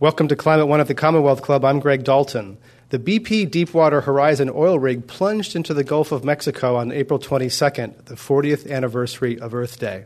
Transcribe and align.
Welcome 0.00 0.28
to 0.28 0.36
Climate 0.36 0.68
One 0.68 0.78
at 0.78 0.86
the 0.86 0.94
Commonwealth 0.94 1.42
Club. 1.42 1.64
I'm 1.64 1.80
Greg 1.80 2.04
Dalton. 2.04 2.58
The 2.90 3.00
BP 3.00 3.50
Deepwater 3.50 4.02
Horizon 4.02 4.48
oil 4.48 4.78
rig 4.78 5.08
plunged 5.08 5.56
into 5.56 5.74
the 5.74 5.82
Gulf 5.82 6.12
of 6.12 6.22
Mexico 6.22 6.76
on 6.76 6.92
April 6.92 7.18
22nd, 7.18 8.04
the 8.04 8.14
40th 8.14 8.70
anniversary 8.70 9.40
of 9.40 9.56
Earth 9.56 9.80
Day. 9.80 10.04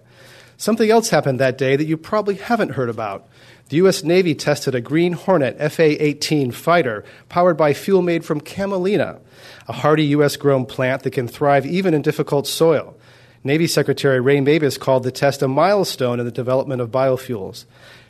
Something 0.57 0.91
else 0.91 1.11
happened 1.11 1.39
that 1.41 1.59
day 1.59 1.77
that 1.77 1.85
you 1.85 1.99
probably 1.99 2.37
haven't 2.37 2.71
heard 2.71 2.89
about. 2.89 3.29
The 3.69 3.77
U.S. 3.77 4.03
Navy 4.03 4.35
tested 4.35 4.75
a 4.75 4.81
Green 4.81 5.13
Hornet 5.13 5.59
FA 5.71 6.03
18 6.03 6.53
fighter 6.53 7.05
powered 7.29 7.59
by 7.59 7.75
fuel 7.75 8.01
made 8.01 8.25
from 8.25 8.41
camelina, 8.41 9.21
a 9.69 9.75
hardy 9.75 10.05
U.S. 10.07 10.37
grown 10.37 10.65
plant 10.65 11.03
that 11.03 11.11
can 11.11 11.29
thrive 11.29 11.67
even 11.67 11.93
in 11.93 12.01
difficult 12.01 12.47
soil. 12.47 12.97
Navy 13.45 13.67
Secretary 13.67 14.21
Ray 14.21 14.41
Mabus 14.41 14.79
called 14.79 15.03
the 15.03 15.11
test 15.11 15.43
a 15.43 15.49
milestone 15.49 16.19
in 16.19 16.25
the 16.25 16.33
development 16.33 16.81
of 16.81 16.91
biofuels. 16.91 17.65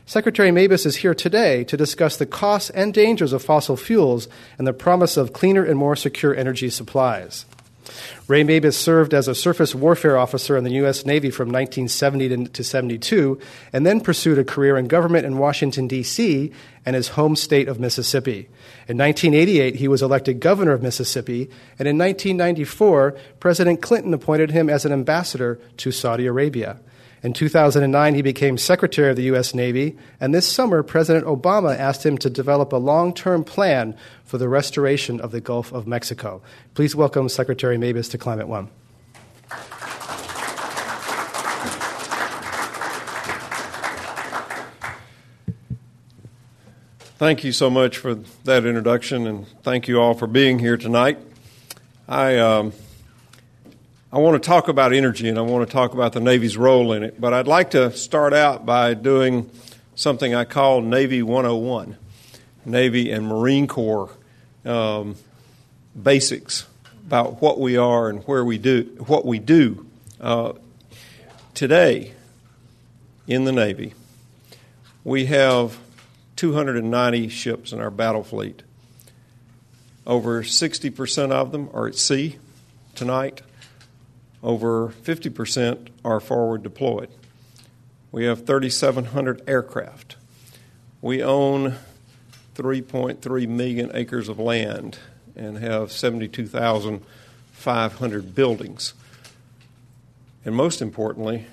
Secretary 0.05 0.51
Mabus 0.51 0.85
is 0.85 0.97
here 0.97 1.15
today 1.15 1.63
to 1.65 1.77
discuss 1.77 2.17
the 2.17 2.27
costs 2.27 2.71
and 2.71 2.93
dangers 2.93 3.33
of 3.33 3.43
fossil 3.43 3.77
fuels 3.77 4.29
and 4.59 4.67
the 4.67 4.73
promise 4.73 5.17
of 5.17 5.33
cleaner 5.33 5.65
and 5.65 5.79
more 5.79 5.95
secure 5.95 6.35
energy 6.35 6.69
supplies. 6.69 7.47
Ray 8.27 8.43
Mabus 8.43 8.77
served 8.77 9.15
as 9.15 9.29
a 9.29 9.35
surface 9.35 9.75
warfare 9.75 10.17
officer 10.17 10.57
in 10.57 10.65
the 10.65 10.75
U.S. 10.75 11.05
Navy 11.05 11.31
from 11.31 11.49
1970 11.49 12.47
to 12.49 12.65
72 12.65 13.39
and 13.73 13.85
then 13.85 14.01
pursued 14.01 14.39
a 14.39 14.45
career 14.45 14.77
in 14.77 14.87
government 14.87 15.27
in 15.27 15.39
Washington, 15.39 15.89
D.C. 15.89 16.53
and 16.87 16.97
his 16.97 17.09
home 17.09 17.37
state 17.37 17.69
of 17.69 17.81
Mississippi. 17.81 18.49
In 18.89 18.99
1988, 18.99 19.77
he 19.77 19.89
was 19.89 20.03
elected 20.03 20.41
governor 20.41 20.73
of 20.73 20.83
Mississippi, 20.83 21.51
and 21.79 21.89
in 21.89 21.99
1994, 21.99 23.17
President 23.41 23.83
Clinton 23.83 24.15
appointed 24.15 24.51
him 24.51 24.69
as 24.69 24.85
an 24.85 24.93
ambassador 24.93 25.61
to 25.79 25.93
Saudi 25.93 26.27
Arabia. 26.27 26.81
In 27.25 27.33
2009, 27.33 28.17
he 28.17 28.23
became 28.23 28.59
Secretary 28.59 29.09
of 29.09 29.15
the 29.15 29.23
U.S. 29.25 29.55
Navy, 29.55 29.97
and 30.19 30.35
this 30.35 30.45
summer, 30.45 30.83
President 30.83 31.25
Obama 31.25 31.79
asked 31.79 32.05
him 32.05 32.19
to 32.19 32.29
develop 32.29 32.73
a 32.73 32.77
long 32.77 33.15
term 33.15 33.45
plan 33.45 33.97
for 34.25 34.39
the 34.39 34.49
restoration 34.49 35.21
of 35.21 35.31
the 35.31 35.41
Gulf 35.41 35.73
of 35.73 35.87
Mexico. 35.87 36.43
Please 36.75 36.97
welcome 36.97 37.29
Secretary 37.29 37.79
Mabus 37.79 38.11
to 38.11 38.19
Climate 38.19 38.49
One. 38.49 38.71
Thank 47.19 47.45
you 47.45 47.53
so 47.53 47.71
much 47.71 47.99
for 47.99 48.17
that 48.17 48.67
introduction, 48.67 49.29
and 49.29 49.47
thank 49.63 49.87
you 49.87 50.01
all 50.01 50.15
for 50.15 50.27
being 50.27 50.59
here 50.59 50.77
tonight. 50.77 51.19
I. 52.09 52.39
Um, 52.39 52.73
I 54.15 54.19
want 54.19 54.43
to 54.43 54.47
talk 54.47 54.69
about 54.69 54.93
energy 54.93 55.27
and 55.31 55.39
I 55.39 55.41
want 55.41 55.67
to 55.67 55.73
talk 55.73 55.95
about 55.95 56.13
the 56.13 56.21
Navy's 56.21 56.59
role 56.59 56.93
in 56.93 57.03
it, 57.03 57.19
but 57.19 57.33
I'd 57.33 57.47
like 57.47 57.71
to 57.71 57.91
start 57.93 58.35
out 58.35 58.67
by 58.67 58.93
doing 58.93 59.51
something 59.95 60.35
I 60.35 60.45
call 60.45 60.83
Navy 60.83 61.23
101 61.23 61.97
Navy 62.67 63.11
and 63.11 63.27
Marine 63.27 63.67
Corps 63.67 64.11
um, 64.67 65.17
basics 66.01 66.67
about 67.07 67.41
what 67.41 67.59
we 67.59 67.79
are 67.79 68.11
and 68.11 68.23
where 68.25 68.45
we 68.45 68.59
do 68.59 68.83
what 69.07 69.25
we 69.25 69.39
do. 69.39 69.87
Uh, 70.21 70.53
today 71.55 72.13
in 73.27 73.45
the 73.45 73.53
Navy, 73.53 73.95
we 75.05 75.25
have 75.25 75.79
290 76.37 77.31
ships 77.31 77.73
in 77.73 77.81
our 77.81 77.91
battle 77.91 78.23
fleet. 78.23 78.63
Over 80.07 80.43
60% 80.43 81.31
of 81.31 81.51
them 81.51 81.71
are 81.73 81.87
at 81.87 81.95
sea 81.95 82.37
tonight 82.95 83.41
over 84.43 84.89
50% 84.89 85.89
are 86.05 86.21
forward 86.21 86.63
deployed. 86.63 87.09
We 88.11 88.25
have 88.25 88.47
3,700 88.47 89.43
aircraft. 89.47 90.17
We 91.01 91.23
own 91.23 91.77
3.3 92.55 93.49
million 93.49 93.91
acres 93.95 94.29
of 94.29 94.39
land 94.39 94.99
and 95.35 95.57
have 95.59 95.91
72,500 95.91 98.35
buildings. 98.35 98.93
And 100.45 100.55
most 100.55 100.83
importantly, 100.83 101.47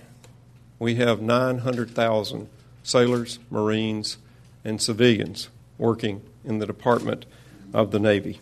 we 0.79 0.95
have 0.95 1.21
900,000 1.21 2.49
sailors, 2.83 3.39
Marines, 3.49 4.17
and 4.65 4.81
civilians 4.81 5.47
working 5.77 6.21
in 6.43 6.59
the 6.59 6.65
Department 6.65 7.25
of 7.73 7.91
the 7.91 7.99
Navy. 7.99 8.41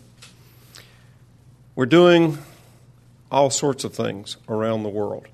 We're 1.76 1.86
doing 1.86 2.40
all 3.32 3.50
sorts 3.50 3.84
of 3.84 3.94
things 3.94 4.38
around 4.48 4.84
the 4.84 4.90
world. 4.90 5.28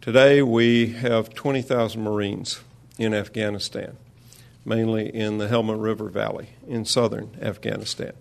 Today, 0.00 0.42
we 0.42 0.88
have 0.92 1.32
20,000 1.32 2.02
Marines 2.02 2.60
in 2.98 3.14
Afghanistan, 3.14 3.96
mainly 4.64 5.14
in 5.14 5.38
the 5.38 5.48
Helmand 5.48 5.82
River 5.82 6.08
Valley 6.08 6.50
in 6.66 6.84
southern 6.84 7.36
Afghanistan. 7.40 8.12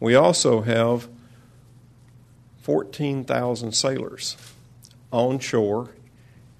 We 0.00 0.14
also 0.14 0.62
have 0.62 1.08
14,000 2.62 3.72
sailors 3.72 4.36
on 5.10 5.38
shore 5.38 5.90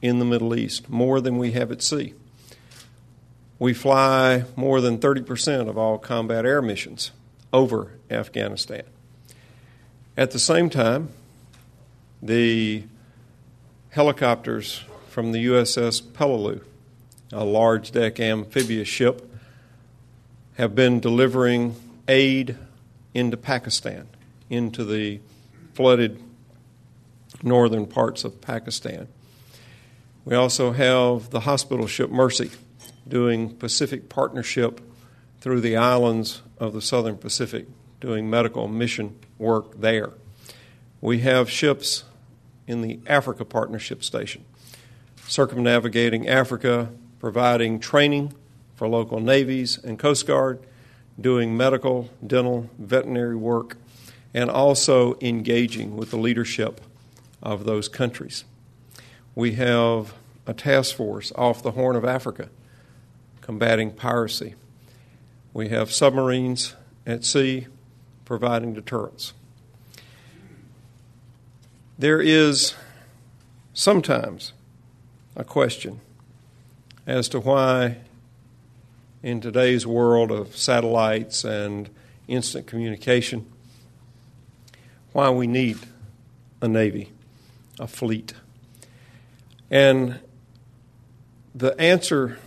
in 0.00 0.18
the 0.18 0.24
Middle 0.24 0.54
East, 0.54 0.88
more 0.88 1.20
than 1.20 1.38
we 1.38 1.52
have 1.52 1.72
at 1.72 1.82
sea. 1.82 2.14
We 3.58 3.72
fly 3.72 4.44
more 4.56 4.80
than 4.80 4.98
30% 4.98 5.68
of 5.68 5.78
all 5.78 5.98
combat 5.98 6.44
air 6.44 6.60
missions 6.60 7.10
over 7.52 7.92
Afghanistan. 8.10 8.82
At 10.16 10.30
the 10.30 10.38
same 10.38 10.70
time, 10.70 11.08
the 12.24 12.82
helicopters 13.90 14.82
from 15.08 15.32
the 15.32 15.44
USS 15.44 16.00
Peleliu, 16.02 16.62
a 17.30 17.44
large 17.44 17.92
deck 17.92 18.18
amphibious 18.18 18.88
ship, 18.88 19.30
have 20.54 20.74
been 20.74 21.00
delivering 21.00 21.76
aid 22.08 22.56
into 23.12 23.36
Pakistan, 23.36 24.08
into 24.48 24.84
the 24.84 25.20
flooded 25.74 26.18
northern 27.42 27.86
parts 27.86 28.24
of 28.24 28.40
Pakistan. 28.40 29.06
We 30.24 30.34
also 30.34 30.72
have 30.72 31.28
the 31.28 31.40
hospital 31.40 31.86
ship 31.86 32.10
Mercy 32.10 32.50
doing 33.06 33.54
Pacific 33.54 34.08
Partnership 34.08 34.80
through 35.40 35.60
the 35.60 35.76
islands 35.76 36.40
of 36.58 36.72
the 36.72 36.80
southern 36.80 37.18
Pacific, 37.18 37.66
doing 38.00 38.30
medical 38.30 38.66
mission 38.66 39.18
work 39.36 39.78
there. 39.78 40.10
We 41.02 41.18
have 41.18 41.50
ships 41.50 42.04
in 42.66 42.80
the 42.80 43.00
Africa 43.06 43.44
Partnership 43.44 44.02
Station, 44.02 44.44
circumnavigating 45.26 46.28
Africa, 46.28 46.90
providing 47.18 47.80
training 47.80 48.32
for 48.74 48.88
local 48.88 49.20
navies 49.20 49.78
and 49.78 49.98
Coast 49.98 50.26
Guard, 50.26 50.60
doing 51.20 51.56
medical, 51.56 52.10
dental, 52.26 52.68
veterinary 52.78 53.36
work, 53.36 53.76
and 54.32 54.50
also 54.50 55.16
engaging 55.20 55.96
with 55.96 56.10
the 56.10 56.16
leadership 56.16 56.80
of 57.42 57.64
those 57.64 57.88
countries. 57.88 58.44
We 59.34 59.52
have 59.52 60.14
a 60.46 60.54
task 60.54 60.96
force 60.96 61.32
off 61.36 61.62
the 61.62 61.72
Horn 61.72 61.96
of 61.96 62.04
Africa 62.04 62.48
combating 63.40 63.90
piracy. 63.90 64.54
We 65.52 65.68
have 65.68 65.92
submarines 65.92 66.74
at 67.06 67.24
sea 67.24 67.66
providing 68.24 68.72
deterrence. 68.72 69.34
There 71.96 72.20
is 72.20 72.74
sometimes 73.72 74.52
a 75.36 75.44
question 75.44 76.00
as 77.06 77.28
to 77.28 77.38
why, 77.38 77.98
in 79.22 79.40
today's 79.40 79.86
world 79.86 80.32
of 80.32 80.56
satellites 80.56 81.44
and 81.44 81.88
instant 82.26 82.66
communication, 82.66 83.46
why 85.12 85.30
we 85.30 85.46
need 85.46 85.78
a 86.60 86.66
navy, 86.66 87.12
a 87.78 87.86
fleet. 87.86 88.34
And 89.70 90.18
the 91.54 91.80
answer 91.80 92.38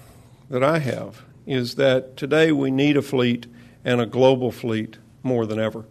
that 0.50 0.62
I 0.62 0.80
have 0.80 1.24
is 1.46 1.76
that 1.76 2.18
today 2.18 2.52
we 2.52 2.70
need 2.70 2.98
a 2.98 3.02
fleet 3.02 3.48
and 3.86 4.02
a 4.02 4.06
global 4.06 4.52
fleet 4.52 4.98
more 5.24 5.46
than 5.46 5.58
ever. 5.58 5.86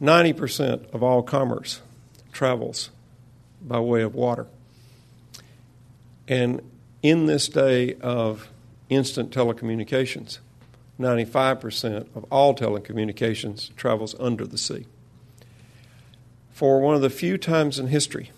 90% 0.00 0.92
of 0.92 1.04
all 1.04 1.22
commerce 1.22 1.80
travels 2.32 2.90
by 3.60 3.78
way 3.78 4.02
of 4.02 4.14
water. 4.14 4.46
And 6.26 6.62
in 7.02 7.26
this 7.26 7.48
day 7.48 7.94
of 8.00 8.48
instant 8.88 9.30
telecommunications, 9.30 10.38
95% 10.98 12.14
of 12.14 12.24
all 12.30 12.54
telecommunications 12.54 13.74
travels 13.76 14.14
under 14.18 14.46
the 14.46 14.58
sea. 14.58 14.86
For 16.52 16.80
one 16.80 16.94
of 16.94 17.00
the 17.00 17.10
few 17.10 17.38
times 17.38 17.78
in 17.78 17.88
history, 17.88 18.30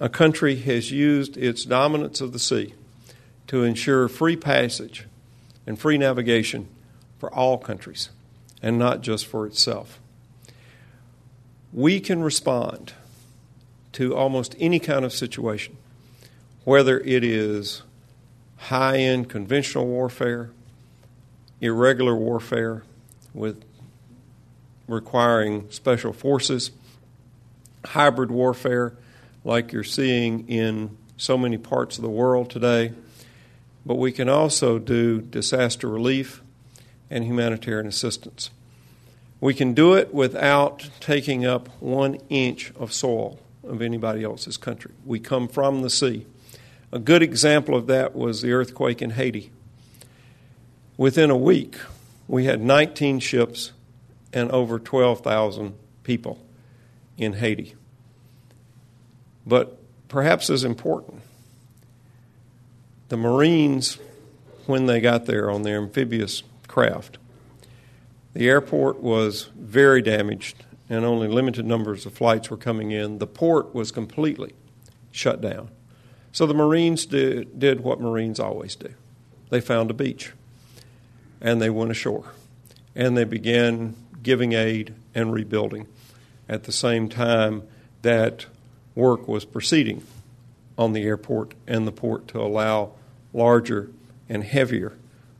a 0.00 0.08
country 0.08 0.56
has 0.56 0.90
used 0.90 1.36
its 1.36 1.64
dominance 1.64 2.20
of 2.20 2.32
the 2.32 2.38
sea 2.38 2.74
to 3.46 3.62
ensure 3.62 4.08
free 4.08 4.36
passage 4.36 5.06
and 5.66 5.78
free 5.78 5.98
navigation 5.98 6.68
for 7.18 7.32
all 7.32 7.58
countries 7.58 8.10
and 8.60 8.78
not 8.78 9.00
just 9.00 9.26
for 9.26 9.46
itself. 9.46 10.00
We 11.72 12.00
can 12.00 12.22
respond 12.22 12.92
to 13.92 14.14
almost 14.14 14.54
any 14.58 14.78
kind 14.78 15.04
of 15.04 15.12
situation, 15.12 15.76
whether 16.64 17.00
it 17.00 17.24
is 17.24 17.82
high 18.56 18.98
end 18.98 19.28
conventional 19.28 19.86
warfare, 19.86 20.50
irregular 21.60 22.14
warfare 22.14 22.82
with 23.34 23.64
requiring 24.86 25.70
special 25.70 26.12
forces, 26.12 26.70
hybrid 27.84 28.30
warfare 28.30 28.94
like 29.44 29.72
you're 29.72 29.84
seeing 29.84 30.48
in 30.48 30.96
so 31.16 31.36
many 31.38 31.56
parts 31.56 31.96
of 31.96 32.02
the 32.02 32.10
world 32.10 32.50
today. 32.50 32.92
But 33.84 33.96
we 33.96 34.12
can 34.12 34.28
also 34.28 34.78
do 34.78 35.20
disaster 35.20 35.88
relief 35.88 36.42
and 37.10 37.24
humanitarian 37.24 37.86
assistance. 37.86 38.50
We 39.42 39.54
can 39.54 39.74
do 39.74 39.94
it 39.94 40.14
without 40.14 40.88
taking 41.00 41.44
up 41.44 41.68
one 41.80 42.14
inch 42.28 42.72
of 42.76 42.92
soil 42.92 43.40
of 43.64 43.82
anybody 43.82 44.22
else's 44.22 44.56
country. 44.56 44.92
We 45.04 45.18
come 45.18 45.48
from 45.48 45.82
the 45.82 45.90
sea. 45.90 46.26
A 46.92 47.00
good 47.00 47.24
example 47.24 47.74
of 47.74 47.88
that 47.88 48.14
was 48.14 48.40
the 48.40 48.52
earthquake 48.52 49.02
in 49.02 49.10
Haiti. 49.10 49.50
Within 50.96 51.28
a 51.28 51.36
week, 51.36 51.74
we 52.28 52.44
had 52.44 52.62
19 52.62 53.18
ships 53.18 53.72
and 54.32 54.48
over 54.52 54.78
12,000 54.78 55.74
people 56.04 56.38
in 57.18 57.32
Haiti. 57.32 57.74
But 59.44 59.76
perhaps 60.06 60.50
as 60.50 60.62
important, 60.62 61.20
the 63.08 63.16
Marines, 63.16 63.98
when 64.66 64.86
they 64.86 65.00
got 65.00 65.26
there 65.26 65.50
on 65.50 65.62
their 65.62 65.78
amphibious 65.78 66.44
craft, 66.68 67.18
the 68.34 68.48
airport 68.48 69.02
was 69.02 69.50
very 69.56 70.02
damaged 70.02 70.64
and 70.88 71.04
only 71.04 71.28
limited 71.28 71.66
numbers 71.66 72.06
of 72.06 72.12
flights 72.12 72.50
were 72.50 72.56
coming 72.56 72.90
in. 72.90 73.18
The 73.18 73.26
port 73.26 73.74
was 73.74 73.90
completely 73.90 74.54
shut 75.10 75.40
down. 75.40 75.70
So 76.32 76.46
the 76.46 76.54
Marines 76.54 77.06
did, 77.06 77.58
did 77.58 77.80
what 77.80 78.00
Marines 78.00 78.40
always 78.40 78.74
do 78.76 78.94
they 79.50 79.60
found 79.60 79.90
a 79.90 79.94
beach 79.94 80.32
and 81.42 81.60
they 81.60 81.68
went 81.68 81.90
ashore 81.90 82.32
and 82.94 83.14
they 83.14 83.24
began 83.24 83.94
giving 84.22 84.54
aid 84.54 84.94
and 85.14 85.30
rebuilding 85.30 85.86
at 86.48 86.64
the 86.64 86.72
same 86.72 87.08
time 87.08 87.62
that 88.00 88.46
work 88.94 89.28
was 89.28 89.44
proceeding 89.44 90.02
on 90.78 90.94
the 90.94 91.02
airport 91.02 91.54
and 91.66 91.86
the 91.86 91.92
port 91.92 92.28
to 92.28 92.40
allow 92.40 92.92
larger 93.34 93.90
and 94.28 94.44
heavier 94.44 94.94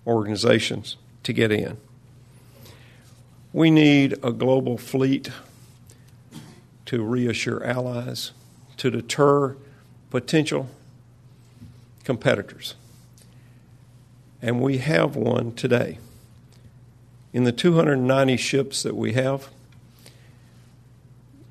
organizations 0.06 0.96
to 1.22 1.32
get 1.32 1.50
in. 1.50 1.78
We 3.54 3.70
need 3.70 4.14
a 4.22 4.32
global 4.32 4.78
fleet 4.78 5.31
to 6.87 7.02
reassure 7.02 7.62
allies, 7.62 8.32
to 8.78 8.90
deter 8.90 9.56
potential 10.08 10.70
competitors. 12.02 12.76
And 14.40 14.62
we 14.62 14.78
have 14.78 15.16
one 15.16 15.52
today. 15.52 15.99
In 17.34 17.44
the 17.44 17.52
290 17.52 18.37
ships 18.38 18.82
that 18.82 18.96
we 18.96 19.12
have, 19.12 19.49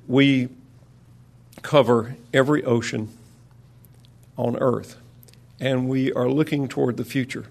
we 0.08 0.48
cover 1.62 2.16
every 2.34 2.64
ocean 2.64 3.10
on 4.36 4.56
Earth. 4.56 4.96
And 5.60 5.88
we 5.88 6.12
are 6.12 6.28
looking 6.28 6.66
toward 6.66 6.96
the 6.96 7.04
future, 7.04 7.46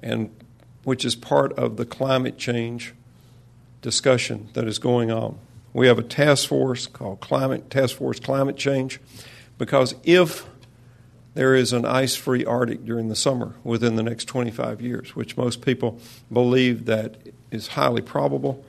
and 0.00 0.30
which 0.84 1.04
is 1.04 1.16
part 1.16 1.52
of 1.54 1.76
the 1.76 1.84
climate 1.84 2.38
change 2.38 2.94
discussion 3.82 4.48
that 4.54 4.66
is 4.66 4.78
going 4.78 5.10
on. 5.10 5.38
We 5.74 5.86
have 5.88 5.98
a 5.98 6.02
task 6.02 6.48
force 6.48 6.86
called 6.86 7.20
Climate 7.20 7.68
Task 7.68 7.96
Force 7.96 8.20
Climate 8.20 8.56
Change 8.56 9.00
because 9.58 9.94
if 10.04 10.46
there 11.34 11.54
is 11.54 11.72
an 11.72 11.84
ice 11.84 12.14
free 12.14 12.44
Arctic 12.44 12.84
during 12.84 13.08
the 13.08 13.16
summer 13.16 13.54
within 13.64 13.96
the 13.96 14.02
next 14.02 14.26
25 14.26 14.80
years, 14.80 15.16
which 15.16 15.36
most 15.36 15.62
people 15.62 15.98
believe 16.32 16.84
that 16.86 17.16
is 17.50 17.68
highly 17.68 18.02
probable, 18.02 18.64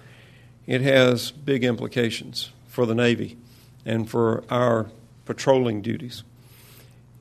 it 0.66 0.82
has 0.82 1.32
big 1.32 1.64
implications 1.64 2.52
for 2.68 2.86
the 2.86 2.96
Navy 2.96 3.38
and 3.86 4.10
for 4.10 4.44
our 4.50 4.90
patrolling 5.26 5.82
duties. 5.82 6.24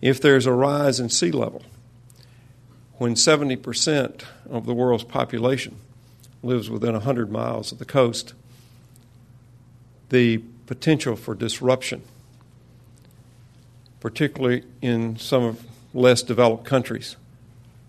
If 0.01 0.21
there's 0.21 0.47
a 0.47 0.53
rise 0.53 1.01
in 1.01 1.09
sea 1.09 1.33
level, 1.33 1.63
when 2.95 3.15
70% 3.15 4.23
of 4.49 4.67
the 4.67 4.75
world's 4.75 5.05
population 5.05 5.77
lives 6.43 6.69
within 6.69 6.93
100 6.93 7.31
miles 7.31 7.73
of 7.73 7.79
the 7.79 7.85
coast, 7.85 8.35
the 10.09 10.39
potential 10.67 11.17
for 11.17 11.35
disruption, 11.35 12.03
particularly 14.01 14.65
in 14.81 15.17
some 15.17 15.43
of 15.43 15.65
less 15.95 16.23
developed 16.23 16.65
countries, 16.65 17.17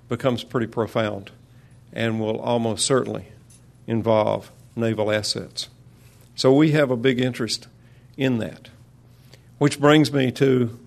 becomes 0.09 0.43
pretty 0.43 0.67
profound 0.67 1.31
and 1.91 2.19
will 2.19 2.39
almost 2.39 2.85
certainly 2.85 3.27
involve 3.87 4.51
naval 4.75 5.11
assets. 5.11 5.69
So 6.35 6.53
we 6.53 6.71
have 6.71 6.91
a 6.91 6.97
big 6.97 7.19
interest 7.19 7.67
in 8.17 8.39
that. 8.39 8.69
Which 9.57 9.79
brings 9.79 10.11
me 10.11 10.31
to 10.33 10.77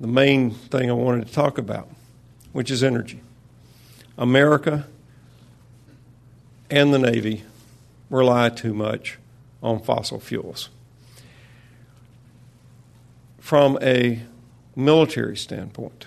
the 0.00 0.06
main 0.08 0.50
thing 0.50 0.90
I 0.90 0.94
wanted 0.94 1.28
to 1.28 1.32
talk 1.32 1.58
about, 1.58 1.88
which 2.52 2.70
is 2.70 2.82
energy. 2.82 3.20
America 4.18 4.86
and 6.72 6.92
the 6.92 6.98
Navy 6.98 7.44
rely 8.08 8.48
too 8.48 8.72
much 8.72 9.18
on 9.62 9.78
fossil 9.78 10.18
fuels. 10.18 10.70
From 13.38 13.78
a 13.82 14.22
military 14.74 15.36
standpoint, 15.36 16.06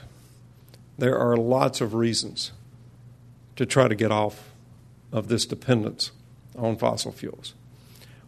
there 0.98 1.20
are 1.20 1.38
lots 1.38 1.82
of 1.82 1.94
reasons 1.94 2.52
to 3.56 3.66
try 3.68 3.88
to 3.88 3.94
get 3.94 4.12
off 4.12 4.50
of 5.12 5.28
this 5.28 5.46
dependence 5.46 6.12
on 6.57 6.78
fossil 6.78 7.12
fuels. 7.12 7.54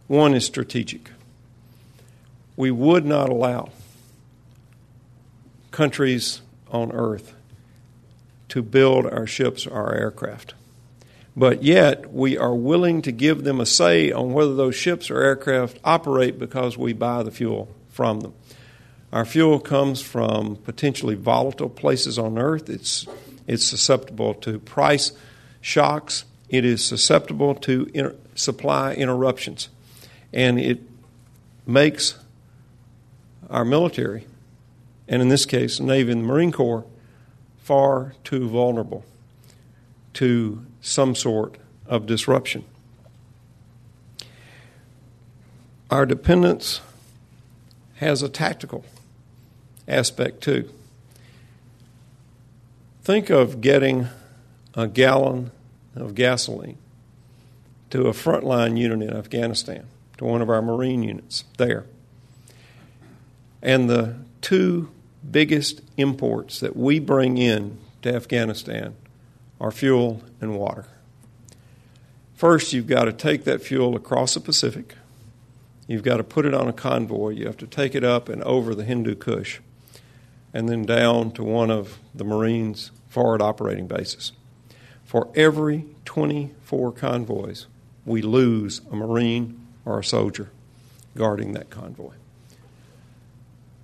One 0.06 0.32
is 0.32 0.46
strategic. 0.46 1.10
We 2.56 2.70
would 2.70 3.04
not 3.04 3.30
allow 3.30 3.70
countries 5.72 6.40
on 6.70 6.92
earth 6.92 7.34
to 8.50 8.62
build 8.62 9.06
our 9.06 9.26
ships 9.26 9.66
or 9.66 9.72
our 9.72 9.94
aircraft. 9.94 10.54
But 11.36 11.62
yet, 11.62 12.12
we 12.12 12.36
are 12.36 12.54
willing 12.54 13.02
to 13.02 13.12
give 13.12 13.44
them 13.44 13.60
a 13.60 13.66
say 13.66 14.10
on 14.10 14.32
whether 14.32 14.54
those 14.54 14.74
ships 14.74 15.10
or 15.10 15.20
aircraft 15.20 15.78
operate 15.84 16.38
because 16.38 16.76
we 16.76 16.92
buy 16.92 17.22
the 17.22 17.30
fuel 17.30 17.68
from 17.90 18.20
them. 18.20 18.34
Our 19.12 19.24
fuel 19.24 19.60
comes 19.60 20.02
from 20.02 20.56
potentially 20.56 21.14
volatile 21.14 21.70
places 21.70 22.18
on 22.18 22.38
earth. 22.38 22.68
It's, 22.68 23.06
it's 23.46 23.64
susceptible 23.64 24.34
to 24.34 24.58
price 24.58 25.12
shocks. 25.60 26.24
It 26.48 26.64
is 26.64 26.84
susceptible 26.84 27.54
to 27.56 27.88
inter- 27.94 28.16
supply 28.34 28.94
interruptions 28.94 29.68
and 30.32 30.58
it 30.58 30.80
makes 31.66 32.16
our 33.50 33.64
military, 33.64 34.26
and 35.06 35.22
in 35.22 35.28
this 35.28 35.46
case, 35.46 35.80
Navy 35.80 36.12
and 36.12 36.22
the 36.22 36.26
Marine 36.26 36.52
Corps, 36.52 36.84
far 37.58 38.14
too 38.24 38.48
vulnerable 38.48 39.04
to 40.14 40.64
some 40.88 41.14
sort 41.14 41.56
of 41.86 42.06
disruption. 42.06 42.64
Our 45.90 46.06
dependence 46.06 46.80
has 47.96 48.22
a 48.22 48.28
tactical 48.28 48.84
aspect 49.86 50.42
too. 50.42 50.70
Think 53.02 53.30
of 53.30 53.60
getting 53.60 54.08
a 54.74 54.86
gallon 54.86 55.50
of 55.96 56.14
gasoline 56.14 56.78
to 57.90 58.06
a 58.06 58.12
frontline 58.12 58.78
unit 58.78 59.10
in 59.10 59.16
Afghanistan 59.16 59.86
to 60.18 60.24
one 60.24 60.42
of 60.42 60.50
our 60.50 60.60
Marine 60.60 61.02
units 61.02 61.44
there. 61.56 61.86
And 63.62 63.88
the 63.88 64.16
two 64.40 64.90
biggest 65.28 65.80
imports 65.96 66.60
that 66.60 66.76
we 66.76 66.98
bring 66.98 67.38
in 67.38 67.78
to 68.02 68.14
Afghanistan 68.14 68.94
are 69.60 69.70
fuel 69.70 70.22
and 70.40 70.56
water. 70.58 70.86
First, 72.34 72.72
you've 72.72 72.86
got 72.86 73.06
to 73.06 73.12
take 73.12 73.44
that 73.44 73.62
fuel 73.62 73.96
across 73.96 74.34
the 74.34 74.40
Pacific. 74.40 74.94
You've 75.88 76.04
got 76.04 76.18
to 76.18 76.24
put 76.24 76.46
it 76.46 76.54
on 76.54 76.68
a 76.68 76.72
convoy. 76.72 77.30
You 77.30 77.46
have 77.46 77.56
to 77.56 77.66
take 77.66 77.94
it 77.94 78.04
up 78.04 78.28
and 78.28 78.42
over 78.44 78.74
the 78.74 78.84
Hindu 78.84 79.16
Kush 79.16 79.60
and 80.52 80.68
then 80.68 80.84
down 80.84 81.32
to 81.32 81.42
one 81.42 81.70
of 81.70 81.98
the 82.14 82.24
Marines' 82.24 82.90
forward 83.08 83.42
operating 83.42 83.86
bases. 83.86 84.32
For 85.04 85.28
every 85.34 85.86
24 86.04 86.92
convoys, 86.92 87.66
we 88.04 88.22
lose 88.22 88.80
a 88.90 88.96
Marine 88.96 89.66
or 89.84 89.98
a 89.98 90.04
soldier 90.04 90.50
guarding 91.16 91.52
that 91.54 91.70
convoy. 91.70 92.12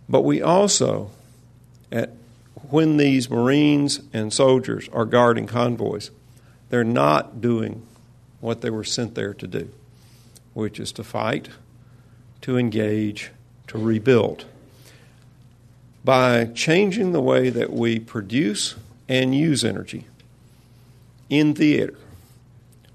But 0.09 0.23
we 0.23 0.43
also, 0.43 1.11
at, 1.91 2.11
when 2.71 2.97
these 2.97 3.31
Marines 3.31 4.01
and 4.13 4.33
soldiers 4.33 4.89
are 4.93 5.05
guarding 5.05 5.47
convoys, 5.47 6.11
they're 6.71 6.85
not 6.85 7.41
doing 7.41 7.87
what 8.41 8.61
they 8.61 8.71
were 8.71 8.85
sent 8.85 9.15
there 9.15 9.35
to 9.35 9.47
do, 9.47 9.71
which 10.53 10.81
is 10.81 10.93
to 10.93 11.05
fight, 11.05 11.49
to 12.41 12.59
engage, 12.59 13.31
to 13.69 13.79
rebuild. 13.79 14.45
By 16.05 16.47
changing 16.47 17.13
the 17.13 17.21
way 17.21 17.49
that 17.49 17.73
we 17.73 17.99
produce 17.99 18.75
and 19.09 19.35
use 19.35 19.65
energy 19.65 20.07
in 21.31 21.55
theater, 21.55 21.97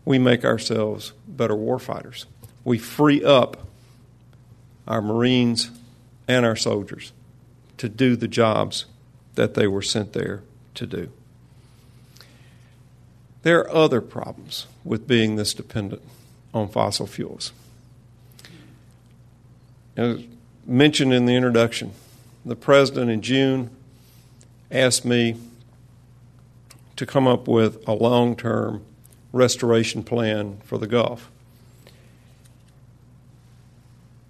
we 0.05 0.19
make 0.19 0.45
ourselves 0.45 1.13
better 1.27 1.55
warfighters. 1.55 2.25
We 2.63 2.77
free 2.77 3.23
up 3.23 3.67
our 4.87 5.01
Marines 5.01 5.71
and 6.27 6.45
our 6.45 6.55
soldiers 6.55 7.11
to 7.77 7.89
do 7.89 8.15
the 8.15 8.27
jobs 8.27 8.85
that 9.39 9.53
they 9.53 9.67
were 9.67 9.81
sent 9.81 10.11
there 10.11 10.43
to 10.73 10.85
do. 10.85 11.09
There 13.43 13.59
are 13.61 13.71
other 13.73 14.01
problems 14.01 14.67
with 14.83 15.07
being 15.07 15.37
this 15.37 15.53
dependent 15.53 16.01
on 16.53 16.67
fossil 16.67 17.07
fuels. 17.07 17.53
As 19.95 20.25
mentioned 20.65 21.13
in 21.13 21.25
the 21.25 21.35
introduction, 21.35 21.93
the 22.45 22.57
president 22.57 23.09
in 23.11 23.21
June 23.21 23.69
asked 24.69 25.05
me 25.05 25.37
to 26.97 27.05
come 27.05 27.25
up 27.25 27.47
with 27.47 27.87
a 27.87 27.93
long 27.93 28.35
term 28.35 28.83
restoration 29.31 30.03
plan 30.03 30.57
for 30.65 30.77
the 30.77 30.85
Gulf. 30.85 31.31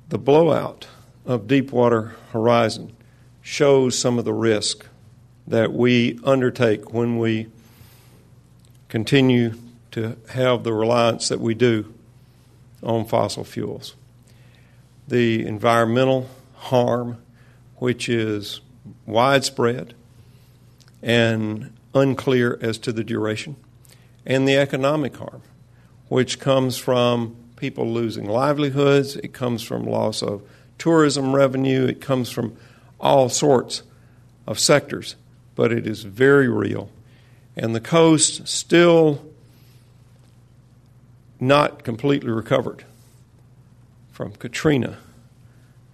The 0.10 0.20
blowout 0.20 0.86
of 1.26 1.48
Deepwater 1.48 2.14
Horizon 2.32 2.96
shows 3.42 3.98
some 3.98 4.20
of 4.20 4.26
the 4.26 4.34
risk 4.34 4.86
that 5.50 5.74
we 5.74 6.20
undertake 6.24 6.94
when 6.94 7.18
we 7.18 7.48
continue 8.88 9.56
to 9.92 10.16
have 10.30 10.64
the 10.64 10.72
reliance 10.72 11.28
that 11.30 11.40
we 11.40 11.56
do 11.56 11.92
on 12.84 13.04
fossil 13.04 13.44
fuels. 13.44 13.96
The 15.08 15.46
environmental 15.46 16.30
harm, 16.56 17.18
which 17.78 18.08
is 18.08 18.62
widespread 19.08 19.96
and 21.02 21.74
unclear 21.96 22.58
as 22.62 22.78
to 22.78 22.92
the 22.92 23.04
duration, 23.04 23.56
and 24.28 24.48
the 24.48 24.58
economic 24.58 25.18
harm, 25.18 25.42
which 26.10 26.40
comes 26.40 26.78
from 26.78 27.36
people 27.56 27.92
losing 27.92 28.26
livelihoods, 28.26 29.16
it 29.16 29.34
comes 29.34 29.64
from 29.64 29.84
loss 29.84 30.22
of 30.22 30.44
tourism 30.78 31.36
revenue, 31.36 31.86
it 31.86 32.02
comes 32.02 32.30
from 32.30 32.56
all 33.00 33.30
sorts 33.30 33.82
of 34.46 34.60
sectors, 34.60 35.16
but 35.60 35.74
it 35.74 35.86
is 35.86 36.04
very 36.04 36.48
real. 36.48 36.90
And 37.58 37.76
the 37.76 37.82
coast 37.82 38.48
still 38.48 39.26
not 41.38 41.84
completely 41.84 42.32
recovered 42.32 42.86
from 44.10 44.32
Katrina 44.32 45.00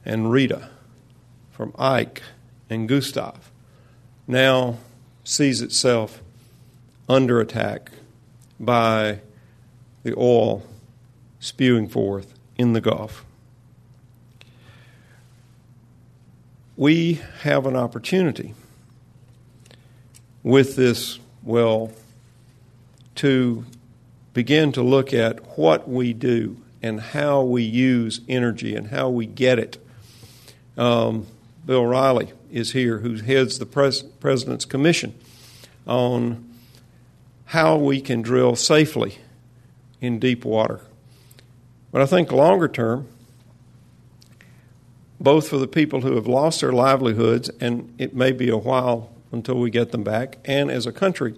and 0.05 0.29
Rita, 0.29 0.69
from 1.49 1.73
Ike 1.79 2.21
and 2.69 2.87
Gustav, 2.87 3.49
now 4.27 4.77
sees 5.23 5.63
itself 5.63 6.21
under 7.09 7.41
attack 7.41 7.89
by 8.59 9.21
the 10.03 10.13
oil 10.15 10.61
spewing 11.39 11.89
forth 11.89 12.35
in 12.55 12.73
the 12.73 12.81
Gulf. 12.81 13.25
We 16.77 17.21
have 17.41 17.65
an 17.65 17.75
opportunity 17.75 18.53
with 20.45 20.75
this 20.75 21.17
well 21.41 21.91
to 23.15 23.65
begin 24.35 24.71
to 24.71 24.83
look 24.83 25.11
at 25.11 25.57
what 25.57 25.89
we 25.89 26.13
do 26.13 26.55
and 26.83 27.01
how 27.01 27.41
we 27.41 27.63
use 27.63 28.21
energy 28.29 28.75
and 28.75 28.89
how 28.89 29.09
we 29.09 29.25
get 29.25 29.57
it. 29.57 29.83
Um, 30.77 31.25
Bill 31.65 31.83
Reilly 31.83 32.31
is 32.51 32.73
here, 32.73 32.99
who 32.99 33.15
heads 33.15 33.57
the 33.57 33.65
pres- 33.65 34.03
President's 34.03 34.65
Commission 34.65 35.15
on 35.87 36.47
how 37.45 37.75
we 37.77 37.99
can 37.99 38.21
drill 38.21 38.55
safely 38.55 39.17
in 39.99 40.19
deep 40.19 40.45
water. 40.45 40.81
But 41.91 42.03
I 42.03 42.05
think 42.05 42.31
longer 42.31 42.67
term, 42.67 43.07
both 45.19 45.47
for 45.47 45.57
the 45.57 45.67
people 45.67 46.01
who 46.01 46.13
have 46.13 46.27
lost 46.27 46.61
their 46.61 46.71
livelihoods, 46.71 47.49
and 47.59 47.91
it 47.97 48.13
may 48.13 48.31
be 48.31 48.49
a 48.49 48.57
while 48.57 49.14
until 49.35 49.59
we 49.59 49.69
get 49.69 49.91
them 49.91 50.03
back, 50.03 50.39
and 50.45 50.71
as 50.71 50.87
a 50.87 50.91
country, 50.91 51.35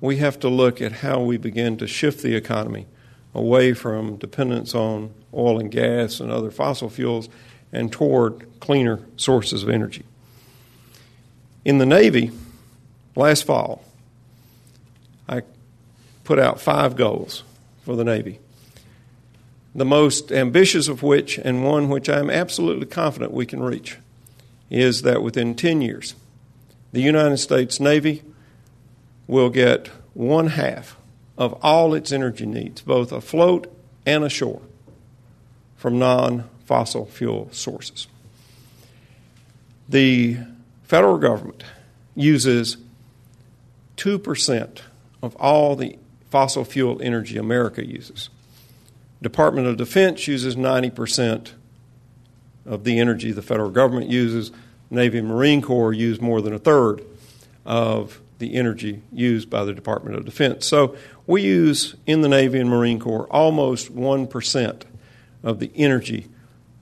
we 0.00 0.16
have 0.16 0.38
to 0.40 0.48
look 0.48 0.80
at 0.80 0.92
how 0.92 1.20
we 1.20 1.36
begin 1.36 1.76
to 1.78 1.86
shift 1.86 2.22
the 2.22 2.34
economy 2.34 2.86
away 3.34 3.72
from 3.74 4.16
dependence 4.16 4.74
on 4.74 5.12
oil 5.34 5.58
and 5.58 5.70
gas 5.70 6.20
and 6.20 6.30
other 6.30 6.50
fossil 6.50 6.88
fuels 6.88 7.28
and 7.72 7.92
toward 7.92 8.46
cleaner 8.60 9.00
sources 9.16 9.62
of 9.62 9.68
energy. 9.68 10.04
In 11.64 11.78
the 11.78 11.86
Navy, 11.86 12.30
last 13.16 13.44
fall, 13.44 13.82
I 15.28 15.42
put 16.22 16.38
out 16.38 16.60
five 16.60 16.96
goals 16.96 17.42
for 17.84 17.96
the 17.96 18.04
Navy. 18.04 18.38
The 19.74 19.84
most 19.84 20.30
ambitious 20.30 20.86
of 20.86 21.02
which, 21.02 21.36
and 21.38 21.64
one 21.64 21.88
which 21.88 22.08
I 22.08 22.20
am 22.20 22.30
absolutely 22.30 22.86
confident 22.86 23.32
we 23.32 23.46
can 23.46 23.60
reach, 23.60 23.98
is 24.70 25.02
that 25.02 25.22
within 25.22 25.54
10 25.54 25.82
years, 25.82 26.14
the 26.94 27.02
United 27.02 27.38
States 27.38 27.80
Navy 27.80 28.22
will 29.26 29.50
get 29.50 29.88
one 30.14 30.46
half 30.46 30.96
of 31.36 31.52
all 31.54 31.92
its 31.92 32.12
energy 32.12 32.46
needs, 32.46 32.82
both 32.82 33.10
afloat 33.10 33.66
and 34.06 34.22
ashore, 34.22 34.62
from 35.76 35.98
non 35.98 36.48
fossil 36.64 37.04
fuel 37.04 37.48
sources. 37.50 38.06
The 39.88 40.38
federal 40.84 41.18
government 41.18 41.64
uses 42.14 42.76
2% 43.96 44.80
of 45.20 45.34
all 45.34 45.74
the 45.74 45.98
fossil 46.30 46.64
fuel 46.64 47.02
energy 47.02 47.36
America 47.36 47.84
uses. 47.84 48.30
Department 49.20 49.66
of 49.66 49.76
Defense 49.76 50.28
uses 50.28 50.54
90% 50.54 51.54
of 52.64 52.84
the 52.84 53.00
energy 53.00 53.32
the 53.32 53.42
federal 53.42 53.70
government 53.70 54.10
uses. 54.10 54.52
Navy 54.94 55.18
and 55.18 55.28
Marine 55.28 55.62
Corps 55.62 55.92
use 55.92 56.20
more 56.20 56.40
than 56.40 56.52
a 56.52 56.58
third 56.58 57.04
of 57.64 58.20
the 58.38 58.54
energy 58.54 59.02
used 59.12 59.48
by 59.48 59.64
the 59.64 59.72
Department 59.72 60.16
of 60.16 60.24
Defense. 60.24 60.66
So 60.66 60.96
we 61.26 61.42
use 61.42 61.94
in 62.06 62.20
the 62.20 62.28
Navy 62.28 62.60
and 62.60 62.68
Marine 62.68 62.98
Corps 62.98 63.26
almost 63.30 63.94
1% 63.94 64.82
of 65.42 65.58
the 65.60 65.70
energy 65.74 66.28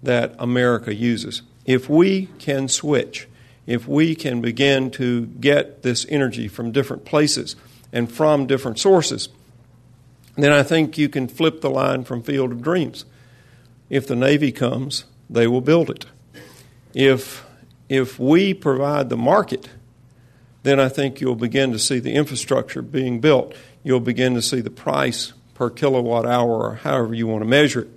that 0.02 0.35
America 0.38 0.95
uses. 0.95 1.42
If 1.64 1.88
we 1.88 2.26
can 2.38 2.69
switch, 2.69 3.28
if 3.66 3.87
we 3.87 4.14
can 4.14 4.40
begin 4.40 4.90
to 4.92 5.26
get 5.26 5.83
this 5.83 6.04
energy 6.09 6.49
from 6.49 6.73
different 6.73 7.04
places 7.04 7.54
and 7.92 8.11
from 8.11 8.47
different 8.47 8.78
sources, 8.78 9.28
then 10.37 10.50
I 10.50 10.62
think 10.62 10.99
you 10.99 11.09
can 11.09 11.28
flip 11.28 11.61
the 11.61 11.71
line 11.71 12.04
from 12.04 12.23
Field 12.23 12.52
of 12.52 12.62
Dreams. 12.62 13.04
If 13.90 14.07
the 14.07 14.16
Navy 14.16 14.50
comes, 14.50 15.04
they 15.28 15.47
will 15.47 15.61
build 15.61 15.90
it. 15.90 16.07
If, 16.95 17.45
if 17.92 18.18
we 18.18 18.54
provide 18.54 19.11
the 19.11 19.16
market, 19.16 19.68
then 20.62 20.80
I 20.80 20.88
think 20.88 21.20
you'll 21.20 21.34
begin 21.34 21.72
to 21.72 21.78
see 21.78 21.99
the 21.99 22.12
infrastructure 22.12 22.80
being 22.80 23.20
built. 23.20 23.54
You'll 23.82 24.00
begin 24.00 24.34
to 24.34 24.42
see 24.42 24.61
the 24.61 24.70
price 24.70 25.32
per 25.54 25.68
kilowatt 25.68 26.25
hour, 26.25 26.70
or 26.70 26.75
however 26.76 27.14
you 27.14 27.26
want 27.26 27.42
to 27.42 27.49
measure 27.49 27.82
it, 27.82 27.88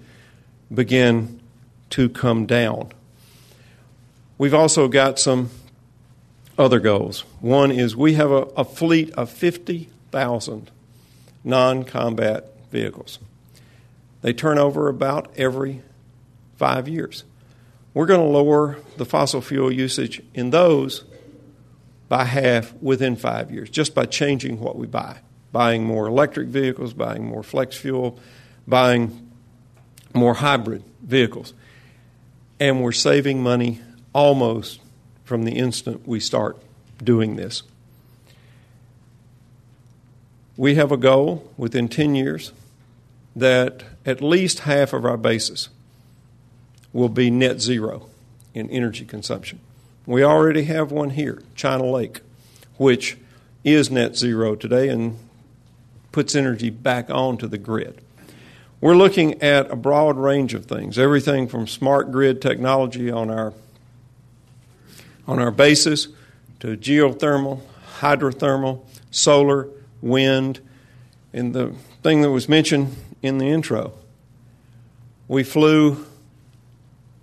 begin 0.74 1.40
to 1.92 2.10
come 2.10 2.46
down. 2.46 2.92
We've 4.38 4.54
also 4.54 4.88
got 4.88 5.18
some 5.18 5.50
other 6.58 6.80
goals. 6.80 7.22
One 7.40 7.72
is 7.72 7.96
we 7.96 8.16
have 8.16 8.32
a, 8.32 8.48
a 8.58 8.66
fleet 8.66 9.12
of 9.14 9.30
50,000 9.30 10.72
non 11.44 11.84
combat 11.84 12.52
vehicles. 12.70 13.20
They 14.22 14.34
turn 14.34 14.58
over 14.58 14.90
about 14.90 15.32
every 15.38 15.84
five 16.58 16.88
years. 16.90 17.24
We're 17.96 18.08
going 18.08 18.20
to 18.20 18.28
lower 18.28 18.78
the 18.98 19.06
fossil 19.06 19.40
fuel 19.40 19.72
usage 19.72 20.22
in 20.34 20.50
those 20.50 21.06
by 22.10 22.26
half 22.26 22.74
within 22.82 23.16
five 23.16 23.52
years, 23.52 23.70
just 23.70 23.96
by 23.96 24.06
changing 24.06 24.60
what 24.60 24.76
we 24.76 24.86
buy. 24.86 25.20
Buying 25.54 25.86
more 25.86 26.06
electric 26.06 26.50
vehicles, 26.50 26.94
buying 26.94 27.26
more 27.26 27.42
flex 27.42 27.78
fuel, 27.78 28.20
buying 28.68 29.32
more 30.14 30.34
hybrid 30.34 30.84
vehicles. 31.02 31.54
And 32.60 32.84
we're 32.84 32.92
saving 32.92 33.42
money 33.42 33.80
almost 34.14 34.82
from 35.24 35.44
the 35.44 35.54
instant 35.54 36.06
we 36.06 36.20
start 36.20 36.62
doing 37.02 37.38
this. 37.38 37.64
We 40.58 40.76
have 40.76 40.92
a 40.92 40.98
goal 40.98 41.50
within 41.56 41.88
10 41.88 42.14
years 42.14 42.52
that 43.38 43.84
at 44.06 44.22
least 44.22 44.60
half 44.60 44.92
of 44.92 45.06
our 45.06 45.18
bases 45.18 45.70
will 46.96 47.10
be 47.10 47.30
net 47.30 47.60
zero 47.60 48.08
in 48.54 48.70
energy 48.70 49.04
consumption. 49.04 49.60
We 50.06 50.24
already 50.24 50.64
have 50.64 50.94
one 50.94 51.10
here, 51.10 51.44
China 51.54 51.84
Lake, 51.84 52.22
which 52.78 53.18
is 53.66 53.92
net 53.92 54.16
zero 54.16 54.56
today 54.56 54.88
and 54.88 55.18
puts 56.14 56.36
energy 56.36 56.70
back 56.70 57.10
onto 57.10 57.48
the 57.48 57.58
grid. 57.58 58.00
We're 58.80 58.96
looking 58.96 59.42
at 59.42 59.70
a 59.70 59.76
broad 59.76 60.16
range 60.16 60.54
of 60.54 60.68
things, 60.68 60.98
everything 60.98 61.50
from 61.50 61.68
smart 61.68 62.14
grid 62.14 62.42
technology 62.42 63.12
on 63.12 63.30
our 63.30 63.52
on 65.28 65.40
our 65.40 65.52
bases 65.52 66.08
to 66.62 66.78
geothermal, 66.78 67.60
hydrothermal, 68.00 68.86
solar, 69.12 69.68
wind, 70.02 70.62
and 71.34 71.54
the 71.54 71.74
thing 72.04 72.22
that 72.22 72.32
was 72.32 72.48
mentioned 72.48 72.96
in 73.22 73.38
the 73.38 73.48
intro. 73.48 73.92
We 75.28 75.44
flew 75.44 76.06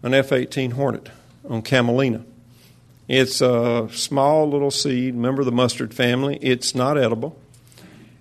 an 0.03 0.15
F 0.15 0.33
18 0.33 0.73
Hornet 0.73 1.11
on 1.49 1.63
Camelina. 1.63 2.25
It's 3.09 3.41
a 3.41 3.89
small 3.93 4.49
little 4.49 4.71
seed, 4.71 5.15
member 5.15 5.43
of 5.43 5.47
the 5.47 5.53
mustard 5.53 5.93
family. 5.93 6.39
It's 6.41 6.75
not 6.75 6.97
edible, 6.97 7.39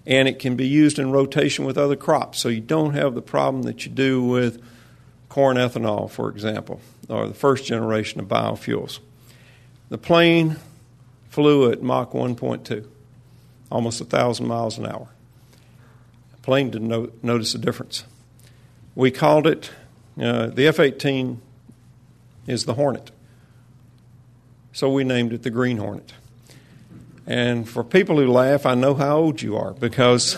and 0.06 0.28
it 0.28 0.40
can 0.40 0.56
be 0.56 0.68
used 0.68 1.00
in 1.00 1.12
rotation 1.12 1.66
with 1.66 1.78
other 1.78 1.96
crops. 1.96 2.40
So 2.40 2.50
you 2.50 2.62
don't 2.62 2.94
have 2.94 3.16
the 3.16 3.22
problem 3.22 3.64
that 3.64 3.86
you 3.86 3.92
do 3.92 4.24
with 4.24 4.62
corn 5.30 5.58
ethanol, 5.58 6.10
for 6.10 6.30
example, 6.30 6.82
or 7.08 7.28
the 7.28 7.34
first 7.34 7.66
generation 7.66 8.20
of 8.20 8.28
biofuels. 8.28 9.00
The 9.90 9.98
plane 9.98 10.58
flew 11.30 11.72
at 11.72 11.82
Mach 11.82 12.12
1.2, 12.12 12.86
almost 13.72 14.02
1,000 14.02 14.46
miles 14.46 14.78
an 14.78 14.88
hour. 14.88 15.08
The 16.34 16.42
plane 16.42 16.70
didn't 16.70 16.90
no- 16.90 17.12
notice 17.24 17.56
a 17.56 17.58
difference. 17.58 18.04
We 18.96 19.12
called 19.12 19.48
it, 19.48 19.70
uh, 20.20 20.48
the 20.48 20.68
F 20.68 20.80
18 20.80 21.42
is 22.48 22.66
the 22.66 22.74
Hornet. 22.74 23.12
So 24.74 24.90
we 24.90 25.04
named 25.04 25.34
it 25.34 25.44
the 25.44 25.50
Green 25.50 25.78
Hornet. 25.78 26.14
And 27.28 27.68
for 27.68 27.84
people 27.84 28.18
who 28.18 28.28
laugh, 28.28 28.66
I 28.66 28.76
know 28.76 28.94
how 28.94 29.18
old 29.18 29.42
you 29.42 29.56
are 29.58 29.74
because 29.74 30.38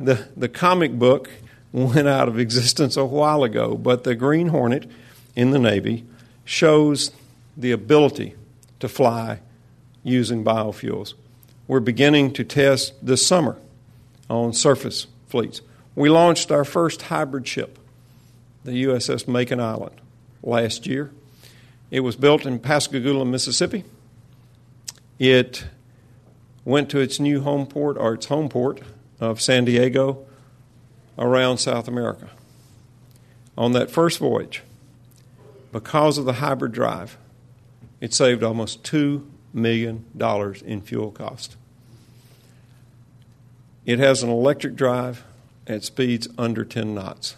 the, 0.00 0.28
the 0.36 0.48
comic 0.48 0.92
book 0.98 1.30
went 1.72 2.06
out 2.08 2.28
of 2.28 2.38
existence 2.38 2.96
a 2.96 3.04
while 3.04 3.42
ago. 3.42 3.74
But 3.74 4.04
the 4.04 4.14
Green 4.14 4.48
Hornet 4.48 4.88
in 5.34 5.50
the 5.50 5.58
Navy 5.58 6.04
shows 6.44 7.10
the 7.56 7.72
ability 7.72 8.34
to 8.80 8.88
fly 8.88 9.40
using 10.02 10.44
biofuels. 10.44 11.14
We're 11.66 11.80
beginning 11.80 12.32
to 12.34 12.44
test 12.44 12.94
this 13.04 13.26
summer 13.26 13.56
on 14.28 14.52
surface 14.52 15.06
fleets. 15.28 15.62
We 15.94 16.10
launched 16.10 16.50
our 16.50 16.64
first 16.64 17.02
hybrid 17.02 17.48
ship, 17.48 17.78
the 18.64 18.84
USS 18.84 19.26
Makin 19.26 19.60
Island, 19.60 20.00
last 20.42 20.86
year. 20.86 21.10
It 21.94 22.00
was 22.00 22.16
built 22.16 22.44
in 22.44 22.58
Pascagoula, 22.58 23.24
Mississippi. 23.24 23.84
It 25.20 25.64
went 26.64 26.90
to 26.90 26.98
its 26.98 27.20
new 27.20 27.42
home 27.42 27.68
port, 27.68 27.96
or 27.96 28.14
its 28.14 28.26
home 28.26 28.48
port 28.48 28.80
of 29.20 29.40
San 29.40 29.64
Diego, 29.64 30.26
around 31.16 31.58
South 31.58 31.86
America. 31.86 32.30
On 33.56 33.70
that 33.74 33.92
first 33.92 34.18
voyage, 34.18 34.64
because 35.70 36.18
of 36.18 36.24
the 36.24 36.32
hybrid 36.32 36.72
drive, 36.72 37.16
it 38.00 38.12
saved 38.12 38.42
almost 38.42 38.82
$2 38.82 39.24
million 39.52 40.04
in 40.66 40.80
fuel 40.80 41.12
cost. 41.12 41.56
It 43.86 44.00
has 44.00 44.24
an 44.24 44.30
electric 44.30 44.74
drive 44.74 45.22
at 45.68 45.84
speeds 45.84 46.26
under 46.36 46.64
10 46.64 46.92
knots, 46.92 47.36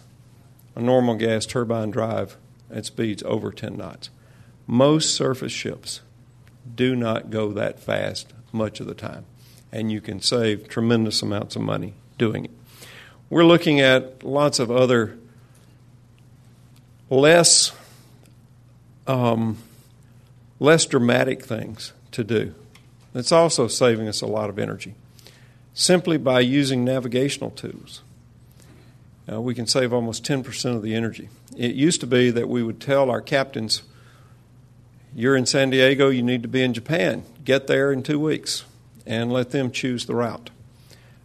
a 0.75 0.81
normal 0.81 1.13
gas 1.13 1.45
turbine 1.45 1.91
drive 1.91 2.37
at 2.71 2.87
speeds 2.87 3.21
over 3.21 3.51
10 3.51 3.77
knots. 3.77 4.09
Most 4.67 5.15
surface 5.15 5.53
ships 5.53 6.01
do 6.75 6.95
not 6.95 7.29
go 7.29 7.51
that 7.53 7.79
fast 7.79 8.33
much 8.51 8.79
of 8.79 8.87
the 8.87 8.93
time, 8.93 9.25
and 9.71 9.91
you 9.91 10.01
can 10.01 10.21
save 10.21 10.67
tremendous 10.67 11.21
amounts 11.21 11.55
of 11.55 11.61
money 11.61 11.93
doing 12.17 12.45
it. 12.45 12.51
We're 13.29 13.45
looking 13.45 13.79
at 13.79 14.23
lots 14.23 14.59
of 14.59 14.69
other 14.69 15.17
less 17.09 17.71
um, 19.07 19.57
less 20.59 20.85
dramatic 20.85 21.43
things 21.43 21.93
to 22.11 22.23
do. 22.23 22.53
It's 23.13 23.31
also 23.31 23.67
saving 23.67 24.07
us 24.07 24.21
a 24.21 24.27
lot 24.27 24.49
of 24.49 24.59
energy. 24.59 24.95
Simply 25.73 26.17
by 26.17 26.41
using 26.41 26.83
navigational 26.83 27.51
tools, 27.51 28.01
uh, 29.31 29.41
we 29.41 29.53
can 29.53 29.67
save 29.67 29.93
almost 29.93 30.23
10% 30.23 30.75
of 30.75 30.81
the 30.81 30.95
energy. 30.95 31.29
It 31.55 31.75
used 31.75 31.99
to 32.01 32.07
be 32.07 32.31
that 32.31 32.49
we 32.49 32.63
would 32.63 32.79
tell 32.79 33.09
our 33.09 33.21
captains, 33.21 33.83
You're 35.19 35.35
in 35.35 35.47
San 35.47 35.71
Diego, 35.71 36.09
you 36.09 36.21
need 36.21 36.43
to 36.43 36.47
be 36.47 36.61
in 36.61 36.75
Japan. 36.75 37.23
Get 37.43 37.65
there 37.65 37.91
in 37.91 38.03
two 38.03 38.19
weeks, 38.19 38.65
and 39.03 39.33
let 39.33 39.49
them 39.49 39.71
choose 39.71 40.05
the 40.05 40.13
route. 40.13 40.51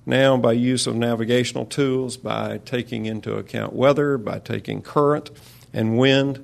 Now, 0.06 0.38
by 0.38 0.52
use 0.52 0.86
of 0.86 0.96
navigational 0.96 1.66
tools, 1.66 2.16
by 2.16 2.62
taking 2.64 3.04
into 3.04 3.34
account 3.34 3.74
weather, 3.74 4.16
by 4.16 4.38
taking 4.38 4.80
current 4.80 5.30
and 5.74 5.98
wind 5.98 6.42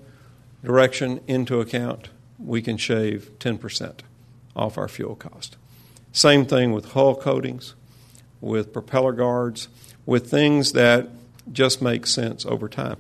direction 0.63 1.23
into 1.27 1.59
account, 1.59 2.11
we 2.39 2.61
can 2.61 2.77
shave 2.77 3.31
10% 3.39 4.01
off 4.55 4.77
our 4.77 4.87
fuel 4.87 5.15
cost. 5.15 5.57
Same 6.13 6.45
thing 6.45 6.73
with 6.73 6.93
hull 6.93 7.15
coatings, 7.15 7.75
with 8.43 8.75
propeller 8.75 9.13
guards, 9.13 9.69
with 10.05 10.31
things 10.31 10.73
that 10.73 11.09
just 11.51 11.81
make 11.81 12.07
sense 12.07 12.45
over 12.45 12.69
time. 12.69 12.99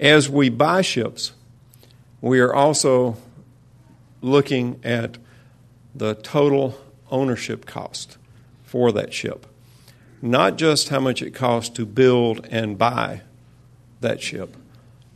As 0.00 0.28
we 0.28 0.48
buy 0.48 0.82
ships, 0.82 1.30
we 2.20 2.40
are 2.40 2.52
also 2.52 3.18
looking 4.26 4.80
at 4.82 5.18
the 5.94 6.14
total 6.14 6.78
ownership 7.10 7.64
cost 7.64 8.18
for 8.64 8.90
that 8.92 9.14
ship. 9.14 9.46
Not 10.20 10.56
just 10.56 10.88
how 10.88 11.00
much 11.00 11.22
it 11.22 11.30
costs 11.30 11.70
to 11.76 11.86
build 11.86 12.46
and 12.50 12.76
buy 12.76 13.22
that 14.00 14.20
ship, 14.20 14.56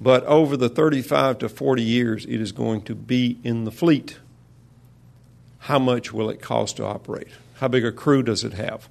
but 0.00 0.24
over 0.24 0.56
the 0.56 0.68
35 0.68 1.38
to 1.38 1.48
40 1.48 1.82
years 1.82 2.24
it 2.24 2.40
is 2.40 2.52
going 2.52 2.82
to 2.82 2.94
be 2.94 3.38
in 3.42 3.64
the 3.64 3.72
fleet. 3.72 4.18
How 5.58 5.78
much 5.78 6.12
will 6.12 6.30
it 6.30 6.40
cost 6.40 6.76
to 6.76 6.84
operate? 6.84 7.28
How 7.54 7.68
big 7.68 7.84
a 7.84 7.92
crew 7.92 8.22
does 8.22 8.44
it 8.44 8.54
have? 8.54 8.88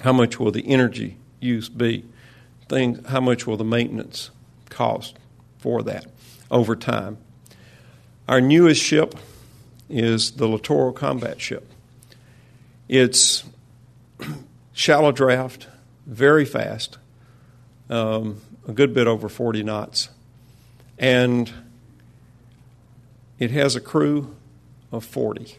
How 0.00 0.12
much 0.12 0.38
will 0.38 0.50
the 0.50 0.68
energy 0.68 1.16
use 1.40 1.68
be? 1.68 2.04
Things, 2.68 3.06
how 3.08 3.20
much 3.20 3.46
will 3.46 3.56
the 3.56 3.64
maintenance 3.64 4.30
cost 4.68 5.16
for 5.58 5.82
that 5.84 6.06
over 6.50 6.74
time? 6.74 7.18
Our 8.26 8.40
newest 8.40 8.82
ship 8.82 9.14
is 9.90 10.32
the 10.32 10.48
Littoral 10.48 10.92
Combat 10.92 11.40
Ship. 11.40 11.66
It's 12.88 13.44
shallow 14.72 15.12
draft, 15.12 15.66
very 16.06 16.46
fast, 16.46 16.96
um, 17.90 18.40
a 18.66 18.72
good 18.72 18.94
bit 18.94 19.06
over 19.06 19.28
40 19.28 19.62
knots. 19.62 20.08
And 20.98 21.52
it 23.38 23.50
has 23.50 23.76
a 23.76 23.80
crew 23.80 24.34
of 24.90 25.04
40. 25.04 25.58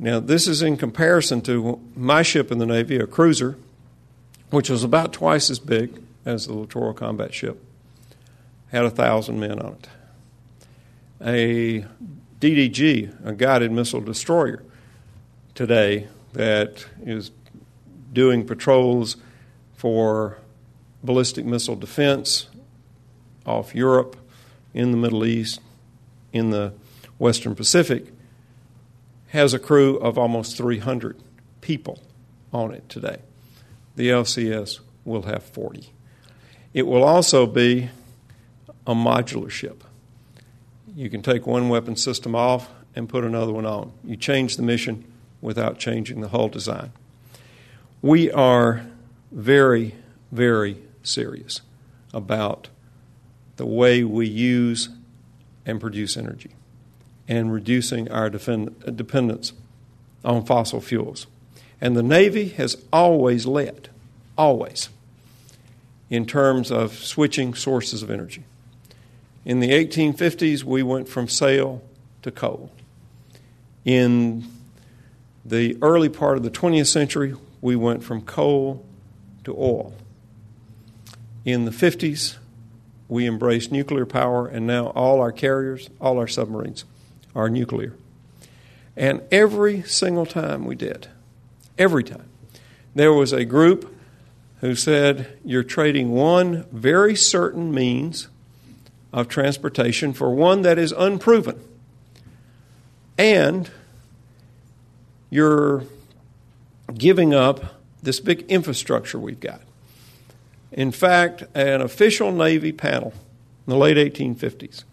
Now, 0.00 0.18
this 0.18 0.48
is 0.48 0.62
in 0.62 0.76
comparison 0.76 1.42
to 1.42 1.80
my 1.94 2.22
ship 2.22 2.50
in 2.50 2.58
the 2.58 2.66
Navy, 2.66 2.96
a 2.96 3.06
cruiser, 3.06 3.56
which 4.50 4.68
was 4.68 4.82
about 4.82 5.12
twice 5.12 5.48
as 5.48 5.60
big 5.60 6.02
as 6.24 6.48
the 6.48 6.54
littoral 6.54 6.92
combat 6.92 7.32
ship, 7.32 7.62
had 8.72 8.84
a 8.84 8.90
thousand 8.90 9.38
men 9.38 9.60
on 9.60 9.74
it. 9.74 9.88
A 11.20 11.84
DDG, 12.40 13.26
a 13.26 13.32
guided 13.32 13.72
missile 13.72 14.00
destroyer, 14.00 14.62
today 15.54 16.08
that 16.34 16.86
is 17.02 17.30
doing 18.12 18.46
patrols 18.46 19.16
for 19.74 20.38
ballistic 21.02 21.44
missile 21.44 21.76
defense 21.76 22.48
off 23.46 23.74
Europe, 23.74 24.16
in 24.74 24.90
the 24.90 24.96
Middle 24.96 25.24
East, 25.24 25.60
in 26.32 26.50
the 26.50 26.74
Western 27.18 27.54
Pacific, 27.54 28.12
has 29.28 29.54
a 29.54 29.58
crew 29.58 29.96
of 29.96 30.18
almost 30.18 30.56
300 30.58 31.16
people 31.62 31.98
on 32.52 32.74
it 32.74 32.86
today. 32.90 33.18
The 33.96 34.10
LCS 34.10 34.80
will 35.06 35.22
have 35.22 35.42
40. 35.42 35.90
It 36.74 36.86
will 36.86 37.02
also 37.02 37.46
be 37.46 37.88
a 38.86 38.94
modular 38.94 39.50
ship. 39.50 39.82
You 40.96 41.10
can 41.10 41.20
take 41.20 41.46
one 41.46 41.68
weapon 41.68 41.94
system 41.94 42.34
off 42.34 42.70
and 42.94 43.06
put 43.06 43.22
another 43.22 43.52
one 43.52 43.66
on. 43.66 43.92
You 44.02 44.16
change 44.16 44.56
the 44.56 44.62
mission 44.62 45.04
without 45.42 45.78
changing 45.78 46.22
the 46.22 46.28
hull 46.28 46.48
design. 46.48 46.90
We 48.00 48.30
are 48.32 48.86
very, 49.30 49.94
very 50.32 50.78
serious 51.02 51.60
about 52.14 52.68
the 53.56 53.66
way 53.66 54.04
we 54.04 54.26
use 54.26 54.88
and 55.66 55.78
produce 55.78 56.16
energy 56.16 56.52
and 57.28 57.52
reducing 57.52 58.10
our 58.10 58.30
dependence 58.30 59.52
on 60.24 60.46
fossil 60.46 60.80
fuels. 60.80 61.26
And 61.78 61.94
the 61.94 62.02
Navy 62.02 62.48
has 62.50 62.82
always 62.90 63.44
led, 63.44 63.90
always, 64.38 64.88
in 66.08 66.24
terms 66.24 66.70
of 66.70 66.94
switching 66.94 67.52
sources 67.52 68.02
of 68.02 68.10
energy. 68.10 68.44
In 69.46 69.60
the 69.60 69.70
1850s, 69.70 70.64
we 70.64 70.82
went 70.82 71.08
from 71.08 71.28
sail 71.28 71.80
to 72.22 72.32
coal. 72.32 72.72
In 73.84 74.44
the 75.44 75.78
early 75.80 76.08
part 76.08 76.36
of 76.36 76.42
the 76.42 76.50
20th 76.50 76.88
century, 76.88 77.32
we 77.60 77.76
went 77.76 78.02
from 78.02 78.22
coal 78.22 78.84
to 79.44 79.54
oil. 79.56 79.94
In 81.44 81.64
the 81.64 81.70
50s, 81.70 82.38
we 83.06 83.28
embraced 83.28 83.70
nuclear 83.70 84.04
power, 84.04 84.48
and 84.48 84.66
now 84.66 84.88
all 84.88 85.20
our 85.20 85.30
carriers, 85.30 85.90
all 86.00 86.18
our 86.18 86.26
submarines 86.26 86.84
are 87.32 87.48
nuclear. 87.48 87.94
And 88.96 89.22
every 89.30 89.82
single 89.82 90.26
time 90.26 90.64
we 90.64 90.74
did, 90.74 91.06
every 91.78 92.02
time, 92.02 92.28
there 92.96 93.12
was 93.12 93.32
a 93.32 93.44
group 93.44 93.94
who 94.60 94.74
said, 94.74 95.38
You're 95.44 95.62
trading 95.62 96.10
one 96.10 96.66
very 96.72 97.14
certain 97.14 97.72
means 97.72 98.26
of 99.16 99.28
transportation 99.28 100.12
for 100.12 100.30
one 100.30 100.60
that 100.60 100.78
is 100.78 100.92
unproven. 100.92 101.58
And 103.16 103.70
you're 105.30 105.84
giving 106.92 107.32
up 107.32 107.80
this 108.02 108.20
big 108.20 108.42
infrastructure 108.42 109.18
we've 109.18 109.40
got. 109.40 109.62
In 110.70 110.92
fact, 110.92 111.44
an 111.54 111.80
official 111.80 112.30
Navy 112.30 112.72
panel 112.72 113.14
in 113.66 113.70
the 113.70 113.76
late 113.76 113.96
1850s 113.96 114.84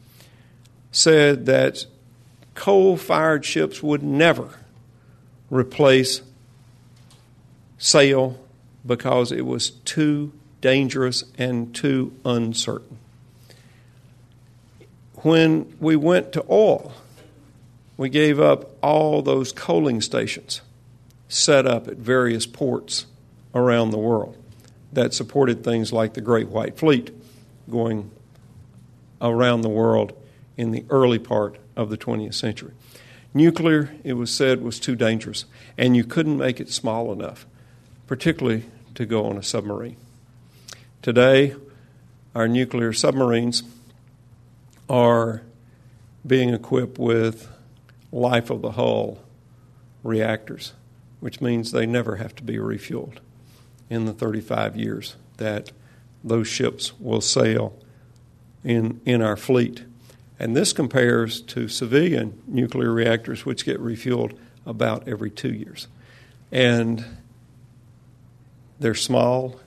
said 0.93 1.45
that 1.47 1.85
coal 2.55 2.95
fired 2.95 3.43
ships 3.43 3.83
would 3.83 4.03
never 4.03 4.57
replace 5.49 6.21
sail 7.77 8.39
because 8.85 9.33
it 9.33 9.45
was 9.45 9.71
too 9.71 10.31
dangerous 10.61 11.25
and 11.37 11.75
too 11.75 12.13
uncertain. 12.23 12.99
When 15.23 15.73
we 15.79 15.95
went 15.95 16.33
to 16.33 16.45
oil, 16.49 16.93
we 17.95 18.09
gave 18.09 18.41
up 18.41 18.71
all 18.83 19.21
those 19.21 19.53
coaling 19.53 20.01
stations 20.01 20.61
set 21.29 21.65
up 21.65 21.87
at 21.87 21.95
various 21.95 22.45
ports 22.45 23.05
around 23.55 23.91
the 23.91 23.97
world 23.97 24.37
that 24.91 25.13
supported 25.13 25.63
things 25.63 25.93
like 25.93 26.13
the 26.13 26.21
Great 26.21 26.49
White 26.49 26.77
Fleet 26.77 27.11
going 27.69 28.11
around 29.21 29.61
the 29.61 29.69
world 29.69 30.11
in 30.57 30.71
the 30.71 30.83
early 30.89 31.19
part 31.19 31.57
of 31.75 31.89
the 31.89 31.97
20th 31.97 32.33
century. 32.33 32.73
Nuclear, 33.33 33.95
it 34.03 34.13
was 34.13 34.29
said, 34.29 34.61
was 34.61 34.77
too 34.77 34.95
dangerous, 34.95 35.45
and 35.77 35.95
you 35.95 36.03
couldn't 36.03 36.37
make 36.37 36.59
it 36.59 36.69
small 36.69 37.13
enough, 37.13 37.47
particularly 38.05 38.65
to 38.93 39.05
go 39.05 39.25
on 39.25 39.37
a 39.37 39.43
submarine. 39.43 39.95
Today, 41.01 41.55
our 42.35 42.47
nuclear 42.47 42.91
submarines 42.93 43.63
are 44.89 45.41
being 46.25 46.49
equipped 46.53 46.97
with 46.97 47.49
life 48.11 48.49
of 48.49 48.61
the 48.61 48.71
hull 48.71 49.19
reactors, 50.03 50.73
which 51.19 51.41
means 51.41 51.71
they 51.71 51.85
never 51.85 52.17
have 52.17 52.35
to 52.35 52.43
be 52.43 52.55
refueled 52.55 53.17
in 53.89 54.05
the 54.05 54.13
35 54.13 54.75
years 54.75 55.15
that 55.37 55.71
those 56.23 56.47
ships 56.47 56.97
will 56.99 57.21
sail 57.21 57.77
in, 58.63 59.01
in 59.05 59.21
our 59.21 59.35
fleet. 59.35 59.83
And 60.39 60.55
this 60.55 60.73
compares 60.73 61.41
to 61.41 61.67
civilian 61.67 62.41
nuclear 62.47 62.91
reactors, 62.91 63.45
which 63.45 63.65
get 63.65 63.79
refueled 63.79 64.37
about 64.65 65.07
every 65.07 65.29
two 65.29 65.53
years. 65.53 65.87
And 66.51 67.05
they're 68.79 68.95
small. 68.95 69.59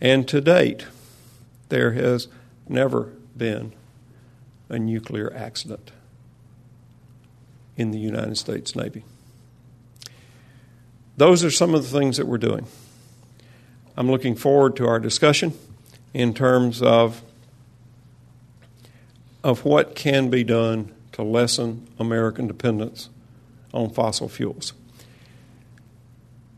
And 0.00 0.26
to 0.28 0.40
date, 0.40 0.86
there 1.68 1.92
has 1.92 2.28
never 2.68 3.12
been 3.36 3.72
a 4.68 4.78
nuclear 4.78 5.32
accident 5.34 5.90
in 7.76 7.90
the 7.90 7.98
United 7.98 8.36
States 8.36 8.74
Navy. 8.74 9.04
Those 11.16 11.44
are 11.44 11.50
some 11.50 11.74
of 11.74 11.82
the 11.82 11.98
things 11.98 12.16
that 12.16 12.26
we're 12.26 12.38
doing. 12.38 12.66
I'm 13.96 14.10
looking 14.10 14.36
forward 14.36 14.76
to 14.76 14.86
our 14.86 15.00
discussion 15.00 15.52
in 16.14 16.34
terms 16.34 16.82
of, 16.82 17.22
of 19.42 19.64
what 19.64 19.94
can 19.94 20.30
be 20.30 20.44
done 20.44 20.92
to 21.12 21.22
lessen 21.22 21.88
American 21.98 22.46
dependence 22.46 23.08
on 23.74 23.90
fossil 23.90 24.28
fuels. 24.28 24.72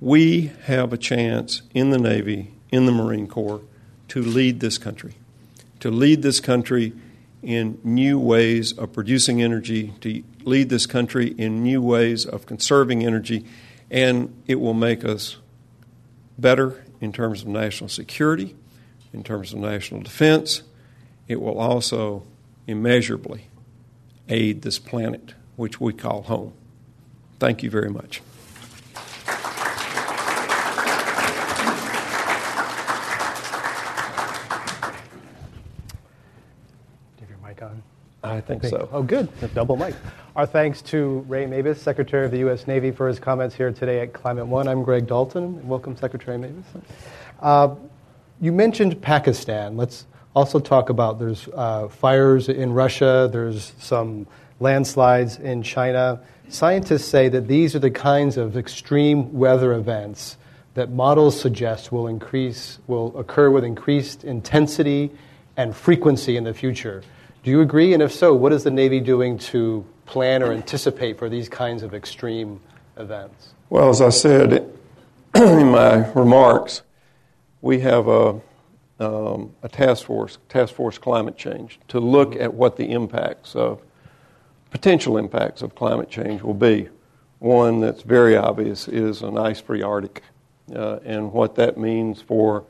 We 0.01 0.53
have 0.65 0.93
a 0.93 0.99
chance 0.99 1.63
in 1.73 1.91
the 1.91 1.99
Navy, 1.99 2.53
in 2.71 2.87
the 2.87 2.93
Marine 2.93 3.27
Corps, 3.27 3.63
to 4.09 4.23
lead 4.23 4.61
this 4.61 4.79
country, 4.79 5.15
to 5.81 5.91
lead 5.91 6.23
this 6.23 6.41
country 6.41 6.93
in 7.43 7.79
new 7.83 8.19
ways 8.19 8.73
of 8.73 8.93
producing 8.93 9.43
energy, 9.43 9.95
to 10.01 10.23
lead 10.45 10.69
this 10.69 10.87
country 10.87 11.29
in 11.39 11.63
new 11.63 11.81
ways 11.81 12.27
of 12.27 12.47
conserving 12.47 13.05
energy, 13.05 13.45
and 13.91 14.35
it 14.47 14.57
will 14.57 14.75
make 14.75 15.05
us 15.05 15.37
better 16.39 16.85
in 17.01 17.13
terms 17.13 17.43
of 17.43 17.49
national 17.49 17.89
security, 17.89 18.55
in 19.13 19.23
terms 19.23 19.53
of 19.53 19.59
national 19.59 20.03
defense. 20.03 20.63
It 21.29 21.41
will 21.41 21.59
also 21.59 22.25
immeasurably 22.67 23.47
aid 24.29 24.63
this 24.63 24.79
planet, 24.79 25.35
which 25.57 25.81
we 25.81 25.93
call 25.93 26.23
home. 26.23 26.53
Thank 27.39 27.63
you 27.63 27.71
very 27.71 27.91
much. 27.91 28.21
I 38.31 38.41
think 38.41 38.65
so. 38.65 38.89
Oh, 38.93 39.03
good. 39.03 39.29
Double 39.55 39.77
mic. 39.77 39.95
Our 40.37 40.47
thanks 40.47 40.81
to 40.83 41.25
Ray 41.29 41.47
Mabus, 41.47 41.79
Secretary 41.79 42.25
of 42.25 42.31
the 42.31 42.39
U.S. 42.39 42.67
Navy, 42.67 42.91
for 42.91 43.09
his 43.09 43.19
comments 43.19 43.55
here 43.55 43.73
today 43.73 44.01
at 44.01 44.13
Climate 44.13 44.47
One. 44.47 44.69
I'm 44.69 44.83
Greg 44.83 45.07
Dalton. 45.07 45.67
Welcome, 45.67 45.97
Secretary 45.97 46.39
Mabus. 46.39 46.65
Uh, 47.41 47.75
you 48.41 48.53
mentioned 48.53 49.03
Pakistan. 49.03 49.77
Let's 49.77 50.07
also 50.35 50.61
talk 50.61 50.89
about 50.89 51.19
there's 51.19 51.49
uh, 51.55 51.89
fires 51.89 52.49
in 52.49 52.73
Russia, 52.73 53.29
there's 53.33 53.73
some 53.79 54.27
landslides 54.61 55.39
in 55.39 55.63
China. 55.63 56.21
Scientists 56.49 57.07
say 57.07 57.29
that 57.29 57.49
these 57.49 57.75
are 57.75 57.81
the 57.81 57.91
kinds 57.91 58.37
of 58.37 58.57
extreme 58.57 59.33
weather 59.33 59.73
events 59.73 60.37
that 60.75 60.91
models 60.91 61.39
suggest 61.39 61.91
will 61.91 62.07
increase 62.07 62.79
will 62.87 63.17
occur 63.19 63.51
with 63.51 63.65
increased 63.65 64.25
intensity 64.25 65.11
and 65.57 65.75
frequency 65.75 66.37
in 66.37 66.45
the 66.45 66.55
future. 66.55 67.03
Do 67.43 67.51
you 67.51 67.63
agree? 67.63 67.95
And 67.95 68.03
if 68.03 68.13
so, 68.13 68.35
what 68.35 68.53
is 68.53 68.65
the 68.65 68.71
Navy 68.71 69.01
doing 69.01 69.39
to 69.39 69.87
plan 70.05 70.43
or 70.43 70.53
anticipate 70.53 71.19
for 71.19 71.31
these 71.31 71.49
kinds 71.49 71.83
of 71.83 71.95
extreme 71.95 72.61
events? 72.99 73.55
Well, 73.71 73.89
as 73.89 74.03
I 74.03 74.11
said 74.11 74.71
in 75.35 75.69
my 75.71 76.11
remarks, 76.13 76.83
we 77.63 77.81
have 77.81 78.09
a, 78.09 78.41
um, 78.99 79.55
a 79.63 79.71
task 79.71 80.05
force, 80.05 80.37
task 80.51 80.75
force 80.75 80.99
climate 80.99 81.39
change, 81.39 81.81
to 81.89 81.99
look 81.99 82.37
at 82.37 82.53
what 82.53 82.77
the 82.77 82.91
impacts 82.91 83.57
of 83.57 83.81
potential 84.71 85.17
impacts 85.17 85.63
of 85.63 85.75
climate 85.75 86.11
change 86.11 86.43
will 86.43 86.53
be. 86.53 86.91
One 87.39 87.81
that's 87.81 88.03
very 88.03 88.37
obvious 88.37 88.87
is 88.87 89.23
an 89.23 89.39
ice 89.39 89.63
free 89.63 89.83
Arctic 89.83 90.23
uh, 90.75 90.99
and 91.07 91.33
what 91.33 91.55
that 91.55 91.79
means 91.79 92.21
for 92.21 92.65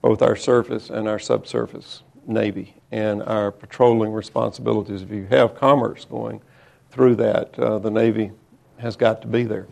both 0.00 0.22
our 0.22 0.34
surface 0.34 0.88
and 0.88 1.08
our 1.08 1.18
subsurface 1.18 2.02
Navy 2.26 2.74
and 2.94 3.24
our 3.24 3.50
patrolling 3.50 4.12
responsibilities. 4.12 5.02
If 5.02 5.10
you 5.10 5.26
have 5.26 5.56
commerce 5.56 6.04
going 6.04 6.40
through 6.92 7.16
that, 7.16 7.58
uh, 7.58 7.80
the 7.80 7.90
Navy 7.90 8.30
has 8.76 8.94
got 8.94 9.20
to 9.22 9.26
be 9.26 9.42
there. 9.42 9.66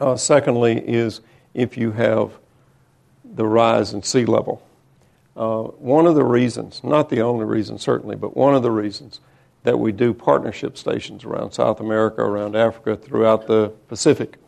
Uh, 0.00 0.16
secondly, 0.16 0.78
is 0.88 1.20
if 1.52 1.76
you 1.76 1.92
have 1.92 2.32
the 3.34 3.44
rise 3.44 3.92
in 3.92 4.02
sea 4.02 4.24
level. 4.24 4.62
Uh, 5.36 5.64
one 5.64 6.06
of 6.06 6.14
the 6.14 6.24
reasons, 6.24 6.82
not 6.82 7.10
the 7.10 7.20
only 7.20 7.44
reason 7.44 7.78
certainly, 7.78 8.16
but 8.16 8.34
one 8.34 8.54
of 8.54 8.62
the 8.62 8.70
reasons 8.70 9.20
that 9.64 9.78
we 9.78 9.92
do 9.92 10.14
partnership 10.14 10.78
stations 10.78 11.26
around 11.26 11.52
South 11.52 11.78
America, 11.78 12.22
around 12.22 12.56
Africa, 12.56 12.96
throughout 12.96 13.46
the 13.46 13.68
Pacific, 13.86 14.38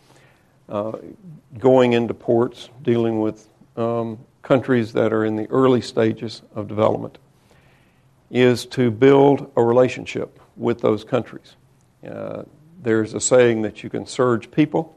uh, 0.70 0.92
going 1.58 1.92
into 1.92 2.14
ports, 2.14 2.70
dealing 2.80 3.20
with 3.20 3.48
um, 3.76 4.18
countries 4.40 4.94
that 4.94 5.12
are 5.12 5.26
in 5.26 5.36
the 5.36 5.46
early 5.50 5.82
stages 5.82 6.40
of 6.54 6.66
development 6.66 7.18
is 8.30 8.64
to 8.64 8.90
build 8.90 9.50
a 9.56 9.62
relationship 9.62 10.40
with 10.56 10.80
those 10.80 11.04
countries. 11.04 11.56
Uh, 12.08 12.44
there's 12.82 13.12
a 13.14 13.20
saying 13.20 13.62
that 13.62 13.82
you 13.82 13.90
can 13.90 14.06
surge 14.06 14.50
people, 14.50 14.96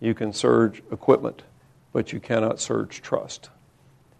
you 0.00 0.14
can 0.14 0.32
surge 0.32 0.82
equipment, 0.90 1.42
but 1.92 2.12
you 2.12 2.20
cannot 2.20 2.60
surge 2.60 3.00
trust. 3.00 3.50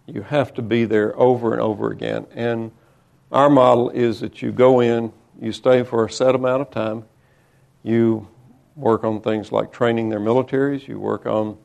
You 0.05 0.21
have 0.21 0.53
to 0.55 0.61
be 0.61 0.85
there 0.85 1.17
over 1.19 1.51
and 1.51 1.61
over 1.61 1.91
again. 1.91 2.25
And 2.33 2.71
our 3.31 3.49
model 3.49 3.89
is 3.89 4.21
that 4.21 4.41
you 4.41 4.51
go 4.51 4.79
in, 4.79 5.11
you 5.39 5.51
stay 5.51 5.83
for 5.83 6.05
a 6.05 6.09
set 6.09 6.33
amount 6.33 6.61
of 6.61 6.71
time, 6.71 7.03
you 7.83 8.27
work 8.75 9.03
on 9.03 9.21
things 9.21 9.51
like 9.51 9.71
training 9.71 10.09
their 10.09 10.19
militaries, 10.19 10.87
you 10.87 10.99
work 10.99 11.25
on 11.25 11.57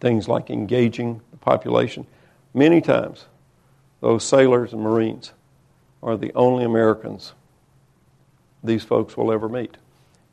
things 0.00 0.28
like 0.28 0.50
engaging 0.50 1.20
the 1.30 1.36
population. 1.36 2.06
Many 2.52 2.80
times, 2.80 3.26
those 4.00 4.24
sailors 4.24 4.72
and 4.72 4.82
Marines 4.82 5.32
are 6.06 6.16
the 6.16 6.32
only 6.34 6.64
Americans 6.64 7.34
these 8.62 8.84
folks 8.84 9.16
will 9.16 9.32
ever 9.32 9.48
meet. 9.48 9.76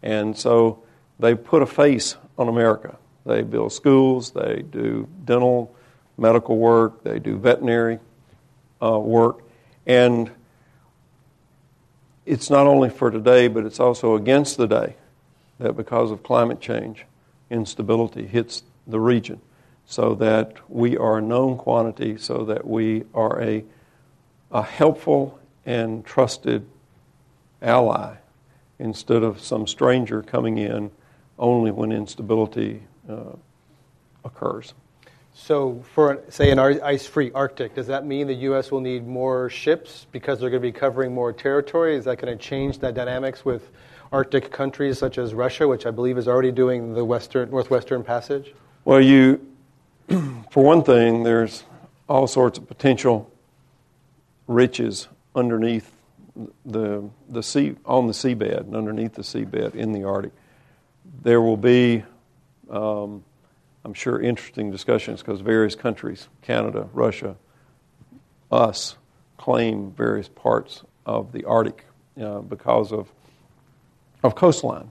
And 0.03 0.37
so 0.37 0.83
they 1.19 1.33
put 1.33 1.63
a 1.63 1.65
face 1.65 2.15
on 2.37 2.47
America. 2.47 2.95
They 3.25 3.41
build 3.41 3.73
schools, 3.73 4.31
they 4.31 4.63
do 4.69 5.07
dental, 5.25 5.75
medical 6.17 6.57
work, 6.57 7.03
they 7.03 7.19
do 7.19 7.37
veterinary 7.37 7.99
uh, 8.81 8.99
work. 8.99 9.41
And 9.87 10.29
it's 12.25 12.49
not 12.49 12.67
only 12.67 12.89
for 12.89 13.09
today, 13.09 13.47
but 13.47 13.65
it's 13.65 13.79
also 13.79 14.15
against 14.15 14.57
the 14.57 14.67
day 14.67 14.95
that 15.59 15.75
because 15.75 16.11
of 16.11 16.21
climate 16.21 16.61
change, 16.61 17.05
instability 17.49 18.27
hits 18.27 18.63
the 18.85 18.99
region 18.99 19.41
so 19.85 20.13
that 20.15 20.53
we 20.69 20.97
are 20.97 21.17
a 21.17 21.21
known 21.21 21.57
quantity, 21.57 22.17
so 22.17 22.45
that 22.45 22.67
we 22.67 23.03
are 23.13 23.41
a, 23.41 23.63
a 24.51 24.61
helpful 24.61 25.39
and 25.65 26.05
trusted 26.05 26.65
ally 27.61 28.15
instead 28.79 29.23
of 29.23 29.39
some 29.39 29.65
stranger 29.65 30.21
coming 30.21 30.57
in 30.57 30.91
only 31.39 31.71
when 31.71 31.91
instability 31.91 32.83
uh, 33.09 33.35
occurs. 34.25 34.73
So, 35.35 35.83
for 35.93 36.21
say 36.29 36.51
an 36.51 36.59
ice-free 36.59 37.31
Arctic, 37.33 37.73
does 37.73 37.87
that 37.87 38.05
mean 38.05 38.27
the 38.27 38.35
U.S. 38.35 38.69
will 38.71 38.81
need 38.81 39.07
more 39.07 39.49
ships 39.49 40.05
because 40.11 40.39
they're 40.39 40.51
going 40.51 40.61
to 40.61 40.67
be 40.67 40.71
covering 40.71 41.11
more 41.11 41.33
territory? 41.33 41.95
Is 41.95 42.05
that 42.05 42.19
going 42.19 42.37
to 42.37 42.41
change 42.41 42.77
the 42.77 42.91
dynamics 42.91 43.43
with 43.43 43.71
Arctic 44.11 44.51
countries 44.51 44.99
such 44.99 45.17
as 45.17 45.33
Russia, 45.33 45.67
which 45.67 45.87
I 45.87 45.91
believe 45.91 46.19
is 46.19 46.27
already 46.27 46.51
doing 46.51 46.93
the 46.93 47.03
western 47.03 47.49
northwestern 47.49 48.03
passage? 48.03 48.53
Well, 48.85 49.01
you, 49.01 49.41
for 50.51 50.63
one 50.63 50.83
thing, 50.83 51.23
there's 51.23 51.63
all 52.07 52.27
sorts 52.27 52.59
of 52.59 52.67
potential 52.67 53.31
riches 54.47 55.07
underneath 55.35 55.91
the 56.65 57.09
the 57.29 57.43
sea 57.43 57.75
on 57.85 58.07
the 58.07 58.13
seabed 58.13 58.61
and 58.61 58.75
underneath 58.75 59.13
the 59.13 59.21
seabed 59.21 59.75
in 59.75 59.91
the 59.91 60.03
Arctic. 60.03 60.31
There 61.21 61.41
will 61.41 61.57
be 61.57 62.03
um, 62.69 63.23
I'm 63.85 63.93
sure, 63.93 64.21
interesting 64.21 64.71
discussions 64.71 65.21
because 65.21 65.41
various 65.41 65.75
countries, 65.75 66.29
Canada, 66.41 66.87
Russia, 66.93 67.35
us, 68.51 68.95
claim 69.37 69.91
various 69.91 70.29
parts 70.29 70.83
of 71.05 71.31
the 71.33 71.43
Arctic 71.43 71.85
uh, 72.21 72.39
because 72.39 72.93
of, 72.93 73.11
of 74.23 74.35
coastline. 74.35 74.89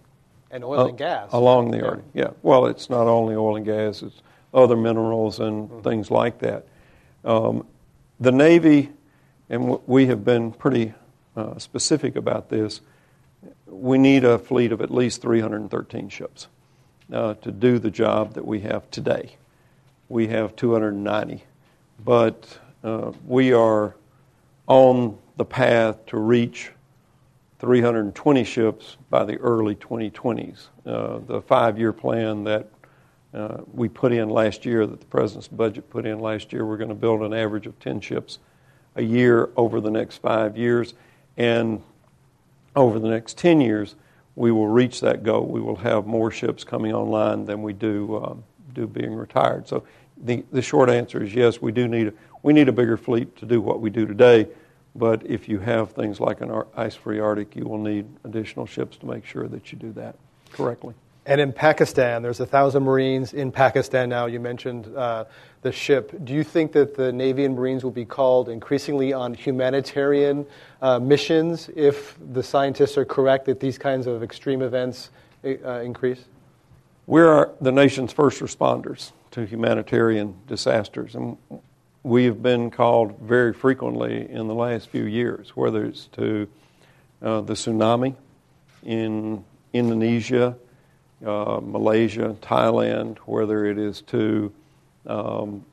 And 0.50 0.62
oil 0.62 0.80
uh, 0.80 0.86
and 0.88 0.98
gas. 0.98 1.30
Along 1.32 1.70
the 1.70 1.78
yeah. 1.78 1.84
Arctic, 1.84 2.04
yeah. 2.12 2.30
Well, 2.42 2.66
it's 2.66 2.90
not 2.90 3.06
only 3.06 3.34
oil 3.34 3.56
and 3.56 3.64
gas, 3.64 4.02
it's 4.02 4.20
other 4.52 4.76
minerals 4.76 5.40
and 5.40 5.70
mm-hmm. 5.70 5.80
things 5.80 6.10
like 6.10 6.40
that. 6.40 6.66
Um, 7.24 7.66
the 8.20 8.32
Navy, 8.32 8.90
and 9.52 9.78
we 9.86 10.06
have 10.06 10.24
been 10.24 10.50
pretty 10.50 10.94
uh, 11.36 11.58
specific 11.58 12.16
about 12.16 12.48
this, 12.48 12.80
we 13.66 13.98
need 13.98 14.24
a 14.24 14.38
fleet 14.38 14.72
of 14.72 14.80
at 14.80 14.90
least 14.90 15.20
313 15.20 16.08
ships 16.08 16.48
uh, 17.12 17.34
to 17.34 17.52
do 17.52 17.78
the 17.78 17.90
job 17.90 18.32
that 18.32 18.46
we 18.46 18.60
have 18.60 18.90
today. 18.90 19.36
We 20.08 20.28
have 20.28 20.56
290, 20.56 21.44
but 22.02 22.58
uh, 22.82 23.12
we 23.26 23.52
are 23.52 23.94
on 24.68 25.18
the 25.36 25.44
path 25.44 26.06
to 26.06 26.16
reach 26.16 26.72
320 27.58 28.44
ships 28.44 28.96
by 29.10 29.22
the 29.22 29.36
early 29.36 29.74
2020s. 29.74 30.68
Uh, 30.86 31.18
the 31.26 31.42
five 31.42 31.78
year 31.78 31.92
plan 31.92 32.44
that 32.44 32.70
uh, 33.34 33.58
we 33.74 33.90
put 33.90 34.12
in 34.12 34.30
last 34.30 34.64
year, 34.64 34.86
that 34.86 35.00
the 35.00 35.06
President's 35.06 35.48
budget 35.48 35.90
put 35.90 36.06
in 36.06 36.20
last 36.20 36.54
year, 36.54 36.64
we're 36.64 36.78
going 36.78 36.88
to 36.88 36.94
build 36.94 37.20
an 37.20 37.34
average 37.34 37.66
of 37.66 37.78
10 37.78 38.00
ships 38.00 38.38
a 38.96 39.02
year 39.02 39.50
over 39.56 39.80
the 39.80 39.90
next 39.90 40.18
five 40.18 40.56
years. 40.56 40.94
And 41.36 41.82
over 42.76 42.98
the 42.98 43.08
next 43.08 43.38
10 43.38 43.60
years, 43.60 43.94
we 44.36 44.50
will 44.50 44.68
reach 44.68 45.00
that 45.00 45.22
goal. 45.22 45.46
We 45.46 45.60
will 45.60 45.76
have 45.76 46.06
more 46.06 46.30
ships 46.30 46.64
coming 46.64 46.92
online 46.92 47.44
than 47.44 47.62
we 47.62 47.72
do 47.72 48.22
um, 48.24 48.44
do 48.74 48.86
being 48.86 49.14
retired. 49.14 49.68
So 49.68 49.84
the 50.24 50.44
the 50.52 50.62
short 50.62 50.88
answer 50.88 51.22
is 51.22 51.34
yes, 51.34 51.60
we 51.60 51.72
do 51.72 51.86
need 51.86 52.08
a, 52.08 52.12
we 52.42 52.52
need 52.52 52.68
a 52.68 52.72
bigger 52.72 52.96
fleet 52.96 53.36
to 53.36 53.46
do 53.46 53.60
what 53.60 53.80
we 53.80 53.90
do 53.90 54.06
today. 54.06 54.48
But 54.94 55.24
if 55.26 55.48
you 55.48 55.58
have 55.58 55.92
things 55.92 56.20
like 56.20 56.42
an 56.42 56.62
ice-free 56.76 57.18
Arctic, 57.18 57.56
you 57.56 57.64
will 57.64 57.78
need 57.78 58.06
additional 58.24 58.66
ships 58.66 58.98
to 58.98 59.06
make 59.06 59.24
sure 59.24 59.48
that 59.48 59.72
you 59.72 59.78
do 59.78 59.90
that 59.92 60.16
correctly. 60.52 60.94
And 61.24 61.40
in 61.40 61.52
Pakistan, 61.52 62.22
there's 62.22 62.40
a 62.40 62.46
thousand 62.46 62.82
Marines 62.82 63.32
in 63.32 63.52
Pakistan 63.52 64.08
now. 64.08 64.26
You 64.26 64.40
mentioned 64.40 64.94
uh, 64.96 65.26
the 65.62 65.70
ship. 65.70 66.12
Do 66.24 66.32
you 66.32 66.42
think 66.42 66.72
that 66.72 66.96
the 66.96 67.12
Navy 67.12 67.44
and 67.44 67.54
Marines 67.54 67.84
will 67.84 67.92
be 67.92 68.04
called 68.04 68.48
increasingly 68.48 69.12
on 69.12 69.32
humanitarian 69.32 70.44
uh, 70.80 70.98
missions 70.98 71.70
if 71.76 72.18
the 72.32 72.42
scientists 72.42 72.98
are 72.98 73.04
correct 73.04 73.46
that 73.46 73.60
these 73.60 73.78
kinds 73.78 74.08
of 74.08 74.24
extreme 74.24 74.62
events 74.62 75.10
uh, 75.44 75.80
increase? 75.80 76.24
We're 77.06 77.50
the 77.60 77.72
nation's 77.72 78.12
first 78.12 78.40
responders 78.40 79.12
to 79.32 79.46
humanitarian 79.46 80.34
disasters, 80.48 81.14
and 81.14 81.36
we 82.02 82.24
have 82.24 82.42
been 82.42 82.70
called 82.70 83.18
very 83.20 83.52
frequently 83.52 84.28
in 84.28 84.48
the 84.48 84.54
last 84.54 84.88
few 84.88 85.04
years, 85.04 85.50
whether 85.54 85.84
it's 85.84 86.06
to 86.12 86.48
uh, 87.22 87.40
the 87.42 87.54
tsunami 87.54 88.16
in 88.82 89.44
Indonesia 89.72 90.56
uh, 91.24 91.60
Malaysia, 91.62 92.36
Thailand, 92.40 93.18
whether 93.18 93.64
it 93.66 93.78
is 93.78 94.02
to 94.02 94.52
um, 95.06 95.64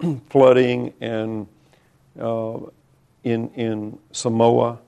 flooding 0.30 0.92
and 1.00 1.46
uh, 2.20 2.58
in 3.24 3.48
in 3.50 3.98
Samoa, 4.12 4.78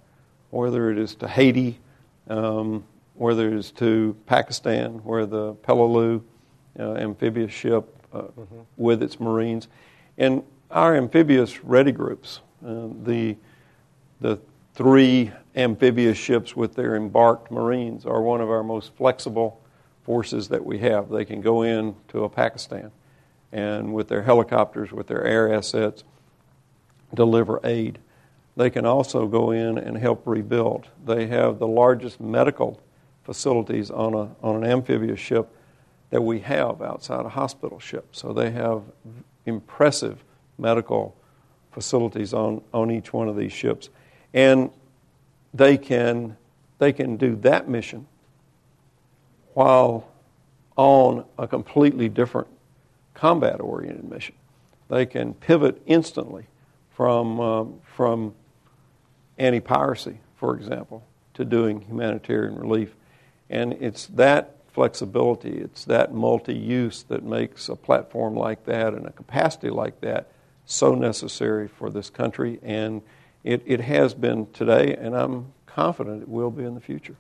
whether 0.51 0.91
it 0.91 0.99
is 0.99 1.15
to 1.17 1.29
Haiti, 1.29 1.79
um, 2.29 2.85
whether 3.15 3.49
it 3.49 3.55
is 3.55 3.71
to 3.73 4.17
Pakistan, 4.27 4.95
where 5.05 5.27
the 5.27 5.55
Peleliu 5.55 6.23
uh, 6.79 6.95
amphibious 6.95 7.53
ship 7.53 7.89
uh, 8.13 8.23
mm-hmm. 8.23 8.61
with 8.77 9.03
its 9.03 9.21
Marines, 9.21 9.69
and 10.19 10.43
our 10.71 10.97
amphibious 10.97 11.63
ready 11.65 11.93
groups, 11.93 12.41
uh, 12.67 12.89
the 13.03 13.37
the 14.21 14.39
three 14.75 15.31
amphibious 15.57 16.19
ships 16.19 16.57
with 16.57 16.75
their 16.75 16.97
embarked 16.97 17.51
Marines 17.51 18.05
are 18.05 18.21
one 18.21 18.41
of 18.41 18.51
our 18.51 18.63
most 18.63 18.93
flexible 18.97 19.61
forces 20.05 20.49
that 20.49 20.65
we 20.65 20.79
have. 20.79 21.09
They 21.09 21.25
can 21.25 21.41
go 21.41 21.63
in 21.63 21.97
to 22.09 22.25
a 22.25 22.29
Pakistan 22.29 22.93
and 23.53 23.95
with 23.95 24.09
their 24.09 24.23
helicopters, 24.23 24.93
with 24.93 25.07
their 25.07 25.25
air 25.25 25.53
assets, 25.53 26.05
deliver 27.15 27.61
aid. 27.65 27.99
They 28.57 28.71
can 28.71 28.85
also 28.85 29.27
go 29.27 29.51
in 29.51 29.79
and 29.79 29.97
help 29.97 30.23
rebuild. 30.27 30.89
They 31.05 31.27
have 31.29 31.59
the 31.59 31.67
largest 31.67 32.21
medical 32.21 32.81
facilities 33.25 33.91
on, 33.91 34.15
a, 34.15 34.29
on 34.43 34.57
an 34.57 34.65
amphibious 34.65 35.21
ship 35.21 35.49
that 36.11 36.23
we 36.23 36.41
have 36.41 36.83
outside 36.83 37.25
a 37.25 37.29
hospital 37.29 37.81
ship. 37.81 38.09
So 38.13 38.33
they 38.33 38.51
have 38.51 38.83
impressive 39.47 40.23
medical 40.59 41.17
facilities 41.73 42.35
on, 42.35 42.63
on 42.73 42.91
each 42.91 43.13
one 43.13 43.29
of 43.29 43.37
these 43.37 43.53
ships. 43.53 43.89
And 44.33 44.71
they 45.53 45.77
can, 45.77 46.37
they 46.79 46.93
can 46.93 47.17
do 47.17 47.37
that 47.37 47.69
mission 47.69 48.07
while 49.55 50.07
on 50.77 51.25
a 51.39 51.47
completely 51.49 52.09
different 52.09 52.49
combat 53.15 53.61
oriented 53.61 54.05
mission. 54.05 54.35
They 54.89 55.07
can 55.07 55.35
pivot 55.35 55.81
instantly 55.87 56.47
from, 56.91 57.41
um, 57.41 57.81
from 57.85 58.35
anti 59.39 59.61
piracy, 59.61 60.19
for 60.37 60.57
example, 60.57 61.05
to 61.35 61.45
doing 61.45 61.81
humanitarian 61.81 62.57
relief. 62.57 62.95
And 63.49 63.73
it's 63.75 64.07
that 64.09 64.57
flexibility, 64.73 65.53
it's 65.59 65.85
that 65.85 66.13
multi 66.13 66.55
use 66.55 67.05
that 67.05 67.25
makes 67.25 67.69
a 67.69 67.77
platform 67.77 68.35
like 68.35 68.65
that 68.65 68.93
and 68.95 69.07
a 69.07 69.13
capacity 69.13 69.71
like 69.71 70.01
that 70.01 70.29
so 70.67 70.95
necessary 70.95 71.69
for 71.69 71.91
this 71.91 72.11
country. 72.11 72.59
And 72.63 73.03
it, 73.45 73.63
it 73.67 73.81
has 73.81 74.15
been 74.15 74.51
today, 74.53 74.97
and 74.99 75.15
I'm 75.15 75.53
confident 75.67 76.23
it 76.23 76.29
will 76.29 76.51
be 76.51 76.65
in 76.65 76.75
the 76.75 76.81
future. 76.81 77.17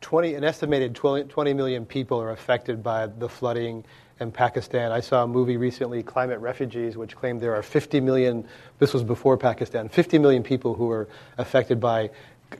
20, 0.00 0.34
an 0.34 0.44
estimated 0.44 0.94
20, 0.94 1.28
20 1.28 1.54
million 1.54 1.86
people 1.86 2.20
are 2.20 2.30
affected 2.30 2.82
by 2.82 3.06
the 3.06 3.28
flooding 3.28 3.84
in 4.20 4.32
Pakistan. 4.32 4.92
I 4.92 5.00
saw 5.00 5.24
a 5.24 5.26
movie 5.26 5.56
recently, 5.56 6.02
Climate 6.02 6.38
Refugees, 6.40 6.96
which 6.96 7.16
claimed 7.16 7.40
there 7.40 7.54
are 7.54 7.62
50 7.62 8.00
million, 8.00 8.46
this 8.78 8.94
was 8.94 9.02
before 9.02 9.36
Pakistan, 9.36 9.88
50 9.88 10.18
million 10.18 10.42
people 10.42 10.74
who 10.74 10.90
are 10.90 11.08
affected 11.38 11.80
by, 11.80 12.10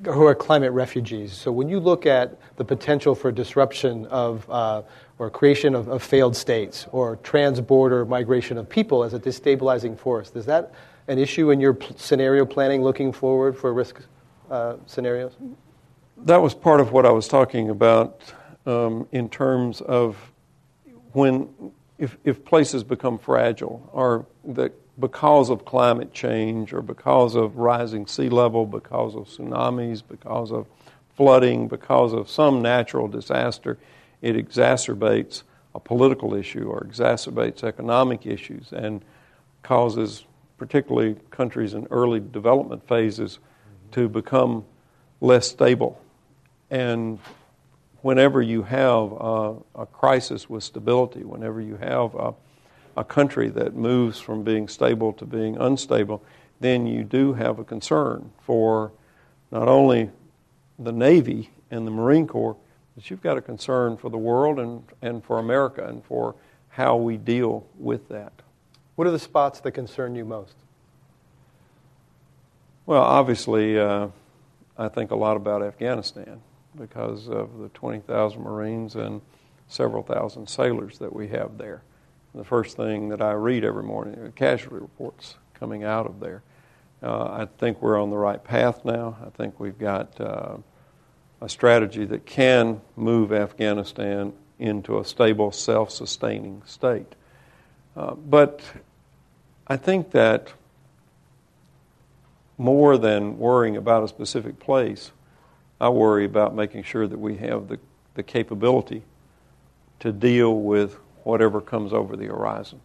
who 0.04 0.26
are 0.26 0.34
climate 0.34 0.72
refugees. 0.72 1.32
So 1.32 1.52
when 1.52 1.68
you 1.68 1.80
look 1.80 2.04
at 2.04 2.38
the 2.56 2.64
potential 2.64 3.14
for 3.14 3.32
disruption 3.32 4.06
of, 4.06 4.48
uh, 4.50 4.82
or 5.18 5.30
creation 5.30 5.74
of, 5.74 5.88
of 5.88 6.02
failed 6.02 6.36
states, 6.36 6.86
or 6.92 7.16
trans-border 7.16 8.04
migration 8.04 8.58
of 8.58 8.68
people 8.68 9.02
as 9.02 9.14
a 9.14 9.18
destabilizing 9.18 9.98
force, 9.98 10.30
is 10.34 10.44
that 10.46 10.74
an 11.08 11.18
issue 11.18 11.50
in 11.50 11.60
your 11.60 11.78
scenario 11.96 12.44
planning 12.44 12.82
looking 12.82 13.12
forward 13.12 13.56
for 13.56 13.72
risk 13.72 14.02
uh, 14.50 14.76
scenarios? 14.86 15.32
That 16.24 16.42
was 16.42 16.54
part 16.54 16.80
of 16.80 16.92
what 16.92 17.06
I 17.06 17.10
was 17.10 17.28
talking 17.28 17.70
about 17.70 18.20
um, 18.64 19.06
in 19.12 19.28
terms 19.28 19.80
of 19.80 20.16
when 21.12 21.48
if, 21.98 22.16
if 22.24 22.44
places 22.44 22.84
become 22.84 23.18
fragile 23.18 23.88
or 23.92 24.26
that 24.44 24.72
because 24.98 25.50
of 25.50 25.64
climate 25.64 26.12
change 26.12 26.72
or 26.72 26.82
because 26.82 27.34
of 27.34 27.56
rising 27.56 28.06
sea 28.06 28.28
level, 28.28 28.66
because 28.66 29.14
of 29.14 29.24
tsunamis, 29.26 30.02
because 30.06 30.50
of 30.50 30.66
flooding, 31.16 31.68
because 31.68 32.12
of 32.12 32.30
some 32.30 32.62
natural 32.62 33.08
disaster, 33.08 33.78
it 34.22 34.36
exacerbates 34.36 35.42
a 35.74 35.80
political 35.80 36.34
issue 36.34 36.64
or 36.64 36.80
exacerbates 36.80 37.62
economic 37.62 38.26
issues 38.26 38.72
and 38.72 39.04
causes 39.62 40.24
particularly 40.58 41.16
countries 41.30 41.74
in 41.74 41.86
early 41.90 42.20
development 42.20 42.86
phases 42.88 43.38
to 43.92 44.08
become 44.08 44.64
less 45.20 45.48
stable. 45.48 46.00
And 46.70 47.18
whenever 48.02 48.42
you 48.42 48.62
have 48.62 49.12
a, 49.12 49.56
a 49.74 49.86
crisis 49.86 50.48
with 50.48 50.64
stability, 50.64 51.24
whenever 51.24 51.60
you 51.60 51.76
have 51.76 52.14
a, 52.14 52.34
a 52.96 53.04
country 53.04 53.48
that 53.50 53.74
moves 53.74 54.18
from 54.18 54.42
being 54.42 54.68
stable 54.68 55.12
to 55.14 55.24
being 55.24 55.56
unstable, 55.58 56.22
then 56.60 56.86
you 56.86 57.04
do 57.04 57.34
have 57.34 57.58
a 57.58 57.64
concern 57.64 58.30
for 58.40 58.92
not 59.50 59.68
only 59.68 60.10
the 60.78 60.92
Navy 60.92 61.50
and 61.70 61.86
the 61.86 61.90
Marine 61.90 62.26
Corps, 62.26 62.56
but 62.94 63.10
you've 63.10 63.22
got 63.22 63.36
a 63.36 63.42
concern 63.42 63.96
for 63.96 64.08
the 64.08 64.18
world 64.18 64.58
and, 64.58 64.82
and 65.02 65.24
for 65.24 65.38
America 65.38 65.84
and 65.86 66.04
for 66.04 66.34
how 66.70 66.96
we 66.96 67.16
deal 67.16 67.66
with 67.78 68.08
that. 68.08 68.32
What 68.94 69.06
are 69.06 69.10
the 69.10 69.18
spots 69.18 69.60
that 69.60 69.72
concern 69.72 70.14
you 70.14 70.24
most? 70.24 70.54
Well, 72.86 73.02
obviously, 73.02 73.78
uh, 73.78 74.08
I 74.78 74.88
think 74.88 75.10
a 75.10 75.16
lot 75.16 75.36
about 75.36 75.62
Afghanistan 75.62 76.40
because 76.76 77.28
of 77.28 77.58
the 77.58 77.68
20,000 77.70 78.40
Marines 78.40 78.94
and 78.94 79.20
several 79.68 80.02
thousand 80.02 80.48
sailors 80.48 80.98
that 80.98 81.12
we 81.12 81.28
have 81.28 81.58
there. 81.58 81.82
The 82.34 82.44
first 82.44 82.76
thing 82.76 83.08
that 83.08 83.22
I 83.22 83.32
read 83.32 83.64
every 83.64 83.82
morning 83.82 84.18
are 84.18 84.30
casualty 84.30 84.76
reports 84.76 85.36
coming 85.54 85.84
out 85.84 86.06
of 86.06 86.20
there. 86.20 86.42
Uh, 87.02 87.24
I 87.24 87.48
think 87.58 87.80
we're 87.80 88.00
on 88.00 88.10
the 88.10 88.16
right 88.16 88.42
path 88.42 88.84
now. 88.84 89.16
I 89.24 89.30
think 89.30 89.58
we've 89.58 89.78
got 89.78 90.20
uh, 90.20 90.56
a 91.40 91.48
strategy 91.48 92.04
that 92.04 92.26
can 92.26 92.80
move 92.96 93.32
Afghanistan 93.32 94.32
into 94.58 94.98
a 94.98 95.04
stable, 95.04 95.52
self 95.52 95.90
sustaining 95.90 96.62
state. 96.64 97.14
Uh, 97.96 98.14
but 98.14 98.60
I 99.66 99.76
think 99.76 100.10
that 100.12 100.52
more 102.58 102.96
than 102.96 103.38
worrying 103.38 103.76
about 103.76 104.04
a 104.04 104.08
specific 104.08 104.58
place, 104.58 105.10
I 105.80 105.88
worry 105.88 106.24
about 106.24 106.54
making 106.54 106.84
sure 106.84 107.06
that 107.06 107.18
we 107.18 107.36
have 107.36 107.68
the, 107.68 107.78
the 108.14 108.22
capability 108.22 109.02
to 110.00 110.12
deal 110.12 110.60
with 110.60 110.96
whatever 111.24 111.60
comes 111.60 111.92
over 111.92 112.16
the 112.16 112.26
horizon, 112.26 112.80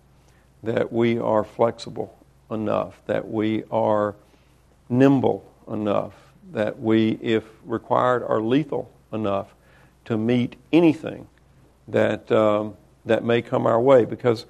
that 0.63 0.91
we 0.91 1.17
are 1.19 1.43
flexible 1.43 2.17
enough, 2.49 3.01
that 3.05 3.29
we 3.29 3.63
are 3.71 4.15
nimble 4.89 5.49
enough, 5.69 6.13
that 6.51 6.79
we, 6.79 7.17
if 7.21 7.43
required, 7.65 8.23
are 8.23 8.41
lethal 8.41 8.91
enough 9.13 9.53
to 10.05 10.17
meet 10.17 10.55
anything 10.73 11.27
that, 11.87 12.29
um, 12.31 12.75
that 13.05 13.23
may 13.23 13.41
come 13.41 13.65
our 13.65 13.79
way. 13.79 14.03
Because 14.03 14.45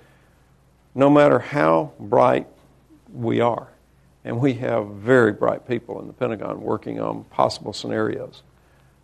no 0.95 1.09
matter 1.09 1.39
how 1.39 1.91
bright 1.99 2.47
we 3.13 3.39
are, 3.39 3.70
and 4.23 4.39
we 4.39 4.53
have 4.55 4.87
very 4.87 5.31
bright 5.31 5.67
people 5.67 5.99
in 5.99 6.07
the 6.07 6.13
Pentagon 6.13 6.61
working 6.61 6.99
on 6.99 7.23
possible 7.25 7.73
scenarios 7.73 8.43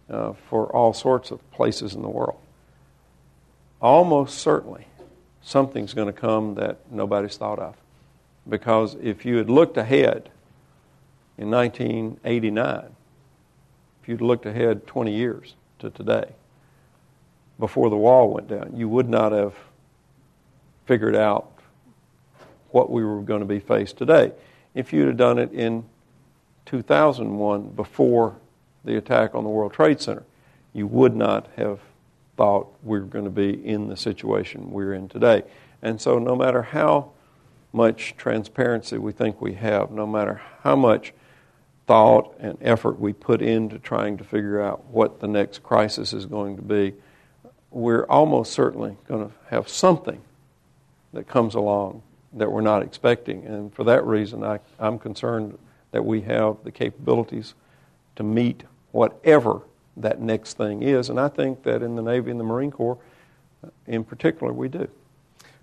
uh, 0.09 0.33
for 0.49 0.67
all 0.67 0.93
sorts 0.93 1.31
of 1.31 1.51
places 1.51 1.95
in 1.95 2.01
the 2.01 2.09
world. 2.09 2.39
Almost 3.81 4.37
certainly, 4.37 4.85
something's 5.41 5.93
going 5.93 6.07
to 6.07 6.13
come 6.13 6.55
that 6.55 6.79
nobody's 6.91 7.37
thought 7.37 7.59
of. 7.59 7.75
Because 8.47 8.95
if 9.01 9.25
you 9.25 9.37
had 9.37 9.49
looked 9.49 9.77
ahead 9.77 10.29
in 11.37 11.51
1989, 11.51 12.95
if 14.01 14.09
you'd 14.09 14.21
looked 14.21 14.45
ahead 14.45 14.87
20 14.87 15.13
years 15.13 15.55
to 15.79 15.89
today, 15.89 16.31
before 17.59 17.89
the 17.89 17.97
wall 17.97 18.31
went 18.31 18.47
down, 18.47 18.73
you 18.75 18.87
would 18.87 19.09
not 19.09 19.31
have 19.31 19.55
figured 20.85 21.15
out 21.15 21.51
what 22.69 22.89
we 22.89 23.03
were 23.03 23.21
going 23.21 23.39
to 23.39 23.45
be 23.47 23.59
faced 23.59 23.97
today 23.97 24.31
if 24.77 24.93
you'd 24.93 25.07
have 25.07 25.17
done 25.17 25.39
it 25.39 25.51
in 25.51 25.83
2001 26.67 27.69
before 27.69 28.35
the 28.85 28.95
attack 28.95 29.33
on 29.33 29.43
the 29.43 29.49
World 29.49 29.73
Trade 29.73 29.99
Center. 29.99 30.23
You 30.73 30.85
would 30.87 31.15
not 31.15 31.47
have 31.55 31.79
thought 32.35 32.67
we 32.83 32.99
were 32.99 33.05
going 33.05 33.25
to 33.25 33.31
be 33.31 33.65
in 33.65 33.87
the 33.87 33.97
situation 33.97 34.71
we're 34.71 34.93
in 34.93 35.09
today. 35.09 35.43
And 35.81 35.99
so, 35.99 36.19
no 36.19 36.35
matter 36.35 36.61
how 36.61 37.11
much 37.73 38.15
transparency 38.17 38.97
we 38.97 39.11
think 39.11 39.41
we 39.41 39.53
have, 39.53 39.91
no 39.91 40.05
matter 40.05 40.41
how 40.61 40.75
much 40.75 41.13
thought 41.87 42.35
and 42.39 42.57
effort 42.61 42.99
we 42.99 43.13
put 43.13 43.41
into 43.41 43.79
trying 43.79 44.17
to 44.17 44.23
figure 44.23 44.61
out 44.61 44.85
what 44.85 45.19
the 45.19 45.27
next 45.27 45.63
crisis 45.63 46.13
is 46.13 46.25
going 46.25 46.55
to 46.55 46.61
be, 46.61 46.93
we're 47.71 48.05
almost 48.05 48.53
certainly 48.53 48.97
going 49.07 49.27
to 49.27 49.33
have 49.49 49.67
something 49.67 50.21
that 51.13 51.27
comes 51.27 51.55
along 51.55 52.03
that 52.37 52.51
we're 52.51 52.61
not 52.61 52.81
expecting. 52.81 53.45
And 53.45 53.73
for 53.73 53.83
that 53.85 54.05
reason, 54.05 54.43
I, 54.43 54.59
I'm 54.79 54.99
concerned 54.99 55.57
that 55.91 56.03
we 56.03 56.21
have 56.21 56.57
the 56.63 56.71
capabilities 56.71 57.53
to 58.15 58.23
meet 58.23 58.63
whatever 58.91 59.61
that 59.97 60.21
next 60.21 60.57
thing 60.57 60.83
is. 60.83 61.09
And 61.09 61.19
I 61.19 61.27
think 61.27 61.63
that 61.63 61.81
in 61.81 61.95
the 61.95 62.01
Navy 62.01 62.31
and 62.31 62.39
the 62.39 62.43
Marine 62.43 62.71
Corps, 62.71 62.97
uh, 63.63 63.69
in 63.87 64.03
particular, 64.03 64.53
we 64.53 64.67
do. 64.67 64.87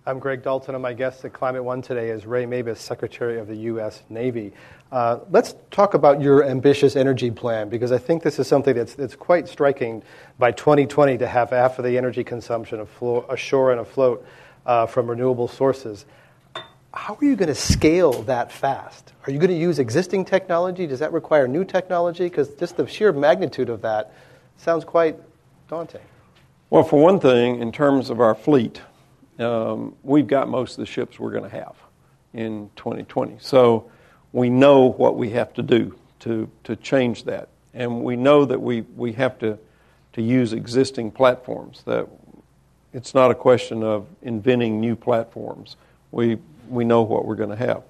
I'm 0.06 0.18
Greg 0.18 0.42
Dalton, 0.42 0.74
and 0.74 0.82
my 0.82 0.92
guest 0.92 1.24
at 1.24 1.32
Climate 1.32 1.64
One 1.64 1.80
today 1.80 2.10
is 2.10 2.26
Ray 2.26 2.44
Mabus, 2.44 2.76
Secretary 2.76 3.38
of 3.38 3.48
the 3.48 3.56
U.S. 3.56 4.02
Navy. 4.10 4.52
Uh, 4.92 5.20
let's 5.30 5.54
talk 5.70 5.94
about 5.94 6.20
your 6.20 6.44
ambitious 6.44 6.94
energy 6.94 7.30
plan 7.30 7.70
because 7.70 7.90
I 7.90 7.96
think 7.96 8.22
this 8.22 8.38
is 8.38 8.46
something 8.46 8.74
that's, 8.74 8.94
that's 8.94 9.16
quite 9.16 9.48
striking 9.48 10.02
by 10.38 10.52
2020 10.52 11.16
to 11.18 11.26
have 11.26 11.50
half 11.50 11.78
of 11.78 11.86
the 11.86 11.96
energy 11.96 12.22
consumption 12.22 12.84
aflo- 12.84 13.26
ashore 13.32 13.72
and 13.72 13.80
afloat 13.80 14.26
uh, 14.66 14.84
from 14.84 15.08
renewable 15.08 15.48
sources 15.48 16.04
how 16.94 17.18
are 17.20 17.24
you 17.24 17.36
going 17.36 17.48
to 17.48 17.54
scale 17.54 18.22
that 18.24 18.52
fast? 18.52 19.12
Are 19.26 19.32
you 19.32 19.38
going 19.38 19.50
to 19.50 19.56
use 19.56 19.78
existing 19.78 20.24
technology? 20.24 20.86
Does 20.86 21.00
that 21.00 21.12
require 21.12 21.48
new 21.48 21.64
technology? 21.64 22.24
Because 22.24 22.54
just 22.54 22.76
the 22.76 22.86
sheer 22.86 23.12
magnitude 23.12 23.68
of 23.68 23.82
that 23.82 24.12
sounds 24.58 24.84
quite 24.84 25.18
daunting. 25.68 26.00
Well, 26.70 26.84
for 26.84 27.00
one 27.00 27.18
thing, 27.20 27.60
in 27.60 27.72
terms 27.72 28.10
of 28.10 28.20
our 28.20 28.34
fleet, 28.34 28.80
um, 29.38 29.96
we've 30.02 30.26
got 30.26 30.48
most 30.48 30.72
of 30.72 30.76
the 30.78 30.86
ships 30.86 31.18
we're 31.18 31.32
going 31.32 31.48
to 31.50 31.56
have 31.56 31.74
in 32.32 32.70
2020. 32.76 33.36
So 33.40 33.90
we 34.32 34.48
know 34.48 34.90
what 34.92 35.16
we 35.16 35.30
have 35.30 35.52
to 35.54 35.62
do 35.62 35.96
to, 36.20 36.48
to 36.64 36.76
change 36.76 37.24
that. 37.24 37.48
And 37.72 38.04
we 38.04 38.14
know 38.14 38.44
that 38.44 38.60
we, 38.60 38.82
we 38.96 39.12
have 39.14 39.38
to, 39.40 39.58
to 40.12 40.22
use 40.22 40.52
existing 40.52 41.10
platforms, 41.10 41.82
that 41.86 42.08
it's 42.92 43.14
not 43.14 43.32
a 43.32 43.34
question 43.34 43.82
of 43.82 44.06
inventing 44.22 44.80
new 44.80 44.94
platforms. 44.94 45.76
We, 46.12 46.38
we 46.68 46.84
know 46.84 47.02
what 47.02 47.24
we're 47.24 47.34
going 47.34 47.50
to 47.50 47.56
have. 47.56 47.82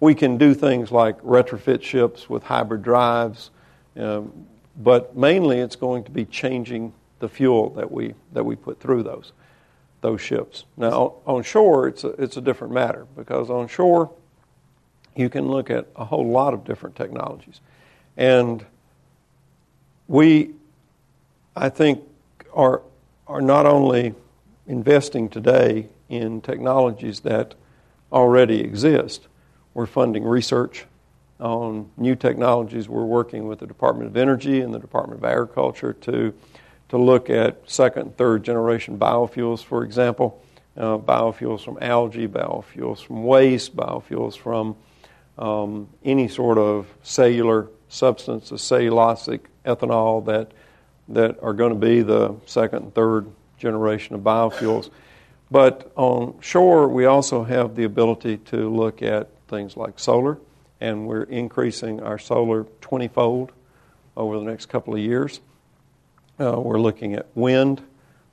We 0.00 0.14
can 0.14 0.36
do 0.36 0.54
things 0.54 0.90
like 0.90 1.20
retrofit 1.22 1.82
ships 1.82 2.28
with 2.28 2.42
hybrid 2.42 2.82
drives, 2.82 3.50
um, 3.96 4.46
but 4.76 5.16
mainly 5.16 5.60
it's 5.60 5.76
going 5.76 6.04
to 6.04 6.10
be 6.10 6.24
changing 6.24 6.92
the 7.20 7.28
fuel 7.28 7.70
that 7.70 7.90
we 7.90 8.14
that 8.32 8.44
we 8.44 8.56
put 8.56 8.80
through 8.80 9.04
those 9.04 9.32
those 10.00 10.20
ships. 10.20 10.64
Now 10.76 11.14
on 11.24 11.42
shore, 11.44 11.86
it's 11.86 12.04
a, 12.04 12.08
it's 12.20 12.36
a 12.36 12.40
different 12.40 12.74
matter 12.74 13.06
because 13.16 13.48
on 13.48 13.68
shore 13.68 14.10
you 15.14 15.28
can 15.28 15.46
look 15.46 15.70
at 15.70 15.86
a 15.94 16.04
whole 16.04 16.26
lot 16.26 16.52
of 16.52 16.64
different 16.64 16.96
technologies, 16.96 17.60
and 18.16 18.64
we, 20.08 20.50
I 21.54 21.68
think, 21.68 22.02
are 22.52 22.82
are 23.28 23.40
not 23.40 23.66
only 23.66 24.14
investing 24.66 25.28
today 25.28 25.88
in 26.08 26.40
technologies 26.40 27.20
that 27.20 27.54
already 28.12 28.60
exist. 28.60 29.26
We're 29.74 29.86
funding 29.86 30.24
research 30.24 30.84
on 31.40 31.90
new 31.96 32.14
technologies. 32.14 32.88
We're 32.88 33.04
working 33.04 33.48
with 33.48 33.58
the 33.58 33.66
Department 33.66 34.08
of 34.08 34.16
Energy 34.16 34.60
and 34.60 34.72
the 34.72 34.78
Department 34.78 35.20
of 35.20 35.24
Agriculture 35.24 35.92
to, 35.94 36.34
to 36.90 36.98
look 36.98 37.30
at 37.30 37.68
second 37.68 38.02
and 38.02 38.16
third 38.16 38.44
generation 38.44 38.98
biofuels, 38.98 39.64
for 39.64 39.82
example. 39.82 40.40
Uh, 40.74 40.96
biofuels 40.96 41.62
from 41.62 41.78
algae, 41.82 42.26
biofuels 42.26 43.04
from 43.04 43.24
waste, 43.24 43.76
biofuels 43.76 44.36
from 44.36 44.74
um, 45.38 45.88
any 46.04 46.28
sort 46.28 46.56
of 46.56 46.86
cellular 47.02 47.68
substance, 47.88 48.50
cellulosic 48.52 49.40
ethanol 49.66 50.24
that, 50.24 50.50
that 51.08 51.42
are 51.42 51.52
going 51.52 51.72
to 51.72 51.78
be 51.78 52.00
the 52.00 52.34
second 52.46 52.84
and 52.84 52.94
third 52.94 53.26
generation 53.58 54.14
of 54.14 54.22
biofuels. 54.22 54.88
But 55.52 55.92
on 55.96 56.40
shore, 56.40 56.88
we 56.88 57.04
also 57.04 57.44
have 57.44 57.74
the 57.74 57.84
ability 57.84 58.38
to 58.38 58.70
look 58.74 59.02
at 59.02 59.28
things 59.48 59.76
like 59.76 59.98
solar, 59.98 60.38
and 60.80 61.06
we're 61.06 61.24
increasing 61.24 62.02
our 62.02 62.18
solar 62.18 62.64
20 62.80 63.08
fold 63.08 63.52
over 64.16 64.38
the 64.38 64.46
next 64.46 64.70
couple 64.70 64.94
of 64.94 65.00
years. 65.00 65.40
Uh, 66.40 66.58
we're 66.58 66.80
looking 66.80 67.12
at 67.12 67.26
wind, 67.34 67.82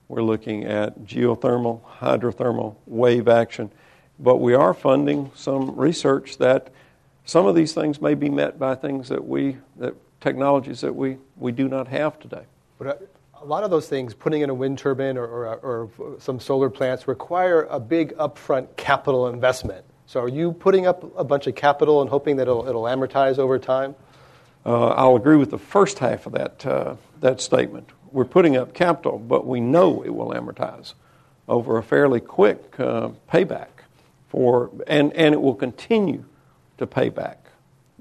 We're 0.07 0.24
looking 0.24 0.63
at 0.63 1.01
geothermal, 1.01 1.82
hydrothermal, 1.99 2.78
wave 2.88 3.28
action. 3.28 3.70
But 4.17 4.38
we 4.38 4.53
are 4.53 4.74
funding 4.74 5.32
some 5.36 5.76
research 5.76 6.38
that 6.38 6.72
some 7.26 7.45
of 7.45 7.53
these 7.53 7.74
things 7.74 8.01
may 8.01 8.13
be 8.13 8.30
met 8.30 8.57
by 8.57 8.76
things 8.76 9.09
that 9.09 9.28
we, 9.28 9.57
that 9.76 9.93
technologies 10.22 10.80
that 10.82 10.95
we, 10.95 11.17
we 11.36 11.51
do 11.51 11.67
not 11.67 11.89
have 11.89 12.17
today. 12.17 12.45
But 12.78 13.09
a 13.42 13.46
lot 13.46 13.64
of 13.64 13.70
those 13.70 13.88
things, 13.88 14.14
putting 14.14 14.42
in 14.42 14.50
a 14.50 14.54
wind 14.54 14.78
turbine 14.78 15.18
or, 15.18 15.26
or, 15.26 15.90
or 15.98 16.20
some 16.20 16.40
solar 16.40 16.70
plants, 16.70 17.08
require 17.08 17.68
a 17.70 17.80
big 17.80 18.16
upfront 18.18 18.76
capital 18.76 19.28
investment. 19.28 19.86
So 20.08 20.22
are 20.22 20.30
you 20.30 20.54
putting 20.54 20.88
up 20.88 21.18
a 21.18 21.24
bunch 21.24 21.48
of 21.48 21.56
capital 21.56 22.02
and 22.02 22.10
hoping 22.10 22.38
that 22.38 22.44
it'll, 22.44 22.68
it'll 22.68 22.84
amortize 22.84 23.38
over 23.38 23.60
time? 23.60 23.96
Uh, 24.66 24.90
I'll 24.90 25.16
agree 25.16 25.38
with 25.38 25.52
the 25.52 25.58
first 25.58 26.00
half 26.00 26.26
of 26.26 26.34
that, 26.34 26.66
uh, 26.66 26.96
that 27.22 27.40
statement. 27.42 27.90
We're 28.12 28.26
putting 28.26 28.58
up 28.58 28.74
capital, 28.74 29.20
but 29.20 29.46
we 29.46 29.60
know 29.60 30.04
it 30.04 30.10
will 30.10 30.32
amortize 30.32 30.94
over 31.48 31.78
a 31.78 31.84
fairly 31.84 32.20
quick 32.20 32.80
uh, 32.80 33.10
payback 33.32 33.68
for, 34.30 34.72
and, 34.88 35.14
and 35.14 35.34
it 35.34 35.42
will 35.42 35.56
continue 35.56 36.26
to 36.78 36.88
pay 36.88 37.10
back 37.10 37.46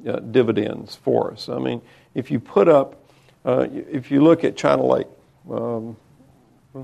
uh, 0.06 0.16
dividends 0.16 0.96
for 0.96 1.32
us. 1.32 1.48
I 1.48 1.58
mean, 1.58 1.82
if 2.14 2.30
you 2.30 2.40
put 2.40 2.68
up, 2.68 3.04
uh, 3.44 3.66
if 3.70 4.10
you 4.10 4.22
look 4.22 4.44
at 4.44 4.56
China 4.56 4.84
Lake 4.84 5.06
um, 5.50 5.96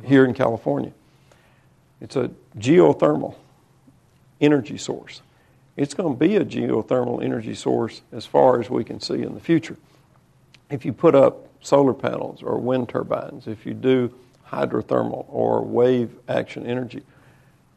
here 0.05 0.25
in 0.25 0.35
California, 0.35 0.93
it's 2.01 2.17
a 2.17 2.31
geothermal 2.59 3.37
energy 4.41 4.79
source. 4.79 5.23
It's 5.77 5.95
going 5.95 6.15
to 6.15 6.19
be 6.19 6.37
a 6.37 6.45
geothermal 6.45 7.23
energy 7.23 7.55
source 7.55 8.03
as 8.13 8.27
far 8.27 8.61
as 8.61 8.71
we 8.71 8.85
can 8.85 9.01
see 9.01 9.23
in 9.23 9.35
the 9.35 9.41
future. 9.41 9.77
If 10.71 10.85
you 10.85 10.93
put 10.93 11.15
up 11.15 11.49
solar 11.61 11.95
panels 11.95 12.43
or 12.43 12.59
wind 12.59 12.89
turbines, 12.89 13.47
if 13.47 13.67
you 13.67 13.75
do 13.75 14.15
hydrothermal 14.49 15.27
or 15.29 15.63
wave 15.63 16.11
action 16.29 16.67
energy, 16.67 17.03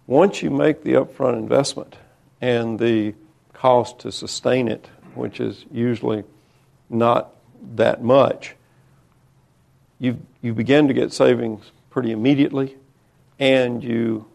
once 0.06 0.42
you 0.42 0.50
make 0.50 0.84
the 0.84 0.94
upfront 0.94 1.38
investment 1.38 1.96
and 2.40 2.80
the 2.80 3.14
cost 3.54 4.00
to 4.00 4.12
sustain 4.12 4.68
it, 4.68 4.88
which 5.16 5.40
is 5.40 5.66
usually 5.72 6.24
not 6.90 7.34
that 7.76 8.04
much, 8.04 8.56
you, 10.00 10.20
you 10.48 10.54
begin 10.54 10.88
to 10.88 10.94
get 10.94 11.12
savings 11.12 11.74
pretty 11.90 12.14
immediately, 12.14 12.78
and 13.38 13.84
you 13.84 14.26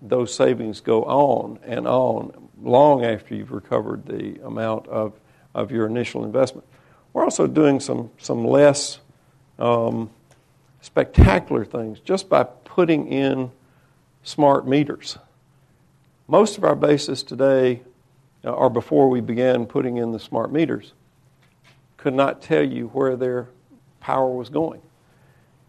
those 0.00 0.32
savings 0.32 0.80
go 0.80 1.02
on 1.02 1.58
and 1.64 1.88
on 1.88 2.50
long 2.62 3.04
after 3.04 3.34
you've 3.34 3.50
recovered 3.50 4.06
the 4.06 4.40
amount 4.44 4.86
of, 4.86 5.12
of 5.56 5.72
your 5.72 5.86
initial 5.86 6.24
investment. 6.24 6.64
We're 7.12 7.24
also 7.24 7.48
doing 7.48 7.80
some, 7.80 8.12
some 8.18 8.46
less 8.46 9.00
um, 9.58 10.10
spectacular 10.82 11.64
things 11.64 11.98
just 11.98 12.28
by 12.28 12.44
putting 12.44 13.08
in 13.08 13.50
smart 14.22 14.68
meters. 14.68 15.18
Most 16.28 16.58
of 16.58 16.62
our 16.62 16.76
bases 16.76 17.24
today, 17.24 17.82
uh, 18.44 18.50
or 18.50 18.70
before 18.70 19.08
we 19.08 19.20
began 19.20 19.66
putting 19.66 19.96
in 19.96 20.12
the 20.12 20.20
smart 20.20 20.52
meters, 20.52 20.92
could 21.96 22.14
not 22.14 22.40
tell 22.40 22.62
you 22.62 22.86
where 22.88 23.16
their 23.16 23.48
power 23.98 24.30
was 24.30 24.48
going. 24.48 24.80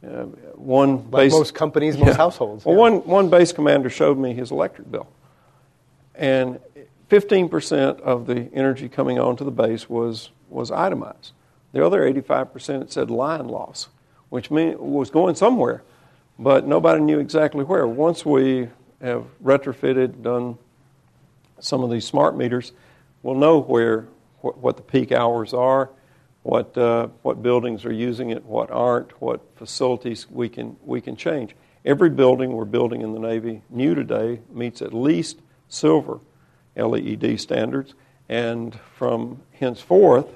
Uh, 0.06 0.26
one 0.54 0.98
like 1.10 1.24
base, 1.24 1.32
most 1.32 1.56
companies, 1.56 1.98
most 1.98 2.08
yeah. 2.10 2.18
households. 2.18 2.64
Well, 2.66 2.76
one, 2.76 3.06
one 3.06 3.30
base 3.30 3.52
commander 3.52 3.90
showed 3.90 4.18
me 4.18 4.34
his 4.34 4.52
electric 4.52 4.92
bill. 4.92 5.08
And 6.14 6.60
15% 7.10 8.02
of 8.02 8.28
the 8.28 8.50
energy 8.54 8.90
coming 8.90 9.18
onto 9.18 9.44
the 9.44 9.52
base 9.52 9.90
was, 9.90 10.30
was 10.50 10.72
itemized. 10.72 11.32
The 11.74 11.86
other 11.86 12.02
85% 12.02 12.92
said 12.92 13.10
line 13.10 13.48
loss, 13.48 13.90
which 14.30 14.52
mean, 14.52 14.78
was 14.78 15.10
going 15.10 15.36
somewhere, 15.36 15.84
but 16.38 16.68
nobody 16.68 17.02
knew 17.02 17.20
exactly 17.20 17.64
where. 17.64 17.88
Once 17.88 18.26
we 18.26 18.70
have 19.02 19.26
retrofitted, 19.44 20.22
done 20.22 20.58
some 21.60 21.84
of 21.84 21.90
these 21.90 22.06
smart 22.06 22.38
meters, 22.38 22.72
we'll 23.24 23.36
know 23.36 23.60
where 23.60 24.08
what, 24.42 24.58
what 24.60 24.78
the 24.78 24.84
peak 24.84 25.12
hours 25.12 25.54
are 25.54 25.90
what, 26.48 26.78
uh, 26.78 27.08
what 27.24 27.44
buildings 27.44 27.84
are 27.84 27.92
using 27.92 28.30
it, 28.30 28.46
what 28.46 28.72
aren't, 28.72 29.22
what 29.22 29.42
facilities 29.58 30.32
we 30.32 30.48
can, 30.48 30.78
we 30.86 31.02
can 31.02 31.18
change. 31.18 31.54
Every 31.84 32.10
building 32.10 32.54
we're 32.54 32.64
building 32.64 33.02
in 33.02 33.12
the 33.12 33.20
Navy 33.20 33.64
new 33.70 33.94
today 33.94 34.40
meets 34.50 34.82
at 34.82 34.94
least 34.94 35.42
silver 35.68 36.22
LEED 36.78 37.38
standards, 37.38 37.96
and 38.30 38.80
from 38.96 39.42
henceforth, 39.60 40.28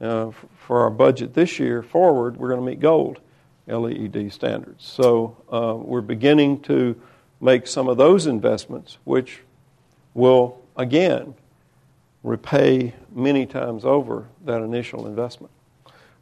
uh, 0.00 0.30
for 0.56 0.82
our 0.82 0.90
budget 0.90 1.34
this 1.34 1.58
year 1.58 1.82
forward, 1.82 2.36
we're 2.36 2.48
going 2.48 2.60
to 2.60 2.66
meet 2.66 2.78
gold 2.78 3.18
LEED 3.66 4.32
standards. 4.32 4.86
So 4.86 5.36
uh, 5.52 5.74
we're 5.76 6.00
beginning 6.00 6.60
to 6.62 6.94
make 7.40 7.66
some 7.66 7.88
of 7.88 7.96
those 7.96 8.28
investments, 8.28 8.98
which 9.02 9.40
will 10.14 10.62
again 10.76 11.34
repay 12.22 12.94
many 13.12 13.46
times 13.46 13.84
over 13.84 14.26
that 14.44 14.62
initial 14.62 15.06
investment. 15.06 15.52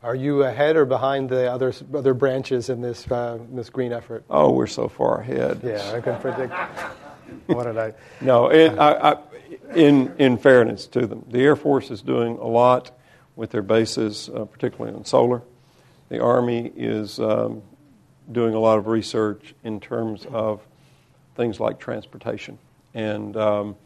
Are 0.02 0.14
you 0.14 0.44
ahead 0.44 0.76
or 0.76 0.84
behind 0.84 1.28
the 1.28 1.50
other 1.50 1.72
other 1.92 2.14
branches 2.14 2.68
in 2.68 2.80
this 2.80 3.10
uh, 3.10 3.38
this 3.50 3.68
green 3.68 3.92
effort? 3.92 4.24
Oh, 4.30 4.52
we're 4.52 4.68
so 4.68 4.88
far 4.88 5.20
ahead. 5.20 5.60
Yeah, 5.64 5.92
I 5.92 6.00
can 6.00 6.20
predict. 6.20 6.52
what 7.46 7.64
did 7.64 7.78
I? 7.78 7.94
No, 8.20 8.46
it, 8.48 8.78
I, 8.78 9.12
I, 9.12 9.16
in 9.74 10.14
in 10.18 10.38
fairness 10.38 10.86
to 10.88 11.06
them, 11.06 11.24
the 11.28 11.40
Air 11.40 11.56
Force 11.56 11.90
is 11.90 12.00
doing 12.00 12.38
a 12.38 12.46
lot 12.46 12.96
with 13.34 13.50
their 13.50 13.62
bases, 13.62 14.30
uh, 14.32 14.44
particularly 14.44 14.96
on 14.96 15.04
solar. 15.04 15.42
The 16.10 16.20
Army 16.20 16.72
is 16.76 17.18
um, 17.18 17.62
doing 18.30 18.54
a 18.54 18.60
lot 18.60 18.78
of 18.78 18.86
research 18.86 19.52
in 19.64 19.80
terms 19.80 20.26
of 20.30 20.60
things 21.34 21.58
like 21.58 21.80
transportation 21.80 22.58
and. 22.94 23.36
Um, 23.36 23.76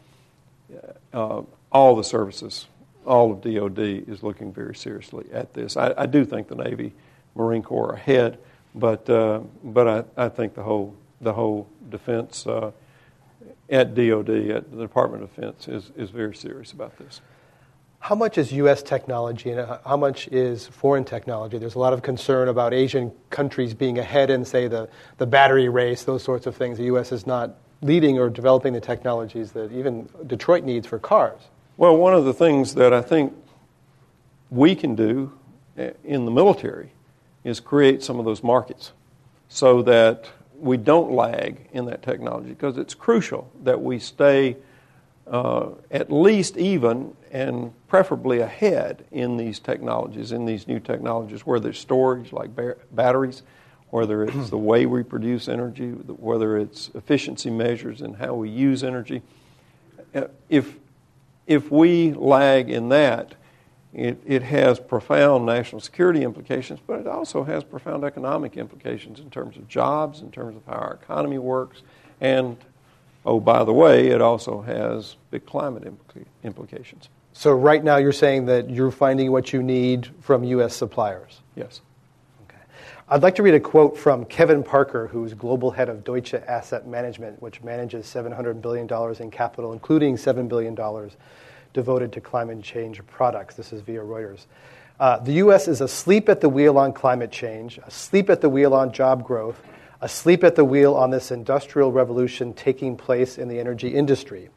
uh, 1.13 1.41
all 1.73 1.95
the 1.95 2.03
services, 2.03 2.67
all 3.05 3.31
of 3.31 3.41
DOD 3.41 3.79
is 3.79 4.23
looking 4.23 4.53
very 4.53 4.75
seriously 4.75 5.25
at 5.33 5.53
this. 5.53 5.75
I, 5.75 5.93
I 5.97 6.05
do 6.05 6.23
think 6.23 6.47
the 6.47 6.55
Navy, 6.55 6.93
Marine 7.35 7.63
Corps 7.63 7.89
are 7.91 7.95
ahead, 7.95 8.37
but 8.75 9.09
uh, 9.09 9.41
but 9.63 9.87
I, 10.17 10.25
I 10.25 10.29
think 10.29 10.53
the 10.53 10.63
whole 10.63 10.95
the 11.19 11.33
whole 11.33 11.67
defense 11.89 12.47
uh, 12.47 12.71
at 13.69 13.95
DOD 13.95 14.29
at 14.29 14.71
the 14.71 14.77
Department 14.77 15.23
of 15.23 15.35
Defense 15.35 15.67
is 15.67 15.91
is 15.97 16.11
very 16.11 16.35
serious 16.35 16.71
about 16.71 16.97
this. 16.97 17.21
How 17.99 18.15
much 18.15 18.37
is 18.37 18.51
U.S. 18.51 18.83
technology 18.83 19.51
and 19.51 19.79
how 19.85 19.95
much 19.95 20.27
is 20.27 20.67
foreign 20.67 21.05
technology? 21.05 21.57
There's 21.57 21.75
a 21.75 21.79
lot 21.79 21.93
of 21.93 22.01
concern 22.01 22.49
about 22.49 22.73
Asian 22.73 23.13
countries 23.29 23.73
being 23.73 23.97
ahead 23.97 24.29
in, 24.29 24.43
say, 24.43 24.67
the, 24.67 24.89
the 25.19 25.25
battery 25.25 25.69
race, 25.69 26.03
those 26.03 26.21
sorts 26.21 26.45
of 26.45 26.53
things. 26.53 26.77
The 26.77 26.83
U.S. 26.85 27.13
is 27.13 27.25
not 27.25 27.55
leading 27.81 28.19
or 28.19 28.29
developing 28.29 28.73
the 28.73 28.81
technologies 28.81 29.53
that 29.53 29.71
even 29.71 30.09
Detroit 30.27 30.65
needs 30.65 30.85
for 30.85 30.99
cars. 30.99 31.39
Well, 31.75 31.97
one 31.97 32.13
of 32.13 32.25
the 32.25 32.33
things 32.33 32.75
that 32.75 32.93
I 32.93 33.01
think 33.01 33.33
we 34.51 34.75
can 34.75 34.93
do 34.93 35.31
in 36.03 36.25
the 36.25 36.31
military 36.31 36.91
is 37.43 37.59
create 37.59 38.03
some 38.03 38.19
of 38.19 38.25
those 38.25 38.43
markets 38.43 38.91
so 39.49 39.81
that 39.81 40.29
we 40.59 40.77
don't 40.77 41.11
lag 41.11 41.67
in 41.73 41.85
that 41.85 42.03
technology 42.03 42.49
because 42.49 42.77
it's 42.77 42.93
crucial 42.93 43.51
that 43.63 43.81
we 43.81 43.97
stay 43.97 44.55
uh, 45.25 45.69
at 45.89 46.11
least 46.11 46.57
even 46.57 47.15
and 47.31 47.73
preferably 47.87 48.39
ahead 48.39 49.03
in 49.11 49.37
these 49.37 49.59
technologies, 49.59 50.31
in 50.31 50.45
these 50.45 50.67
new 50.67 50.79
technologies, 50.79 51.43
whether 51.43 51.69
it's 51.69 51.79
storage 51.79 52.31
like 52.31 52.55
ba- 52.55 52.77
batteries, 52.91 53.41
whether 53.89 54.23
it's 54.23 54.51
the 54.51 54.57
way 54.57 54.85
we 54.85 55.01
produce 55.01 55.47
energy, 55.47 55.89
whether 55.89 56.55
it's 56.55 56.91
efficiency 56.93 57.49
measures 57.49 58.01
and 58.01 58.17
how 58.17 58.35
we 58.35 58.49
use 58.49 58.83
energy. 58.83 59.23
Uh, 60.13 60.25
if 60.49 60.77
if 61.47 61.71
we 61.71 62.13
lag 62.13 62.69
in 62.69 62.89
that, 62.89 63.35
it, 63.93 64.19
it 64.25 64.41
has 64.43 64.79
profound 64.79 65.45
national 65.45 65.79
security 65.79 66.23
implications, 66.23 66.79
but 66.85 66.99
it 66.99 67.07
also 67.07 67.43
has 67.43 67.63
profound 67.63 68.03
economic 68.03 68.57
implications 68.57 69.19
in 69.19 69.29
terms 69.29 69.55
of 69.55 69.67
jobs, 69.67 70.21
in 70.21 70.31
terms 70.31 70.55
of 70.55 70.65
how 70.65 70.73
our 70.73 70.93
economy 70.93 71.37
works, 71.37 71.83
and, 72.19 72.57
oh, 73.25 73.39
by 73.39 73.63
the 73.63 73.73
way, 73.73 74.07
it 74.07 74.21
also 74.21 74.61
has 74.61 75.17
big 75.29 75.45
climate 75.45 75.83
implica- 75.83 76.25
implications. 76.43 77.09
So, 77.33 77.51
right 77.51 77.83
now, 77.83 77.97
you're 77.97 78.11
saying 78.11 78.45
that 78.45 78.69
you're 78.69 78.91
finding 78.91 79.31
what 79.31 79.53
you 79.53 79.61
need 79.61 80.09
from 80.21 80.43
U.S. 80.43 80.75
suppliers? 80.75 81.41
Yes. 81.55 81.81
I'd 83.09 83.21
like 83.21 83.35
to 83.35 83.43
read 83.43 83.53
a 83.53 83.59
quote 83.59 83.97
from 83.97 84.23
Kevin 84.23 84.63
Parker, 84.63 85.07
who's 85.07 85.33
global 85.33 85.71
head 85.71 85.89
of 85.89 86.05
Deutsche 86.05 86.35
Asset 86.35 86.87
Management, 86.87 87.41
which 87.41 87.61
manages 87.61 88.05
$700 88.05 88.61
billion 88.61 88.87
in 89.21 89.29
capital, 89.29 89.73
including 89.73 90.15
$7 90.15 90.47
billion 90.47 90.73
devoted 91.73 92.13
to 92.13 92.21
climate 92.21 92.61
change 92.61 93.05
products. 93.07 93.55
This 93.55 93.73
is 93.73 93.81
via 93.81 93.99
Reuters. 93.99 94.45
Uh, 95.01 95.19
the 95.19 95.33
U.S. 95.33 95.67
is 95.67 95.81
asleep 95.81 96.29
at 96.29 96.39
the 96.39 96.47
wheel 96.47 96.77
on 96.77 96.93
climate 96.93 97.29
change, 97.29 97.77
asleep 97.85 98.29
at 98.29 98.39
the 98.39 98.47
wheel 98.47 98.73
on 98.73 98.93
job 98.93 99.25
growth, 99.25 99.61
asleep 99.99 100.41
at 100.45 100.55
the 100.55 100.63
wheel 100.63 100.93
on 100.95 101.11
this 101.11 101.29
industrial 101.29 101.91
revolution 101.91 102.53
taking 102.53 102.95
place 102.95 103.37
in 103.37 103.49
the 103.49 103.59
energy 103.59 103.89
industry. 103.89 104.49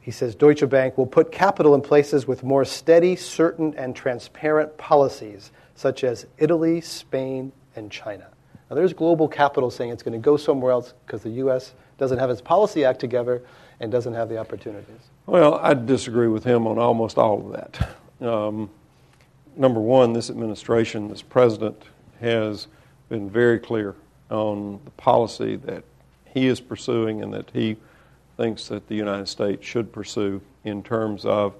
He 0.00 0.12
says 0.12 0.36
Deutsche 0.36 0.68
Bank 0.68 0.96
will 0.96 1.06
put 1.06 1.32
capital 1.32 1.74
in 1.74 1.80
places 1.80 2.28
with 2.28 2.44
more 2.44 2.64
steady, 2.64 3.16
certain, 3.16 3.74
and 3.74 3.96
transparent 3.96 4.78
policies, 4.78 5.50
such 5.74 6.04
as 6.04 6.26
Italy, 6.38 6.80
Spain, 6.80 7.50
and 7.76 7.90
China. 7.90 8.26
Now, 8.68 8.76
there's 8.76 8.92
global 8.92 9.28
capital 9.28 9.70
saying 9.70 9.90
it's 9.90 10.02
going 10.02 10.12
to 10.12 10.24
go 10.24 10.36
somewhere 10.36 10.72
else 10.72 10.94
because 11.06 11.22
the 11.22 11.30
U.S. 11.30 11.72
doesn't 11.98 12.18
have 12.18 12.30
its 12.30 12.40
policy 12.40 12.84
act 12.84 13.00
together 13.00 13.42
and 13.80 13.90
doesn't 13.90 14.14
have 14.14 14.28
the 14.28 14.38
opportunities. 14.38 15.00
Well, 15.26 15.54
I 15.56 15.74
disagree 15.74 16.28
with 16.28 16.44
him 16.44 16.66
on 16.66 16.78
almost 16.78 17.18
all 17.18 17.46
of 17.46 17.52
that. 17.52 17.96
Um, 18.26 18.70
number 19.56 19.80
one, 19.80 20.12
this 20.12 20.30
administration, 20.30 21.08
this 21.08 21.22
president, 21.22 21.82
has 22.20 22.68
been 23.08 23.28
very 23.28 23.58
clear 23.58 23.96
on 24.30 24.80
the 24.84 24.90
policy 24.92 25.56
that 25.56 25.82
he 26.24 26.46
is 26.46 26.60
pursuing 26.60 27.22
and 27.22 27.34
that 27.34 27.50
he 27.52 27.76
thinks 28.36 28.68
that 28.68 28.86
the 28.86 28.94
United 28.94 29.28
States 29.28 29.66
should 29.66 29.92
pursue 29.92 30.40
in 30.64 30.82
terms 30.82 31.24
of 31.24 31.54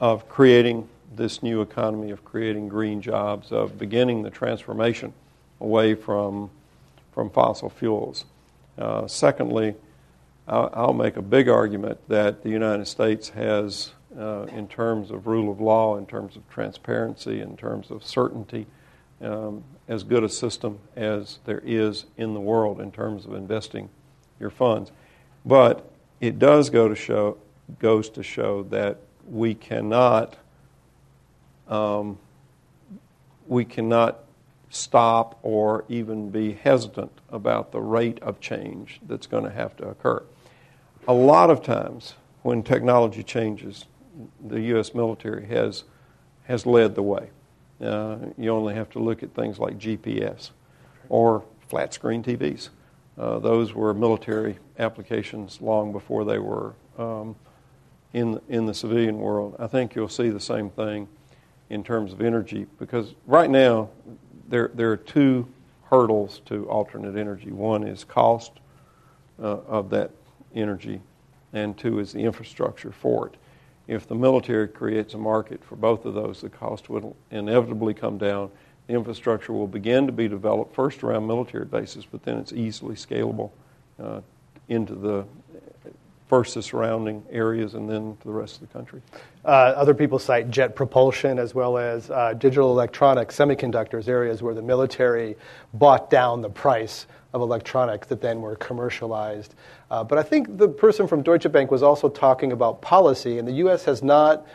of 0.00 0.28
creating 0.28 0.88
this 1.14 1.42
new 1.42 1.60
economy, 1.60 2.10
of 2.10 2.24
creating 2.24 2.68
green 2.68 3.00
jobs, 3.00 3.52
of 3.52 3.78
beginning 3.78 4.22
the 4.22 4.30
transformation 4.30 5.12
away 5.60 5.94
from 5.94 6.50
from 7.12 7.30
fossil 7.30 7.68
fuels. 7.68 8.24
Uh, 8.78 9.06
secondly, 9.06 9.74
I'll, 10.46 10.70
I'll, 10.72 10.92
make 10.92 11.16
a 11.16 11.22
big 11.22 11.48
argument 11.48 11.98
that 12.08 12.42
the 12.42 12.48
United 12.48 12.86
States 12.86 13.30
has, 13.30 13.92
uh, 14.18 14.46
in 14.52 14.68
terms 14.68 15.10
of 15.10 15.26
rule 15.26 15.50
of 15.50 15.60
law, 15.60 15.96
in 15.96 16.06
terms 16.06 16.36
of 16.36 16.48
transparency, 16.48 17.40
in 17.40 17.56
terms 17.56 17.90
of 17.90 18.04
certainty, 18.04 18.66
um, 19.20 19.64
as 19.88 20.02
good 20.02 20.24
a 20.24 20.28
system 20.28 20.78
as 20.96 21.40
there 21.44 21.62
is 21.64 22.06
in 22.16 22.32
the 22.32 22.40
world 22.40 22.80
in 22.80 22.90
terms 22.90 23.26
of 23.26 23.34
investing 23.34 23.90
your 24.38 24.50
funds. 24.50 24.90
But 25.44 25.90
it 26.20 26.38
does 26.38 26.70
go 26.70 26.88
to 26.88 26.94
show 26.94 27.36
goes 27.78 28.08
to 28.10 28.22
show 28.22 28.64
that 28.64 28.98
we 29.28 29.54
cannot 29.54 30.36
um, 31.70 32.18
we 33.46 33.64
cannot 33.64 34.24
stop 34.70 35.38
or 35.42 35.84
even 35.88 36.30
be 36.30 36.52
hesitant 36.52 37.12
about 37.30 37.72
the 37.72 37.80
rate 37.80 38.18
of 38.20 38.40
change 38.40 39.00
that's 39.06 39.26
going 39.26 39.44
to 39.44 39.50
have 39.50 39.76
to 39.76 39.88
occur. 39.88 40.22
A 41.08 41.12
lot 41.12 41.50
of 41.50 41.62
times, 41.62 42.14
when 42.42 42.62
technology 42.62 43.22
changes, 43.22 43.86
the 44.44 44.60
U.S. 44.60 44.94
military 44.94 45.46
has 45.46 45.84
has 46.44 46.66
led 46.66 46.94
the 46.94 47.02
way. 47.02 47.30
Uh, 47.80 48.16
you 48.36 48.50
only 48.50 48.74
have 48.74 48.90
to 48.90 48.98
look 48.98 49.22
at 49.22 49.32
things 49.34 49.58
like 49.58 49.78
GPS 49.78 50.50
or 51.08 51.44
flat 51.68 51.94
screen 51.94 52.22
TVs. 52.22 52.70
Uh, 53.16 53.38
those 53.38 53.72
were 53.72 53.94
military 53.94 54.58
applications 54.78 55.60
long 55.60 55.92
before 55.92 56.24
they 56.24 56.38
were 56.38 56.74
um, 56.98 57.36
in 58.12 58.40
in 58.48 58.66
the 58.66 58.74
civilian 58.74 59.18
world. 59.18 59.56
I 59.58 59.66
think 59.66 59.94
you'll 59.94 60.08
see 60.08 60.28
the 60.28 60.40
same 60.40 60.70
thing 60.70 61.08
in 61.70 61.84
terms 61.84 62.12
of 62.12 62.20
energy 62.20 62.66
because 62.78 63.14
right 63.26 63.48
now 63.48 63.88
there 64.48 64.70
there 64.74 64.90
are 64.90 64.96
two 64.96 65.46
hurdles 65.84 66.40
to 66.46 66.68
alternate 66.68 67.16
energy. 67.16 67.50
One 67.50 67.84
is 67.84 68.04
cost 68.04 68.52
uh, 69.40 69.58
of 69.66 69.90
that 69.90 70.10
energy, 70.54 71.00
and 71.52 71.76
two 71.76 71.98
is 71.98 72.12
the 72.12 72.20
infrastructure 72.20 72.92
for 72.92 73.28
it. 73.28 73.34
If 73.88 74.06
the 74.06 74.14
military 74.14 74.68
creates 74.68 75.14
a 75.14 75.18
market 75.18 75.64
for 75.64 75.74
both 75.74 76.04
of 76.04 76.14
those, 76.14 76.40
the 76.40 76.48
cost 76.48 76.88
will 76.88 77.16
inevitably 77.30 77.94
come 77.94 78.18
down. 78.18 78.50
The 78.86 78.94
infrastructure 78.94 79.52
will 79.52 79.66
begin 79.66 80.06
to 80.06 80.12
be 80.12 80.28
developed 80.28 80.74
first 80.74 81.02
around 81.02 81.26
military 81.26 81.64
bases, 81.64 82.06
but 82.06 82.22
then 82.22 82.38
it's 82.38 82.52
easily 82.52 82.94
scalable 82.94 83.50
uh, 84.00 84.20
into 84.68 84.94
the 84.94 85.24
first 86.30 86.54
the 86.54 86.62
surrounding 86.62 87.24
areas 87.32 87.74
and 87.74 87.90
then 87.90 88.16
to 88.20 88.28
the 88.28 88.32
rest 88.32 88.54
of 88.54 88.60
the 88.60 88.72
country. 88.72 89.02
Uh, 89.44 89.48
other 89.48 89.92
people 89.92 90.16
cite 90.16 90.48
jet 90.48 90.76
propulsion 90.76 91.40
as 91.40 91.56
well 91.56 91.76
as 91.76 92.08
uh, 92.08 92.32
digital 92.34 92.70
electronics, 92.70 93.36
semiconductors, 93.36 94.06
areas 94.06 94.40
where 94.40 94.54
the 94.54 94.62
military 94.62 95.36
bought 95.74 96.08
down 96.08 96.40
the 96.40 96.48
price 96.48 97.08
of 97.32 97.40
electronics 97.40 98.06
that 98.06 98.20
then 98.20 98.40
were 98.40 98.54
commercialized. 98.54 99.56
Uh, 99.90 100.04
but 100.04 100.18
I 100.18 100.22
think 100.22 100.56
the 100.56 100.68
person 100.68 101.08
from 101.08 101.22
Deutsche 101.22 101.50
Bank 101.50 101.72
was 101.72 101.82
also 101.82 102.08
talking 102.08 102.52
about 102.52 102.80
policy, 102.80 103.38
and 103.38 103.48
the 103.48 103.54
U.S. 103.64 103.84
has 103.86 104.00
not 104.00 104.46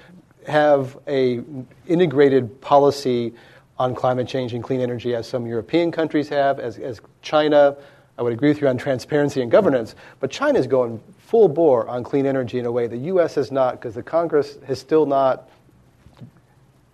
have 0.47 0.97
a 1.09 1.43
integrated 1.87 2.61
policy 2.61 3.33
on 3.77 3.93
climate 3.93 4.29
change 4.29 4.53
and 4.53 4.63
clean 4.63 4.79
energy 4.79 5.13
as 5.13 5.27
some 5.27 5.45
European 5.45 5.91
countries 5.91 6.29
have, 6.29 6.57
as, 6.57 6.77
as 6.77 7.01
China. 7.21 7.75
I 8.17 8.21
would 8.21 8.31
agree 8.31 8.47
with 8.47 8.61
you 8.61 8.69
on 8.69 8.77
transparency 8.77 9.41
and 9.41 9.51
governance, 9.51 9.93
but 10.21 10.31
China 10.31 10.57
is 10.57 10.67
going 10.67 11.01
full 11.35 11.49
bore 11.49 11.85
on 11.89 12.01
clean 12.01 12.25
energy 12.25 12.59
in 12.59 12.65
a 12.65 12.71
way 12.71 12.87
the 12.87 12.95
U.S. 13.11 13.35
has 13.35 13.51
not, 13.51 13.73
because 13.73 13.93
the 13.93 14.01
Congress 14.01 14.57
has 14.67 14.79
still 14.79 15.05
not 15.05 15.49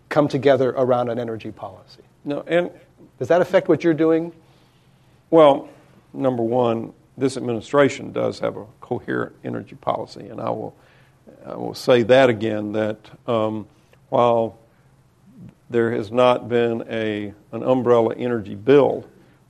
come 0.09 0.27
together 0.27 0.71
around 0.71 1.09
an 1.09 1.19
energy 1.19 1.51
policy. 1.51 2.01
No, 2.25 2.43
and 2.47 2.71
does 3.19 3.27
that 3.27 3.41
affect 3.41 3.69
what 3.69 3.83
you're 3.83 3.93
doing? 3.93 4.33
Well, 5.29 5.69
number 6.11 6.41
one, 6.41 6.91
this 7.15 7.37
administration 7.37 8.13
does 8.13 8.39
have 8.39 8.57
a 8.57 8.65
coherent 8.79 9.35
energy 9.43 9.75
policy, 9.75 10.29
and 10.29 10.41
I 10.41 10.49
will, 10.49 10.75
I 11.45 11.55
will 11.55 11.75
say 11.75 12.01
that 12.01 12.31
again 12.31 12.71
that 12.71 12.97
um, 13.27 13.67
while 14.09 14.57
there 15.69 15.91
has 15.91 16.11
not 16.11 16.49
been 16.49 16.83
a, 16.89 17.31
an 17.51 17.61
umbrella 17.61 18.15
energy 18.15 18.55
bill, 18.55 19.05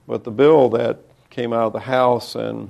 but 0.05 0.25
the 0.25 0.31
bill 0.31 0.67
that 0.71 0.99
came 1.29 1.53
out 1.53 1.67
of 1.67 1.71
the 1.71 1.79
House 1.79 2.35
and. 2.35 2.67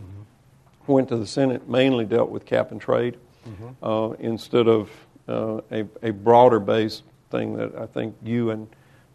Went 0.91 1.09
to 1.09 1.17
the 1.17 1.27
Senate 1.27 1.67
mainly 1.67 2.05
dealt 2.05 2.29
with 2.29 2.45
cap 2.45 2.71
and 2.71 2.81
trade 2.81 3.17
mm-hmm. 3.47 3.83
uh, 3.83 4.09
instead 4.19 4.67
of 4.67 4.89
uh, 5.27 5.61
a, 5.71 5.85
a 6.03 6.11
broader 6.11 6.59
based 6.59 7.03
thing 7.29 7.55
that 7.57 7.75
I 7.75 7.85
think 7.85 8.15
you 8.23 8.51
and 8.51 8.67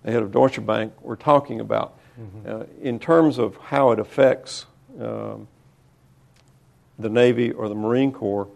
the 0.03 0.12
head 0.12 0.22
of 0.22 0.33
Deutsche 0.33 0.64
Bank 0.64 0.93
were 1.03 1.16
talking 1.16 1.61
about. 1.61 1.99
Mm-hmm. 2.18 2.49
Uh, 2.49 2.64
in 2.81 2.99
terms 2.99 3.39
of 3.39 3.57
how 3.57 3.91
it 3.91 3.99
affects 3.99 4.66
um, 5.01 5.49
the 6.99 7.11
Navy 7.11 7.51
or 7.53 7.68
the 7.68 7.74
Marine 7.74 8.12
Corps, 8.12 8.49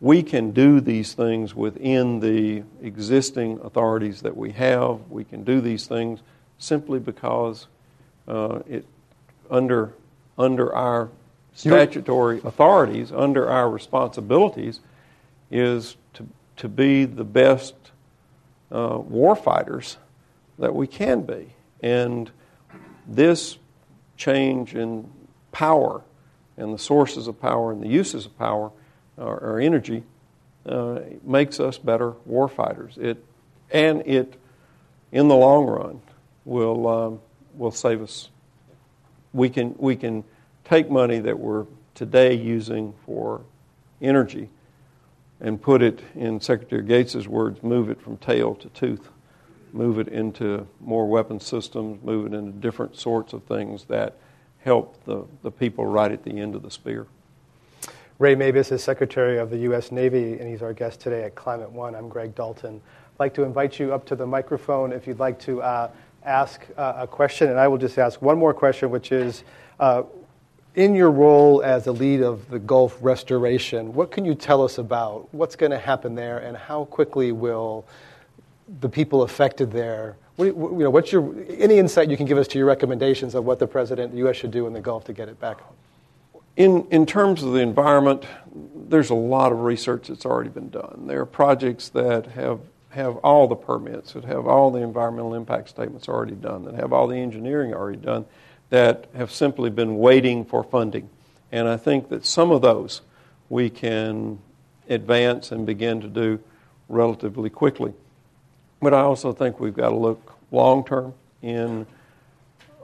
we 0.00 0.22
can 0.22 0.52
do 0.52 0.80
these 0.80 1.12
things 1.12 1.54
within 1.54 2.20
the 2.20 2.62
existing 2.82 3.60
authorities 3.62 4.22
that 4.22 4.34
we 4.34 4.52
have. 4.52 5.10
We 5.10 5.24
can 5.24 5.44
do 5.44 5.60
these 5.60 5.86
things 5.86 6.20
simply 6.58 6.98
because 6.98 7.66
uh, 8.26 8.60
it 8.68 8.86
under 9.50 9.92
under 10.38 10.74
our 10.74 11.10
statutory 11.54 12.40
authorities, 12.44 13.12
under 13.12 13.48
our 13.48 13.70
responsibilities, 13.70 14.80
is 15.50 15.96
to 16.14 16.26
to 16.56 16.68
be 16.68 17.04
the 17.04 17.24
best 17.24 17.74
uh, 18.70 18.98
war 18.98 19.34
fighters 19.34 19.96
that 20.58 20.74
we 20.74 20.86
can 20.86 21.22
be, 21.22 21.52
and 21.82 22.30
this 23.06 23.58
change 24.16 24.74
in 24.74 25.10
power 25.52 26.02
and 26.56 26.74
the 26.74 26.78
sources 26.78 27.26
of 27.26 27.40
power 27.40 27.72
and 27.72 27.82
the 27.82 27.88
uses 27.88 28.26
of 28.26 28.38
power 28.38 28.70
or, 29.16 29.38
or 29.38 29.60
energy 29.60 30.02
uh, 30.66 31.00
makes 31.22 31.58
us 31.58 31.78
better 31.78 32.12
warfighters. 32.28 32.98
It 32.98 33.24
and 33.72 34.02
it, 34.06 34.34
in 35.12 35.28
the 35.28 35.36
long 35.36 35.66
run, 35.66 36.02
will 36.44 36.88
um, 36.88 37.20
will 37.54 37.70
save 37.70 38.02
us. 38.02 38.28
We 39.32 39.48
can 39.48 39.74
we 39.78 39.96
can 39.96 40.24
take 40.70 40.90
money 40.90 41.18
that 41.18 41.38
we're 41.38 41.66
today 41.94 42.32
using 42.32 42.94
for 43.04 43.42
energy 44.00 44.48
and 45.40 45.60
put 45.60 45.82
it 45.82 46.00
in 46.14 46.40
Secretary 46.40 46.82
Gates's 46.82 47.28
words, 47.28 47.62
move 47.62 47.90
it 47.90 48.00
from 48.00 48.16
tail 48.16 48.54
to 48.54 48.68
tooth 48.70 49.10
move 49.72 49.98
it 49.98 50.08
into 50.08 50.66
more 50.80 51.06
weapon 51.06 51.40
systems, 51.40 52.02
move 52.02 52.26
it 52.26 52.36
into 52.36 52.52
different 52.52 52.96
sorts 52.96 53.32
of 53.32 53.42
things 53.44 53.84
that 53.84 54.16
help 54.64 55.02
the, 55.04 55.24
the 55.42 55.50
people 55.50 55.86
right 55.86 56.12
at 56.12 56.22
the 56.24 56.38
end 56.38 56.54
of 56.54 56.62
the 56.62 56.70
spear. 56.70 57.06
Ray 58.18 58.34
Mabus 58.34 58.70
is 58.70 58.82
Secretary 58.82 59.38
of 59.38 59.50
the 59.50 59.58
U.S. 59.58 59.90
Navy, 59.90 60.38
and 60.38 60.48
he's 60.48 60.62
our 60.62 60.74
guest 60.74 61.00
today 61.00 61.24
at 61.24 61.34
Climate 61.34 61.70
One. 61.70 61.94
I'm 61.94 62.08
Greg 62.08 62.34
Dalton. 62.34 62.80
I'd 63.14 63.20
like 63.20 63.34
to 63.34 63.44
invite 63.44 63.78
you 63.78 63.94
up 63.94 64.04
to 64.06 64.16
the 64.16 64.26
microphone 64.26 64.92
if 64.92 65.06
you'd 65.06 65.18
like 65.18 65.38
to 65.40 65.62
uh, 65.62 65.90
ask 66.24 66.66
uh, 66.76 66.94
a 66.98 67.06
question, 67.06 67.48
and 67.48 67.58
I 67.58 67.66
will 67.68 67.78
just 67.78 67.98
ask 67.98 68.20
one 68.20 68.38
more 68.38 68.52
question, 68.52 68.90
which 68.90 69.10
is 69.10 69.44
uh, 69.78 70.02
in 70.74 70.94
your 70.94 71.10
role 71.10 71.62
as 71.62 71.84
the 71.84 71.92
lead 71.92 72.22
of 72.22 72.48
the 72.48 72.58
Gulf 72.58 72.96
restoration, 73.00 73.92
what 73.92 74.10
can 74.10 74.24
you 74.24 74.34
tell 74.34 74.62
us 74.62 74.78
about 74.78 75.32
what's 75.32 75.56
going 75.56 75.72
to 75.72 75.78
happen 75.78 76.14
there, 76.14 76.38
and 76.38 76.56
how 76.56 76.84
quickly 76.84 77.32
will 77.32 77.84
the 78.78 78.88
people 78.88 79.22
affected 79.22 79.72
there. 79.72 80.16
What, 80.36 80.46
you 80.46 80.78
know, 80.78 80.90
what's 80.90 81.10
your 81.10 81.34
any 81.48 81.78
insight 81.78 82.08
you 82.08 82.16
can 82.16 82.26
give 82.26 82.38
us 82.38 82.46
to 82.48 82.58
your 82.58 82.66
recommendations 82.66 83.34
of 83.34 83.44
what 83.44 83.58
the 83.58 83.66
president, 83.66 84.12
the 84.12 84.18
U.S. 84.18 84.36
should 84.36 84.50
do 84.50 84.66
in 84.66 84.72
the 84.72 84.80
Gulf 84.80 85.04
to 85.04 85.12
get 85.12 85.28
it 85.28 85.40
back? 85.40 85.58
In 86.56 86.86
in 86.90 87.06
terms 87.06 87.42
of 87.42 87.52
the 87.52 87.60
environment, 87.60 88.24
there's 88.88 89.10
a 89.10 89.14
lot 89.14 89.52
of 89.52 89.62
research 89.62 90.08
that's 90.08 90.26
already 90.26 90.50
been 90.50 90.70
done. 90.70 91.04
There 91.06 91.20
are 91.20 91.26
projects 91.26 91.88
that 91.90 92.26
have 92.26 92.60
have 92.90 93.16
all 93.18 93.46
the 93.46 93.56
permits, 93.56 94.14
that 94.14 94.24
have 94.24 94.46
all 94.46 94.70
the 94.70 94.80
environmental 94.80 95.34
impact 95.34 95.68
statements 95.68 96.08
already 96.08 96.34
done, 96.34 96.64
that 96.64 96.74
have 96.74 96.92
all 96.92 97.06
the 97.06 97.16
engineering 97.16 97.72
already 97.72 97.98
done, 97.98 98.24
that 98.70 99.06
have 99.14 99.30
simply 99.30 99.70
been 99.70 99.98
waiting 99.98 100.44
for 100.44 100.64
funding. 100.64 101.08
And 101.52 101.68
I 101.68 101.76
think 101.76 102.08
that 102.08 102.24
some 102.24 102.50
of 102.50 102.62
those 102.62 103.02
we 103.48 103.68
can 103.68 104.38
advance 104.88 105.52
and 105.52 105.66
begin 105.66 106.00
to 106.00 106.08
do 106.08 106.40
relatively 106.88 107.50
quickly. 107.50 107.92
But 108.80 108.94
I 108.94 109.00
also 109.00 109.32
think 109.32 109.60
we've 109.60 109.74
got 109.74 109.90
to 109.90 109.96
look 109.96 110.32
long 110.50 110.84
term 110.84 111.14
in 111.42 111.86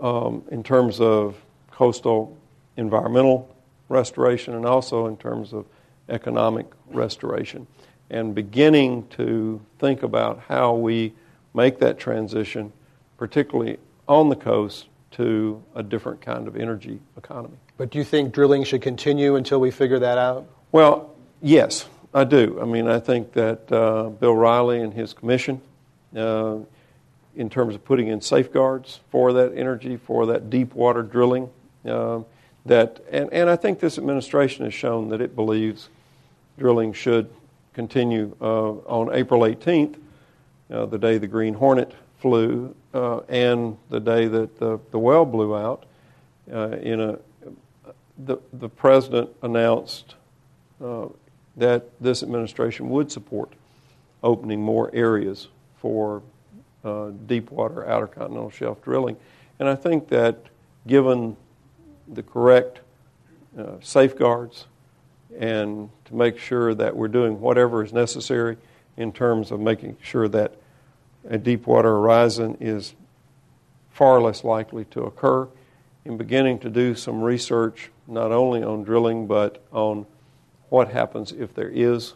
um, 0.01 0.45
in 0.51 0.63
terms 0.63 1.01
of 1.01 1.37
coastal 1.71 2.37
environmental 2.77 3.49
restoration 3.89 4.55
and 4.55 4.67
also 4.67 5.07
in 5.07 5.17
terms 5.17 5.53
of 5.53 5.65
economic 6.09 6.67
restoration. 6.89 7.67
And 8.11 8.35
beginning 8.35 9.09
to 9.11 9.61
think 9.79 10.03
about 10.03 10.43
how 10.49 10.75
we 10.75 11.13
make 11.55 11.79
that 11.79 11.99
transition, 11.99 12.73
particularly 13.17 13.79
on 14.07 14.29
the 14.29 14.37
coast, 14.37 14.87
to 15.17 15.63
a 15.75 15.83
different 15.83 16.21
kind 16.21 16.47
of 16.47 16.57
energy 16.57 17.01
economy. 17.17 17.57
But 17.79 17.91
do 17.91 17.99
you 17.99 18.05
think 18.05 18.33
drilling 18.33 18.65
should 18.65 18.83
continue 18.83 19.37
until 19.37 19.61
we 19.61 19.71
figure 19.71 19.99
that 19.99 20.19
out? 20.19 20.47
Well, 20.73 21.15
yes, 21.41 21.89
I 22.13 22.25
do. 22.25 22.59
I 22.61 22.65
mean, 22.65 22.87
I 22.87 22.99
think 22.99 23.33
that 23.33 23.71
uh, 23.73 24.11
Bill 24.11 24.35
Reilly 24.35 24.81
and 24.81 24.93
his 24.93 25.15
commission, 25.15 25.61
uh, 26.15 26.59
in 27.35 27.51
terms 27.51 27.75
of 27.75 27.85
putting 27.85 28.09
in 28.09 28.21
safeguards 28.21 29.01
for 29.11 29.33
that 29.35 29.53
energy, 29.55 29.97
for 29.97 30.27
that 30.27 30.51
deep 30.51 30.75
water 30.75 31.03
drilling, 31.03 31.51
uh, 31.87 32.21
that, 32.67 33.01
and, 33.11 33.33
and 33.33 33.49
I 33.49 33.57
think 33.57 33.81
this 33.81 33.97
administration 33.99 34.65
has 34.65 34.75
shown 34.75 35.09
that 35.11 35.21
it 35.21 35.35
believes 35.35 35.89
drilling 36.59 36.93
should 36.93 37.31
continue 37.75 38.35
uh, 38.41 38.71
on 38.71 39.15
April 39.15 39.43
18th, 39.43 39.97
uh, 40.71 40.87
the 40.87 40.99
day 40.99 41.19
the 41.19 41.27
Green 41.27 41.55
Hornet 41.55 41.95
flew, 42.19 42.75
uh, 42.97 43.21
and 43.29 43.77
the 43.91 44.01
day 44.01 44.27
that 44.27 44.59
the, 44.59 44.81
the 44.91 44.99
well 44.99 45.25
blew 45.25 45.55
out. 45.55 45.85
in 46.49 47.01
a, 47.01 47.19
the, 48.19 48.39
the 48.55 48.69
president 48.69 49.29
announced 49.43 50.15
that 51.57 51.85
this 52.01 52.23
administration 52.23 52.89
would 52.89 53.11
support 53.13 53.53
opening 54.23 54.61
more 54.61 54.91
areas 54.95 55.49
for 55.79 56.23
uh, 56.85 57.11
deep 57.27 57.51
water 57.51 57.89
outer 57.89 58.07
continental 58.07 58.51
shelf 58.51 58.83
drilling. 58.83 59.17
And 59.59 59.69
I 59.69 59.75
think 59.75 60.09
that 60.09 60.47
given 60.87 61.37
the 62.09 62.23
correct 62.23 62.81
uh, 63.59 63.73
safeguards 63.81 64.67
and 65.39 65.91
to 66.05 66.15
make 66.15 66.39
sure 66.39 66.75
that 66.75 66.95
we're 66.95 67.09
doing 67.09 67.41
whatever 67.41 67.83
is 67.83 67.93
necessary 67.93 68.57
in 68.97 69.13
terms 69.13 69.51
of 69.51 69.61
making 69.61 69.97
sure 70.03 70.29
that 70.29 70.55
a 71.29 71.39
Deepwater 71.39 71.89
Horizon 71.89 72.57
is 72.61 72.95
far 73.91 74.21
less 74.21 74.45
likely 74.45 74.85
to 74.87 75.03
occur, 75.03 75.49
in 76.05 76.17
beginning 76.17 76.59
to 76.61 76.71
do 76.71 76.95
some 76.95 77.23
research 77.23 77.91
not 78.07 78.31
only 78.31 78.63
on 78.63 78.85
drilling 78.85 79.27
but 79.27 79.65
on 79.73 80.07
what 80.69 80.91
happens 80.91 81.33
if 81.33 81.55
there 81.55 81.69
is 81.69 82.15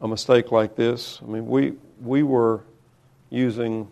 a 0.00 0.08
mistake 0.08 0.52
like 0.52 0.76
this. 0.76 1.20
I 1.22 1.26
mean, 1.26 1.46
we, 1.46 1.74
we 2.00 2.22
were 2.22 2.62
using 3.30 3.90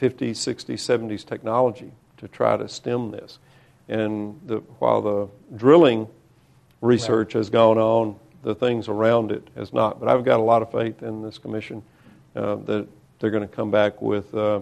50s, 0.00 0.30
60s, 0.30 0.74
70s 0.74 1.26
technology 1.26 1.92
to 2.18 2.28
try 2.28 2.56
to 2.56 2.68
stem 2.68 3.10
this. 3.10 3.38
And 3.88 4.40
the, 4.46 4.58
while 4.78 5.02
the 5.02 5.28
drilling 5.56 6.06
research 6.80 7.34
right. 7.34 7.40
has 7.40 7.50
gone 7.50 7.78
on, 7.78 8.16
the 8.42 8.54
things 8.54 8.88
around 8.88 9.32
it 9.32 9.48
has 9.56 9.72
not. 9.72 9.98
But 9.98 10.08
I've 10.08 10.24
got 10.24 10.38
a 10.38 10.42
lot 10.42 10.62
of 10.62 10.70
faith 10.70 11.02
in 11.02 11.22
this 11.22 11.38
commission 11.38 11.82
uh, 12.38 12.56
that 12.56 12.86
they're 13.18 13.30
going 13.30 13.46
to 13.46 13.54
come 13.54 13.70
back 13.70 14.00
with, 14.00 14.34
uh, 14.34 14.60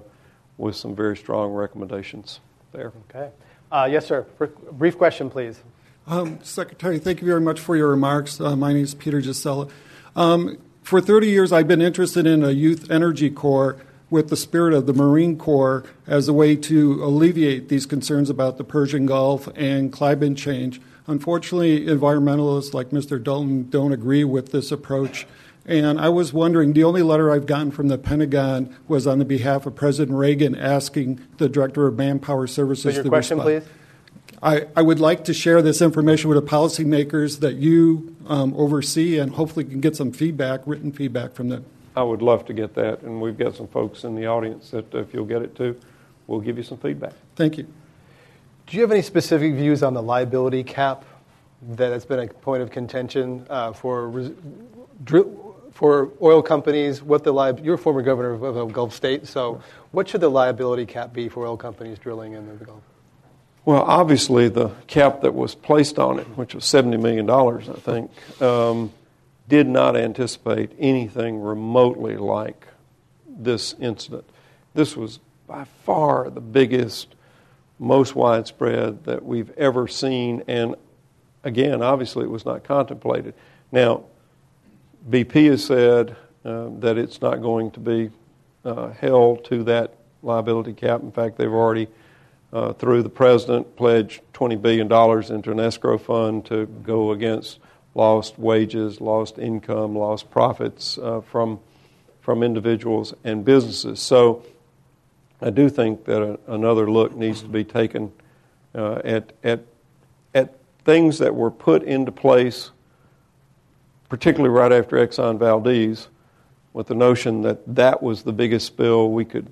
with 0.56 0.76
some 0.76 0.94
very 0.94 1.16
strong 1.16 1.52
recommendations 1.52 2.40
there. 2.72 2.92
Okay. 3.10 3.30
Uh, 3.70 3.88
yes, 3.90 4.06
sir. 4.06 4.26
brief 4.72 4.96
question, 4.96 5.28
please. 5.28 5.60
Um, 6.06 6.38
Secretary, 6.42 6.98
thank 6.98 7.20
you 7.20 7.26
very 7.26 7.40
much 7.40 7.60
for 7.60 7.76
your 7.76 7.88
remarks. 7.88 8.40
Uh, 8.40 8.54
my 8.56 8.72
name 8.72 8.84
is 8.84 8.94
Peter 8.94 9.20
Gisela. 9.20 9.68
Um, 10.14 10.58
for 10.82 11.00
30 11.00 11.28
years, 11.28 11.52
I've 11.52 11.66
been 11.66 11.82
interested 11.82 12.26
in 12.26 12.44
a 12.44 12.50
youth 12.50 12.90
energy 12.90 13.28
corps 13.28 13.76
with 14.08 14.28
the 14.28 14.36
spirit 14.36 14.72
of 14.72 14.86
the 14.86 14.92
Marine 14.92 15.36
Corps 15.36 15.84
as 16.06 16.28
a 16.28 16.32
way 16.32 16.54
to 16.54 17.04
alleviate 17.04 17.68
these 17.68 17.86
concerns 17.86 18.30
about 18.30 18.56
the 18.56 18.62
Persian 18.62 19.04
Gulf 19.04 19.48
and 19.56 19.92
climate 19.92 20.36
change. 20.36 20.80
Unfortunately, 21.08 21.86
environmentalists 21.86 22.72
like 22.72 22.90
Mr. 22.90 23.22
Dalton 23.22 23.68
don't 23.68 23.92
agree 23.92 24.22
with 24.22 24.52
this 24.52 24.70
approach. 24.70 25.26
And 25.66 26.00
I 26.00 26.08
was 26.08 26.32
wondering 26.32 26.74
the 26.74 26.84
only 26.84 27.02
letter 27.02 27.32
I've 27.32 27.46
gotten 27.46 27.72
from 27.72 27.88
the 27.88 27.98
Pentagon 27.98 28.74
was 28.86 29.06
on 29.06 29.18
the 29.18 29.24
behalf 29.24 29.66
of 29.66 29.74
President 29.74 30.16
Reagan 30.16 30.54
asking 30.54 31.20
the 31.38 31.48
Director 31.48 31.88
of 31.88 31.96
Manpower 31.96 32.46
Services 32.46 32.94
so 32.94 33.02
your 33.02 33.08
question, 33.08 33.38
respond. 33.38 33.64
please? 33.64 33.72
I, 34.42 34.66
I, 34.76 34.82
would 34.82 35.00
like 35.00 35.24
to 35.24 35.34
share 35.34 35.62
this 35.62 35.82
information 35.82 36.28
with 36.28 36.36
the 36.36 36.48
policymakers 36.48 37.40
that 37.40 37.54
you 37.54 38.14
um, 38.26 38.54
oversee 38.54 39.18
and 39.18 39.32
hopefully 39.32 39.64
can 39.64 39.80
get 39.80 39.96
some 39.96 40.12
feedback, 40.12 40.60
written 40.66 40.92
feedback 40.92 41.32
from 41.32 41.48
them. 41.48 41.64
I 41.96 42.02
would 42.02 42.22
love 42.22 42.44
to 42.46 42.52
get 42.52 42.74
that, 42.74 43.02
and 43.02 43.20
we've 43.20 43.38
got 43.38 43.56
some 43.56 43.66
folks 43.66 44.04
in 44.04 44.14
the 44.14 44.26
audience 44.26 44.70
that 44.70 44.94
if 44.94 45.14
you'll 45.14 45.24
get 45.24 45.42
it 45.42 45.56
too, 45.56 45.80
we'll 46.26 46.40
give 46.40 46.58
you 46.58 46.62
some 46.62 46.78
feedback. 46.78 47.14
Thank 47.34 47.56
you. 47.58 47.66
Do 48.66 48.76
you 48.76 48.82
have 48.82 48.92
any 48.92 49.02
specific 49.02 49.54
views 49.54 49.82
on 49.82 49.94
the 49.94 50.02
liability 50.02 50.62
cap 50.62 51.04
that 51.62 51.92
has 51.92 52.04
been 52.04 52.20
a 52.20 52.28
point 52.28 52.62
of 52.62 52.70
contention 52.70 53.46
uh, 53.48 53.72
for 53.72 54.32
for 55.76 56.10
oil 56.22 56.40
companies? 56.40 57.02
What 57.02 57.22
the 57.22 57.32
li- 57.32 57.60
you're 57.62 57.74
a 57.74 57.78
former 57.78 58.00
governor 58.00 58.32
of 58.32 58.56
a 58.56 58.66
Gulf 58.66 58.94
state, 58.94 59.26
so 59.26 59.60
what 59.90 60.08
should 60.08 60.22
the 60.22 60.30
liability 60.30 60.86
cap 60.86 61.12
be 61.12 61.28
for 61.28 61.46
oil 61.46 61.58
companies 61.58 61.98
drilling 61.98 62.32
in 62.32 62.46
the 62.46 62.64
Gulf? 62.64 62.82
Well, 63.66 63.82
obviously, 63.82 64.48
the 64.48 64.70
cap 64.86 65.20
that 65.20 65.34
was 65.34 65.54
placed 65.54 65.98
on 65.98 66.18
it, 66.18 66.26
which 66.38 66.54
was 66.54 66.64
$70 66.64 66.98
million, 66.98 67.28
I 67.28 67.78
think, 67.80 68.10
um, 68.40 68.90
did 69.48 69.68
not 69.68 69.96
anticipate 69.96 70.70
anything 70.78 71.42
remotely 71.42 72.16
like 72.16 72.66
this 73.28 73.74
incident. 73.78 74.24
This 74.72 74.96
was 74.96 75.20
by 75.46 75.64
far 75.84 76.30
the 76.30 76.40
biggest, 76.40 77.14
most 77.78 78.14
widespread 78.16 79.04
that 79.04 79.22
we've 79.26 79.50
ever 79.58 79.88
seen, 79.88 80.42
and 80.48 80.74
again, 81.44 81.82
obviously, 81.82 82.24
it 82.24 82.30
was 82.30 82.46
not 82.46 82.64
contemplated. 82.64 83.34
Now, 83.70 84.04
BP 85.08 85.50
has 85.50 85.64
said 85.64 86.16
uh, 86.44 86.68
that 86.80 86.98
it's 86.98 87.20
not 87.20 87.40
going 87.40 87.70
to 87.72 87.80
be 87.80 88.10
uh, 88.64 88.90
held 88.90 89.44
to 89.46 89.62
that 89.64 89.94
liability 90.22 90.72
cap. 90.72 91.02
In 91.02 91.12
fact, 91.12 91.38
they've 91.38 91.52
already 91.52 91.88
uh, 92.52 92.72
through 92.72 93.02
the 93.02 93.08
president, 93.08 93.76
pledged 93.76 94.20
$20 94.32 94.60
billion 94.60 94.86
into 95.34 95.50
an 95.50 95.60
escrow 95.60 95.98
fund 95.98 96.46
to 96.46 96.66
go 96.82 97.10
against 97.12 97.58
lost 97.94 98.38
wages, 98.38 99.00
lost 99.00 99.38
income, 99.38 99.96
lost 99.96 100.30
profits 100.30 100.98
uh, 100.98 101.20
from, 101.20 101.58
from 102.20 102.42
individuals 102.42 103.14
and 103.24 103.44
businesses. 103.44 104.00
So 104.00 104.44
I 105.40 105.50
do 105.50 105.68
think 105.68 106.04
that 106.04 106.22
a, 106.22 106.38
another 106.46 106.90
look 106.90 107.16
needs 107.16 107.42
to 107.42 107.48
be 107.48 107.64
taken 107.64 108.12
uh, 108.74 109.00
at, 109.04 109.32
at, 109.42 109.60
at 110.34 110.54
things 110.84 111.18
that 111.18 111.34
were 111.34 111.50
put 111.50 111.82
into 111.82 112.12
place, 112.12 112.70
particularly 114.08 114.54
right 114.54 114.72
after 114.72 114.96
Exxon 114.96 115.38
Valdez, 115.38 116.08
with 116.72 116.86
the 116.88 116.94
notion 116.94 117.42
that 117.42 117.74
that 117.74 118.02
was 118.02 118.22
the 118.22 118.32
biggest 118.32 118.66
spill 118.66 119.10
we 119.10 119.24
could, 119.24 119.48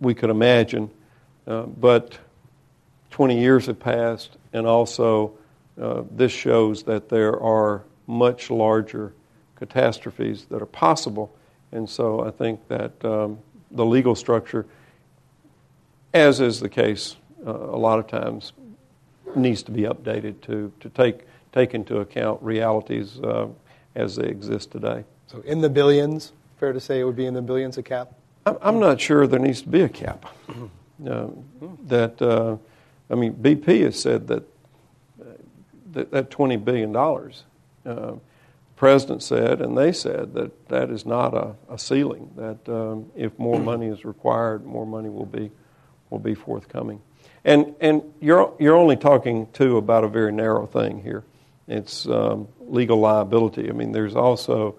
we 0.00 0.14
could 0.14 0.30
imagine 0.30 0.90
uh, 1.46 1.62
but 1.62 2.16
20 3.10 3.40
years 3.40 3.66
have 3.66 3.80
passed, 3.80 4.36
and 4.52 4.66
also 4.66 5.32
uh, 5.80 6.02
this 6.12 6.30
shows 6.30 6.84
that 6.84 7.08
there 7.08 7.40
are 7.40 7.82
much 8.06 8.50
larger 8.50 9.12
catastrophes 9.56 10.44
that 10.46 10.62
are 10.62 10.66
possible. 10.66 11.34
And 11.72 11.88
so 11.88 12.24
I 12.24 12.30
think 12.30 12.66
that 12.68 13.04
um, 13.04 13.38
the 13.72 13.84
legal 13.84 14.14
structure, 14.14 14.64
as 16.14 16.40
is 16.40 16.60
the 16.60 16.68
case 16.68 17.16
uh, 17.44 17.50
a 17.50 17.76
lot 17.76 17.98
of 17.98 18.06
times, 18.06 18.52
needs 19.34 19.62
to 19.64 19.72
be 19.72 19.82
updated 19.82 20.40
to, 20.42 20.72
to 20.80 20.88
take, 20.90 21.22
take 21.52 21.74
into 21.74 21.98
account 21.98 22.42
realities 22.42 23.18
uh, 23.20 23.48
as 23.94 24.16
they 24.16 24.28
exist 24.28 24.70
today. 24.70 25.04
So, 25.26 25.40
in 25.40 25.60
the 25.60 25.70
billions, 25.70 26.32
fair 26.58 26.72
to 26.72 26.80
say 26.80 27.00
it 27.00 27.04
would 27.04 27.16
be 27.16 27.26
in 27.26 27.34
the 27.34 27.42
billions 27.42 27.78
a 27.78 27.82
cap? 27.82 28.12
I'm 28.46 28.80
not 28.80 29.00
sure 29.00 29.26
there 29.26 29.38
needs 29.38 29.62
to 29.62 29.68
be 29.68 29.82
a 29.82 29.88
cap. 29.88 30.26
Uh, 31.08 31.28
that 31.86 32.20
uh, 32.20 32.58
I 33.10 33.14
mean, 33.14 33.32
BP 33.32 33.84
has 33.84 33.98
said 33.98 34.28
that 34.28 34.42
that, 35.92 36.10
that 36.10 36.30
twenty 36.30 36.58
billion 36.58 36.92
dollars. 36.92 37.44
Uh, 37.86 38.16
president 38.76 39.22
said, 39.22 39.60
and 39.60 39.76
they 39.76 39.92
said 39.92 40.32
that 40.32 40.68
that 40.68 40.90
is 40.90 41.04
not 41.04 41.34
a, 41.34 41.54
a 41.68 41.78
ceiling. 41.78 42.30
That 42.36 42.68
um, 42.68 43.10
if 43.14 43.38
more 43.38 43.58
money 43.72 43.86
is 43.86 44.04
required, 44.04 44.64
more 44.64 44.86
money 44.86 45.08
will 45.08 45.26
be 45.26 45.50
will 46.10 46.18
be 46.18 46.34
forthcoming. 46.34 47.00
And 47.44 47.74
and 47.80 48.02
you're 48.20 48.52
you're 48.58 48.76
only 48.76 48.96
talking 48.96 49.48
too 49.52 49.76
about 49.78 50.04
a 50.04 50.08
very 50.08 50.32
narrow 50.32 50.66
thing 50.66 51.02
here. 51.02 51.24
It's 51.70 52.06
um, 52.08 52.48
legal 52.58 52.98
liability. 52.98 53.70
I 53.70 53.72
mean, 53.72 53.92
there's 53.92 54.16
also 54.16 54.74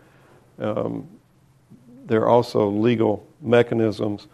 um, 0.59 1.07
there 2.05 2.21
are 2.23 2.27
also 2.27 2.69
legal 2.69 3.25
mechanisms 3.41 4.27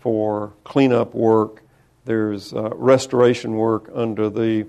for 0.00 0.52
cleanup 0.62 1.14
work. 1.14 1.62
There's 2.04 2.52
uh, 2.52 2.68
restoration 2.74 3.56
work 3.56 3.90
under 3.94 4.28
the 4.28 4.66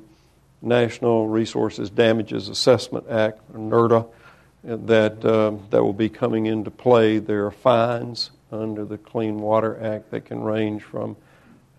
National 0.61 1.28
Resources 1.28 1.89
Damages 1.89 2.47
Assessment 2.47 3.09
Act, 3.09 3.41
NRDA, 3.53 4.07
that, 4.63 5.23
uh, 5.25 5.55
that 5.69 5.84
will 5.84 5.93
be 5.93 6.07
coming 6.07 6.45
into 6.45 6.71
play. 6.71 7.19
There 7.19 7.45
are 7.45 7.51
fines 7.51 8.32
under 8.51 8.86
the 8.86 8.97
Clean 8.97 9.38
Water 9.38 9.78
Act 9.84 10.11
that 10.11 10.23
can 10.25 10.41
range 10.41 10.84
from 10.84 11.17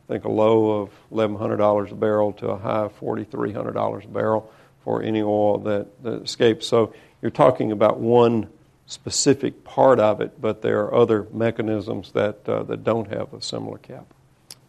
I 0.08 0.12
think 0.12 0.24
a 0.24 0.30
low 0.30 0.82
of 0.82 0.90
$1,100 1.12 1.90
a 1.90 1.94
barrel 1.94 2.32
to 2.34 2.48
a 2.50 2.56
high 2.56 2.84
of 2.84 3.00
$4,300 3.00 4.04
a 4.04 4.08
barrel 4.08 4.52
for 4.88 5.02
any 5.02 5.20
oil 5.20 5.58
that, 5.58 6.02
that 6.02 6.22
escapes. 6.22 6.66
So 6.66 6.94
you're 7.20 7.30
talking 7.30 7.72
about 7.72 8.00
one 8.00 8.48
specific 8.86 9.62
part 9.62 10.00
of 10.00 10.22
it, 10.22 10.40
but 10.40 10.62
there 10.62 10.80
are 10.80 10.94
other 10.94 11.26
mechanisms 11.30 12.12
that, 12.12 12.48
uh, 12.48 12.62
that 12.62 12.84
don't 12.84 13.06
have 13.10 13.34
a 13.34 13.42
similar 13.42 13.76
cap. 13.76 14.06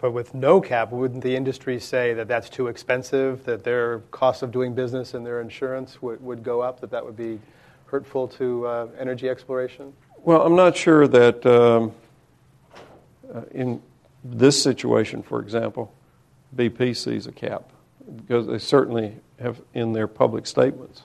But 0.01 0.11
with 0.11 0.33
no 0.33 0.59
cap, 0.59 0.91
wouldn't 0.91 1.23
the 1.23 1.37
industry 1.37 1.79
say 1.79 2.13
that 2.15 2.27
that's 2.27 2.49
too 2.49 2.67
expensive, 2.67 3.45
that 3.45 3.63
their 3.63 3.99
cost 4.11 4.43
of 4.43 4.51
doing 4.51 4.73
business 4.73 5.13
and 5.13 5.25
their 5.25 5.39
insurance 5.39 6.01
would, 6.01 6.21
would 6.21 6.43
go 6.43 6.59
up, 6.59 6.81
that 6.81 6.91
that 6.91 7.05
would 7.05 7.15
be 7.15 7.39
hurtful 7.85 8.27
to 8.27 8.67
uh, 8.67 8.87
energy 8.99 9.29
exploration? 9.29 9.93
Well, 10.17 10.41
I'm 10.41 10.57
not 10.57 10.75
sure 10.75 11.07
that 11.07 11.45
um, 11.45 11.93
uh, 13.33 13.43
in 13.51 13.81
this 14.25 14.61
situation, 14.61 15.23
for 15.23 15.39
example, 15.39 15.93
BP 16.57 16.97
sees 16.97 17.25
a 17.25 17.31
cap 17.31 17.71
because 18.15 18.47
they 18.47 18.57
certainly 18.57 19.15
have, 19.39 19.61
in 19.73 19.93
their 19.93 20.07
public 20.07 20.47
statements, 20.47 21.03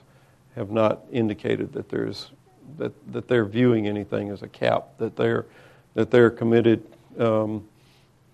have 0.55 0.71
not 0.71 1.03
indicated 1.11 1.73
that 1.73 1.89
there's 1.89 2.31
that, 2.77 2.93
that 3.11 3.27
they're 3.27 3.45
viewing 3.45 3.87
anything 3.87 4.29
as 4.29 4.41
a 4.41 4.47
cap. 4.47 4.97
That 4.97 5.15
they're 5.15 5.45
that 5.93 6.11
they're 6.11 6.31
committed 6.31 6.83
um, 7.19 7.67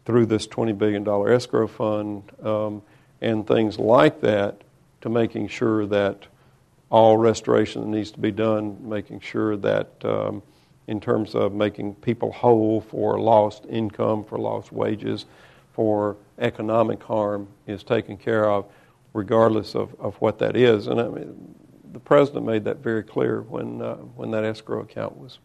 through 0.06 0.28
this 0.28 0.48
twenty 0.48 0.74
billion 0.74 1.04
dollar 1.04 1.32
escrow 1.32 1.68
fund 1.68 2.24
um, 2.44 2.82
and 3.22 3.46
things 3.46 3.78
like 3.78 4.22
that 4.22 4.62
to 5.02 5.10
making 5.10 5.48
sure 5.48 5.86
that 5.88 6.28
all 6.90 7.18
restoration 7.18 7.82
that 7.82 7.88
needs 7.88 8.12
to 8.12 8.20
be 8.20 8.32
done, 8.32 8.78
making 8.88 9.20
sure 9.20 9.56
that 9.58 9.90
um, 10.04 10.42
in 10.88 11.00
terms 11.00 11.36
of 11.36 11.54
making 11.54 11.96
people 11.96 12.32
whole 12.32 12.82
for 12.82 13.20
lost 13.20 13.66
income, 13.70 14.24
for 14.24 14.38
lost 14.38 14.72
wages, 14.72 15.26
for 15.74 16.18
economic 16.40 17.02
harm 17.04 17.48
is 17.68 17.84
taken 17.84 18.18
care 18.18 18.50
of, 18.50 18.66
regardless 19.14 19.76
of, 19.76 19.96
of 20.00 20.16
what 20.16 20.40
that 20.40 20.56
is. 20.56 20.88
And 20.88 21.00
I 21.00 21.08
mean, 21.08 21.56
the 21.92 22.00
president 22.00 22.46
made 22.46 22.64
that 22.66 22.78
very 22.78 23.04
clear 23.04 23.42
when 23.42 23.82
uh, 23.82 23.96
when 23.96 24.32
that 24.32 24.44
escrow 24.44 24.82
account 24.82 25.18
was 25.18 25.40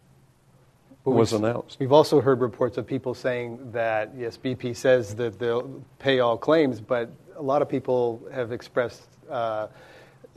was 1.05 1.33
we've, 1.33 1.41
announced. 1.41 1.79
We've 1.79 1.93
also 1.93 2.21
heard 2.21 2.41
reports 2.41 2.79
of 2.79 2.87
people 2.87 3.15
saying 3.15 3.73
that 3.73 4.13
yes, 4.17 4.37
BP 4.37 4.77
says 4.77 5.15
that 5.17 5.39
they'll 5.39 5.83
pay 5.99 6.21
all 6.21 6.37
claims, 6.37 6.81
but 6.81 7.11
a 7.37 7.43
lot 7.43 7.63
of 7.63 7.69
people 7.69 8.27
have 8.33 8.53
expressed. 8.53 9.03
Uh, 9.31 9.69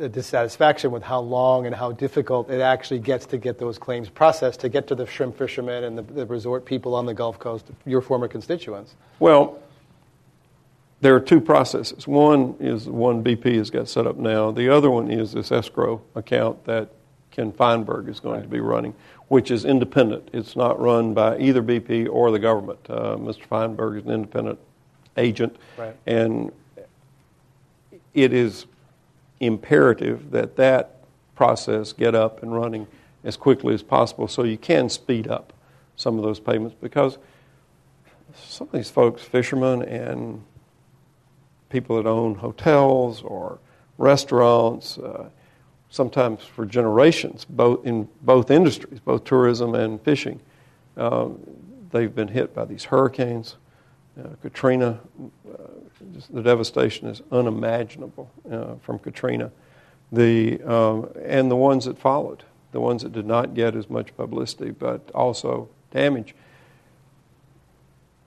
dissatisfaction 0.08 0.92
with 0.92 1.04
how 1.04 1.20
long 1.20 1.66
and 1.66 1.76
how 1.76 1.92
difficult 1.92 2.50
it 2.50 2.62
actually 2.62 3.00
gets 3.00 3.26
to 3.26 3.38
get 3.38 3.60
those 3.60 3.78
claims 3.78 4.08
processed 4.08 4.62
to 4.62 4.70
get 4.70 4.88
to 4.88 4.96
the 4.96 5.06
shrimp 5.06 5.38
fishermen 5.38 5.84
and 5.84 5.98
the, 5.98 6.02
the 6.02 6.26
resort 6.26 6.64
people 6.64 6.96
on 6.96 7.06
the 7.06 7.14
Gulf 7.14 7.38
Coast, 7.38 7.66
your 7.86 8.00
former 8.00 8.30
constituents. 8.30 8.96
Well, 9.20 9.60
there 11.02 11.16
are 11.16 11.20
two 11.20 11.40
processes. 11.40 12.08
One 12.08 12.56
is 12.60 12.86
the 12.86 12.92
one 12.92 13.24
BP 13.24 13.58
has 13.58 13.70
got 13.70 13.88
set 13.88 14.06
up 14.06 14.18
now. 14.18 14.52
The 14.52 14.70
other 14.70 14.90
one 14.90 15.10
is 15.10 15.32
this 15.32 15.52
escrow 15.52 16.02
account 16.16 16.66
that 16.66 16.90
Ken 17.32 17.52
Feinberg 17.52 18.10
is 18.10 18.20
going 18.20 18.36
right. 18.36 18.44
to 18.44 18.50
be 18.50 18.60
running, 18.60 18.94
which 19.30 19.50
is 19.50 19.64
independent. 19.64 20.30
It's 20.34 20.56
not 20.56 20.80
run 20.80 21.14
by 21.14 21.38
either 21.38 21.64
BP 21.64 22.10
or 22.12 22.32
the 22.32 22.40
government. 22.40 22.80
Uh, 22.90 23.16
Mr. 23.16 23.46
Feinberg 23.46 23.98
is 23.98 24.06
an 24.06 24.12
independent 24.12 24.60
agent, 25.16 25.56
right. 25.78 25.96
and 26.06 26.52
it 28.14 28.34
is 28.34 28.66
imperative 29.40 30.32
that 30.32 30.58
that 30.58 30.96
process 31.36 31.94
get 31.94 32.14
up 32.14 32.44
and 32.44 32.54
running 32.54 32.88
as 33.24 33.38
quickly 33.38 33.74
as 33.74 33.84
possible 33.84 34.28
so 34.28 34.44
you 34.44 34.58
can 34.58 34.90
speed 34.90 35.28
up 35.28 35.54
some 35.96 36.18
of 36.18 36.24
those 36.24 36.40
payments 36.40 36.76
because 36.82 37.18
some 38.36 38.68
of 38.68 38.74
these 38.74 38.90
folks, 38.90 39.24
fishermen 39.24 39.82
and 39.84 40.44
people 41.70 41.98
that 41.98 42.08
own 42.08 42.36
hotels 42.36 43.22
or 43.22 43.60
restaurants, 43.98 44.98
uh, 44.98 45.30
sometimes 45.90 46.44
for 46.44 46.66
generations, 46.66 47.46
both 47.46 47.86
in 47.86 48.08
both 48.22 48.52
industries, 48.52 49.00
both 49.00 49.24
tourism 49.24 49.76
and 49.76 50.02
fishing. 50.02 50.40
Um, 50.98 51.40
they've 51.92 52.14
been 52.14 52.28
hit 52.28 52.54
by 52.54 52.66
these 52.66 52.86
hurricanes. 52.86 53.56
Uh, 54.20 54.30
Katrina, 54.42 55.00
uh, 55.50 55.58
the 56.30 56.42
devastation 56.42 57.08
is 57.08 57.22
unimaginable 57.32 58.30
uh, 58.52 58.76
from 58.82 59.00
Katrina. 59.00 59.52
The, 60.12 60.62
um, 60.64 61.10
and 61.24 61.50
the 61.52 61.56
ones 61.56 61.86
that 61.86 61.98
followed, 61.98 62.44
the 62.72 62.80
ones 62.80 63.04
that 63.04 63.12
did 63.12 63.26
not 63.26 63.54
get 63.54 63.76
as 63.76 63.90
much 63.90 64.16
publicity 64.16 64.72
but 64.72 65.10
also 65.14 65.70
damage. 65.92 66.36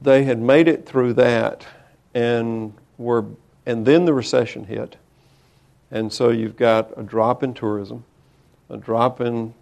They 0.00 0.24
had 0.24 0.40
made 0.40 0.68
it 0.68 0.86
through 0.86 1.14
that 1.14 1.66
and 2.14 2.74
were, 2.98 3.24
and 3.66 3.86
then 3.86 4.04
the 4.04 4.12
recession 4.12 4.64
hit. 4.64 4.96
And 5.90 6.12
so 6.12 6.30
you've 6.30 6.56
got 6.56 6.92
a 6.96 7.02
drop 7.02 7.42
in 7.42 7.54
tourism, 7.54 8.04
a 8.70 8.76
drop 8.76 9.20
in 9.20 9.54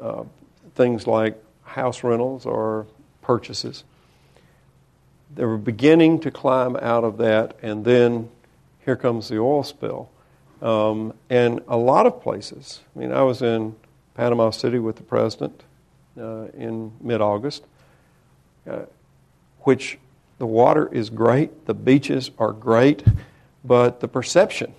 uh, 0.00 0.24
things 0.74 1.06
like 1.06 1.42
house 1.62 2.02
rentals 2.02 2.46
or 2.46 2.86
purchases. 3.22 3.84
They 5.34 5.44
were 5.44 5.58
beginning 5.58 6.20
to 6.20 6.30
climb 6.30 6.76
out 6.76 7.04
of 7.04 7.18
that, 7.18 7.56
and 7.62 7.84
then 7.84 8.28
here 8.84 8.96
comes 8.96 9.28
the 9.28 9.38
oil 9.38 9.62
spill. 9.62 10.10
Um, 10.60 11.14
and 11.30 11.60
a 11.68 11.76
lot 11.76 12.06
of 12.06 12.20
places, 12.20 12.80
I 12.94 12.98
mean, 12.98 13.12
I 13.12 13.22
was 13.22 13.40
in 13.40 13.76
Panama 14.14 14.50
City 14.50 14.78
with 14.78 14.96
the 14.96 15.02
president 15.02 15.62
uh, 16.18 16.46
in 16.54 16.92
mid 17.00 17.20
August, 17.20 17.64
uh, 18.68 18.80
which 19.60 19.98
the 20.40 20.46
water 20.46 20.88
is 20.90 21.10
great, 21.10 21.66
the 21.66 21.74
beaches 21.74 22.30
are 22.38 22.52
great, 22.52 23.04
but 23.62 24.00
the 24.00 24.08
perception 24.08 24.72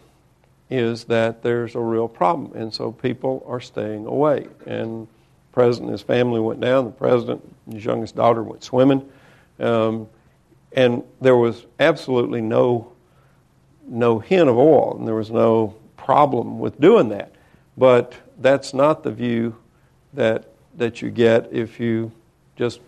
is 0.71 1.03
that 1.03 1.43
there's 1.43 1.75
a 1.75 1.79
real 1.79 2.07
problem, 2.07 2.51
and 2.55 2.73
so 2.73 2.91
people 2.91 3.45
are 3.47 3.61
staying 3.61 4.07
away. 4.07 4.47
And 4.65 5.05
the 5.05 5.53
president 5.53 5.89
and 5.89 5.99
his 5.99 6.01
family 6.01 6.39
went 6.39 6.61
down. 6.61 6.85
The 6.85 6.91
president 6.91 7.43
and 7.67 7.75
his 7.75 7.85
youngest 7.85 8.15
daughter 8.15 8.41
went 8.41 8.63
swimming, 8.63 9.07
um, 9.59 10.09
and 10.71 11.03
there 11.21 11.37
was 11.37 11.63
absolutely 11.79 12.41
no 12.41 12.91
no 13.87 14.17
hint 14.17 14.49
of 14.49 14.57
oil, 14.57 14.97
and 14.97 15.07
there 15.07 15.13
was 15.13 15.29
no 15.29 15.75
problem 15.95 16.57
with 16.57 16.81
doing 16.81 17.09
that. 17.09 17.35
But 17.77 18.15
that's 18.39 18.73
not 18.73 19.03
the 19.03 19.11
view 19.11 19.57
that 20.13 20.49
that 20.77 21.03
you 21.03 21.11
get 21.11 21.53
if 21.53 21.79
you 21.79 22.11
just 22.55 22.79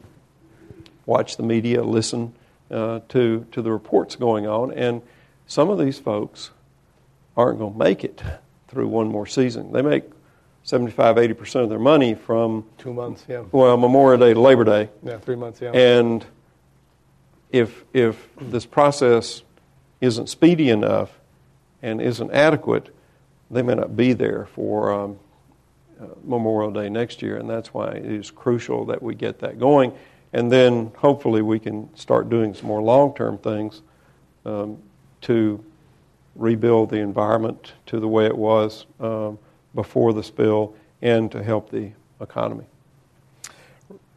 watch 1.05 1.37
the 1.37 1.43
media, 1.43 1.83
listen 1.83 2.33
uh, 2.73 2.99
to, 3.09 3.45
to 3.51 3.61
the 3.61 3.71
reports 3.71 4.15
going 4.15 4.47
on. 4.47 4.73
And 4.73 5.01
some 5.45 5.69
of 5.69 5.77
these 5.77 5.99
folks 5.99 6.51
aren't 7.37 7.59
going 7.59 7.73
to 7.73 7.79
make 7.79 8.03
it 8.03 8.21
through 8.67 8.87
one 8.87 9.07
more 9.07 9.27
season. 9.27 9.71
They 9.71 9.81
make 9.81 10.03
75, 10.63 11.17
80% 11.17 11.63
of 11.63 11.69
their 11.69 11.79
money 11.79 12.15
from 12.15 12.65
two 12.77 12.93
months, 12.93 13.25
yeah. 13.27 13.43
Well, 13.51 13.77
Memorial 13.77 14.19
Day 14.19 14.33
to 14.33 14.39
Labor 14.39 14.63
Day. 14.63 14.89
Yeah, 15.03 15.19
three 15.19 15.35
months, 15.35 15.61
yeah. 15.61 15.71
And 15.71 16.25
if, 17.51 17.83
if 17.93 18.27
this 18.39 18.65
process 18.65 19.43
isn't 20.01 20.27
speedy 20.27 20.69
enough 20.69 21.19
and 21.81 22.01
isn't 22.01 22.31
adequate, 22.31 22.95
they 23.51 23.61
may 23.61 23.75
not 23.75 23.95
be 23.95 24.13
there 24.13 24.47
for 24.47 24.91
um, 24.91 25.19
uh, 26.01 26.05
Memorial 26.23 26.71
Day 26.71 26.89
next 26.89 27.21
year, 27.21 27.37
and 27.37 27.49
that's 27.49 27.73
why 27.73 27.91
it 27.91 28.05
is 28.05 28.31
crucial 28.31 28.85
that 28.85 29.03
we 29.03 29.13
get 29.13 29.39
that 29.39 29.59
going. 29.59 29.93
And 30.33 30.51
then 30.51 30.91
hopefully 30.97 31.41
we 31.41 31.59
can 31.59 31.95
start 31.95 32.29
doing 32.29 32.53
some 32.53 32.67
more 32.67 32.81
long 32.81 33.13
term 33.15 33.37
things 33.37 33.81
um, 34.45 34.77
to 35.21 35.63
rebuild 36.35 36.89
the 36.89 36.97
environment 36.97 37.73
to 37.85 37.99
the 37.99 38.07
way 38.07 38.25
it 38.25 38.35
was 38.35 38.87
um, 38.99 39.37
before 39.75 40.13
the 40.13 40.23
spill 40.23 40.75
and 41.01 41.31
to 41.31 41.43
help 41.43 41.69
the 41.69 41.91
economy. 42.19 42.65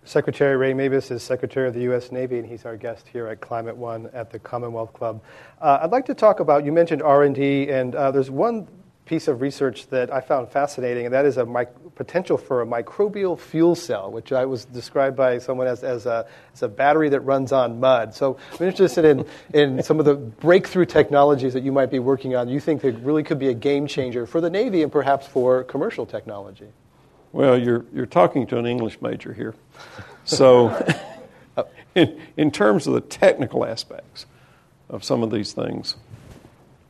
Secretary 0.04 0.56
Ray 0.56 0.72
Mabus 0.72 1.10
is 1.10 1.22
Secretary 1.22 1.66
of 1.66 1.74
the 1.74 1.80
U.S. 1.80 2.12
Navy, 2.12 2.38
and 2.38 2.46
he's 2.46 2.64
our 2.64 2.76
guest 2.76 3.08
here 3.12 3.26
at 3.26 3.40
Climate 3.40 3.76
One 3.76 4.08
at 4.12 4.30
the 4.30 4.38
Commonwealth 4.38 4.92
Club. 4.92 5.20
Uh, 5.60 5.80
I'd 5.82 5.90
like 5.90 6.06
to 6.06 6.14
talk 6.14 6.38
about. 6.38 6.64
You 6.64 6.70
mentioned 6.70 7.02
R 7.02 7.24
and 7.24 7.34
D, 7.34 7.68
and 7.70 7.94
uh, 7.96 8.12
there's 8.12 8.30
one 8.30 8.68
piece 9.06 9.28
of 9.28 9.40
research 9.40 9.86
that 9.88 10.12
I 10.12 10.20
found 10.20 10.48
fascinating, 10.48 11.06
and 11.06 11.14
that 11.14 11.24
is 11.24 11.36
a 11.36 11.46
mic- 11.46 11.94
potential 11.94 12.36
for 12.36 12.60
a 12.60 12.66
microbial 12.66 13.38
fuel 13.38 13.76
cell, 13.76 14.10
which 14.10 14.32
I 14.32 14.44
was 14.44 14.64
described 14.64 15.16
by 15.16 15.38
someone 15.38 15.68
as, 15.68 15.84
as, 15.84 16.06
a, 16.06 16.26
as 16.52 16.62
a 16.62 16.68
battery 16.68 17.08
that 17.10 17.20
runs 17.20 17.52
on 17.52 17.78
mud. 17.78 18.14
So 18.14 18.36
I'm 18.58 18.66
interested 18.66 19.04
in, 19.04 19.24
in 19.54 19.82
some 19.82 20.00
of 20.00 20.04
the 20.04 20.14
breakthrough 20.14 20.86
technologies 20.86 21.54
that 21.54 21.62
you 21.62 21.70
might 21.70 21.90
be 21.90 22.00
working 22.00 22.34
on. 22.34 22.48
You 22.48 22.58
think 22.58 22.82
that 22.82 22.96
really 22.96 23.22
could 23.22 23.38
be 23.38 23.48
a 23.48 23.54
game 23.54 23.86
changer 23.86 24.26
for 24.26 24.40
the 24.40 24.50
Navy 24.50 24.82
and 24.82 24.90
perhaps 24.90 25.26
for 25.26 25.62
commercial 25.64 26.04
technology? 26.04 26.68
Well, 27.32 27.56
you're, 27.56 27.84
you're 27.94 28.06
talking 28.06 28.46
to 28.48 28.58
an 28.58 28.66
English 28.66 29.00
major 29.00 29.32
here. 29.32 29.54
So, 30.24 30.70
oh. 31.56 31.68
in, 31.94 32.20
in 32.36 32.50
terms 32.50 32.88
of 32.88 32.94
the 32.94 33.00
technical 33.00 33.64
aspects 33.64 34.26
of 34.88 35.04
some 35.04 35.22
of 35.22 35.30
these 35.30 35.52
things, 35.52 35.96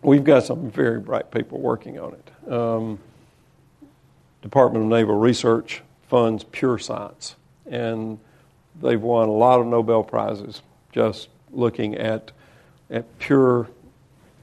we've 0.07 0.23
got 0.23 0.45
some 0.45 0.71
very 0.71 1.01
bright 1.01 1.33
people 1.33 1.59
working 1.59 1.99
on 1.99 2.15
it. 2.15 2.53
Um, 2.53 3.01
Department 4.41 4.85
of 4.85 4.91
Naval 4.91 5.17
Research 5.17 5.83
funds 6.09 6.45
pure 6.45 6.79
science, 6.79 7.35
and 7.69 8.19
they've 8.81 9.01
won 9.01 9.29
a 9.29 9.33
lot 9.33 9.61
of 9.61 9.67
Nobel 9.67 10.05
Prizes 10.05 10.63
just 10.93 11.29
looking 11.51 11.97
at 11.97 12.31
at 12.89 13.19
pure 13.19 13.69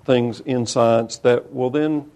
things 0.03 0.41
in 0.41 0.65
science 0.65 1.17
that 1.19 1.53
will 1.53 1.69
then 1.69 2.11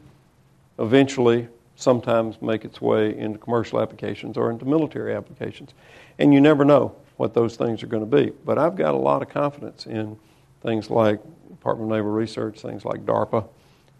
eventually 0.77 1.47
sometimes 1.77 2.41
make 2.41 2.65
its 2.65 2.81
way 2.81 3.17
into 3.17 3.39
commercial 3.39 3.79
applications 3.79 4.35
or 4.35 4.51
into 4.51 4.65
military 4.65 5.15
applications. 5.15 5.69
And 6.19 6.33
you 6.33 6.41
never 6.41 6.65
know 6.65 6.97
what 7.15 7.33
those 7.33 7.55
things 7.55 7.81
are 7.81 7.87
going 7.87 8.07
to 8.07 8.17
be. 8.17 8.33
But 8.43 8.57
I've 8.57 8.75
got 8.75 8.93
a 8.93 8.97
lot 8.97 9.21
of 9.21 9.29
confidence 9.29 9.85
in 9.85 10.17
things 10.61 10.89
like 10.89 11.21
Department 11.59 11.91
of 11.91 11.97
Naval 11.97 12.11
Research, 12.11 12.61
things 12.61 12.85
like 12.85 13.05
DARPA, 13.05 13.47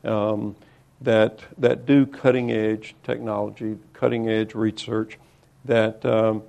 um, 0.03 0.55
that, 1.01 1.39
that 1.57 1.85
do 1.85 2.05
cutting 2.05 2.51
edge 2.51 2.95
technology, 3.03 3.77
cutting 3.93 4.29
edge 4.29 4.55
research, 4.55 5.17
that, 5.65 6.05
um, 6.05 6.43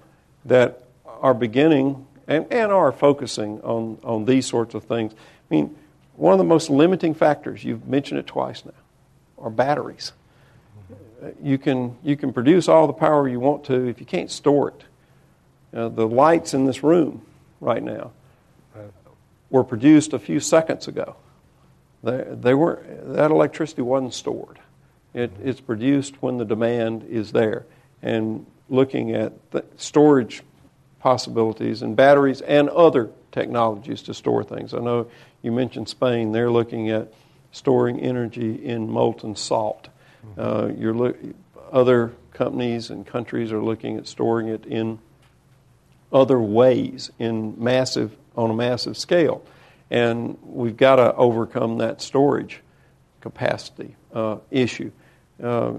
that 0.45 0.85
are 1.21 1.35
beginning 1.35 2.07
and, 2.27 2.47
and 2.51 2.71
are 2.71 2.93
focusing 2.93 3.61
on, 3.63 3.99
on 4.05 4.25
these 4.25 4.47
sorts 4.47 4.75
of 4.75 4.85
things. 4.85 5.13
I 5.13 5.55
mean, 5.55 5.77
one 6.15 6.33
of 6.33 6.39
the 6.39 6.45
most 6.45 6.71
limiting 6.71 7.15
factors, 7.15 7.65
you've 7.65 7.87
mentioned 7.87 8.21
it 8.21 8.27
twice 8.27 8.65
now, 8.65 8.73
are 9.39 9.51
batteries. 9.51 10.13
You 11.43 11.59
can, 11.59 11.97
you 12.05 12.17
can 12.17 12.33
produce 12.33 12.69
all 12.69 12.87
the 12.87 12.93
power 12.93 13.29
you 13.29 13.41
want 13.41 13.65
to 13.65 13.89
if 13.89 13.99
you 13.99 14.07
can't 14.07 14.31
store 14.31 14.69
it. 14.69 14.85
Uh, 15.77 15.89
the 15.89 16.07
lights 16.07 16.55
in 16.55 16.65
this 16.65 16.83
room 16.83 17.23
right 17.61 17.83
now 17.83 18.13
were 19.51 19.65
produced 19.65 20.13
a 20.13 20.19
few 20.19 20.41
seconds 20.41 20.89
ago. 20.89 21.17
They, 22.03 22.25
they 22.31 22.55
were, 22.55 22.85
that 23.03 23.31
electricity 23.31 23.83
wasn't 23.83 24.15
stored. 24.15 24.59
It, 25.15 25.33
it's 25.43 25.61
produced 25.61 26.23
when 26.23 26.39
the 26.39 26.45
demand 26.45 27.05
is 27.05 27.33
there. 27.33 27.67
And 28.03 28.47
looking 28.69 29.13
at 29.13 29.33
storage 29.77 30.43
possibilities 31.01 31.83
and 31.83 31.97
batteries 31.97 32.41
and 32.41 32.69
other 32.69 33.11
technologies 33.33 34.03
to 34.03 34.15
store 34.15 34.45
things. 34.45 34.75
I 34.75 34.79
know 34.79 35.11
you 35.43 35.53
mentioned 35.53 35.89
Spain. 35.89 36.33
They're 36.33 36.51
looking 36.51 36.91
at 36.91 37.13
storing 37.53 38.01
energy 38.01 38.65
in 38.65 38.91
molten 38.91 39.37
salt. 39.37 39.89
Mm-hmm. 40.39 40.99
Uh, 40.99 41.33
other 41.73 42.13
companies 42.33 42.91
and 42.91 43.07
countries 43.07 43.53
are 43.53 43.63
looking 43.63 43.97
at 43.97 44.07
storing 44.07 44.49
it 44.49 44.65
in 44.67 44.99
other 46.13 46.41
ways 46.41 47.11
in 47.19 47.55
massive 47.63 48.17
on 48.39 48.51
a 48.51 48.55
massive 48.55 48.97
scale, 48.97 49.45
and 49.91 50.39
we've 50.43 50.77
got 50.77 50.97
to 50.97 51.15
overcome 51.15 51.79
that 51.79 52.01
storage 52.01 52.61
capacity 53.21 53.97
uh, 54.15 54.37
issue. 54.51 54.91
Uh, 55.43 55.73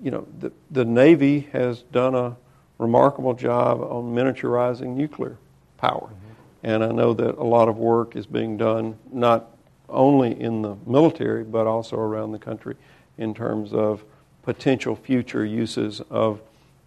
you 0.00 0.10
know, 0.10 0.26
the, 0.38 0.52
the 0.70 0.84
Navy 0.84 1.48
has 1.52 1.82
done 1.82 2.14
a 2.14 2.36
remarkable 2.78 3.34
job 3.34 3.80
on 3.80 4.14
miniaturizing 4.14 4.94
nuclear 4.94 5.36
power. 5.76 6.06
Mm-hmm. 6.06 6.66
And 6.66 6.84
I 6.84 6.92
know 6.92 7.12
that 7.14 7.36
a 7.36 7.44
lot 7.44 7.68
of 7.68 7.76
work 7.76 8.14
is 8.16 8.26
being 8.26 8.56
done 8.56 8.96
not 9.12 9.50
only 9.88 10.40
in 10.40 10.62
the 10.62 10.76
military 10.86 11.42
but 11.42 11.66
also 11.66 11.96
around 11.96 12.32
the 12.32 12.38
country 12.38 12.76
in 13.16 13.34
terms 13.34 13.72
of 13.72 14.04
potential 14.42 14.94
future 14.94 15.44
uses 15.44 16.00
of 16.10 16.40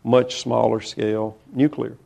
much 0.04 0.42
smaller 0.42 0.82
scale 0.82 1.38
nuclear 1.52 1.98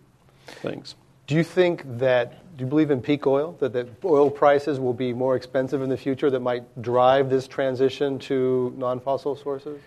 things. 0.47 0.95
Do 1.27 1.35
you 1.35 1.43
think 1.43 1.83
that, 1.97 2.44
do 2.55 2.63
you 2.63 2.69
believe 2.69 2.89
in 2.89 3.01
peak 3.01 3.27
oil, 3.27 3.57
that, 3.59 3.73
that 3.73 3.87
oil 4.05 4.29
prices 4.29 4.79
will 4.79 4.93
be 4.93 5.11
more 5.11 5.35
expensive 5.35 5.81
in 5.81 5.89
the 5.89 5.97
future 5.97 6.29
that 6.29 6.39
might 6.39 6.81
drive 6.81 7.29
this 7.29 7.47
transition 7.47 8.17
to 8.19 8.73
non 8.77 8.99
fossil 8.99 9.35
sources? 9.35 9.81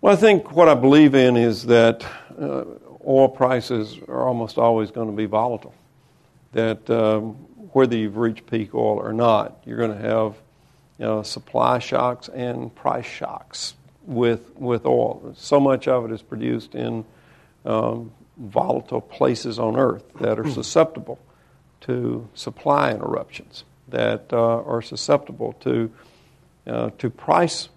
Well, 0.00 0.12
I 0.12 0.16
think 0.16 0.52
what 0.52 0.68
I 0.68 0.74
believe 0.74 1.14
in 1.14 1.36
is 1.36 1.66
that 1.66 2.06
uh, 2.40 2.64
oil 3.06 3.28
prices 3.28 3.98
are 4.08 4.26
almost 4.26 4.56
always 4.56 4.90
going 4.90 5.10
to 5.10 5.16
be 5.16 5.26
volatile. 5.26 5.74
That 6.52 6.88
um, 6.88 7.34
whether 7.72 7.96
you've 7.96 8.16
reached 8.16 8.46
peak 8.46 8.74
oil 8.74 8.98
or 8.98 9.12
not, 9.12 9.60
you're 9.66 9.76
going 9.76 9.90
to 9.90 10.08
have 10.08 10.36
you 10.98 11.04
know, 11.04 11.22
supply 11.22 11.80
shocks 11.80 12.28
and 12.28 12.74
price 12.74 13.06
shocks 13.06 13.74
with 14.04 14.56
with 14.56 14.86
oil. 14.86 15.34
So 15.36 15.60
much 15.60 15.86
of 15.86 16.06
it 16.06 16.12
is 16.12 16.22
produced 16.22 16.74
in 16.74 17.04
um, 17.66 18.10
volatile 18.38 19.02
places 19.02 19.58
on 19.58 19.76
Earth 19.76 20.04
that 20.20 20.38
are 20.38 20.48
susceptible 20.50 21.18
to 21.82 22.28
supply 22.34 22.90
interruptions, 22.90 23.64
that 23.88 24.26
uh, 24.32 24.62
are 24.62 24.82
susceptible 24.82 25.54
to 25.60 25.90
uh, 26.66 26.90
to 26.98 27.08
price 27.08 27.70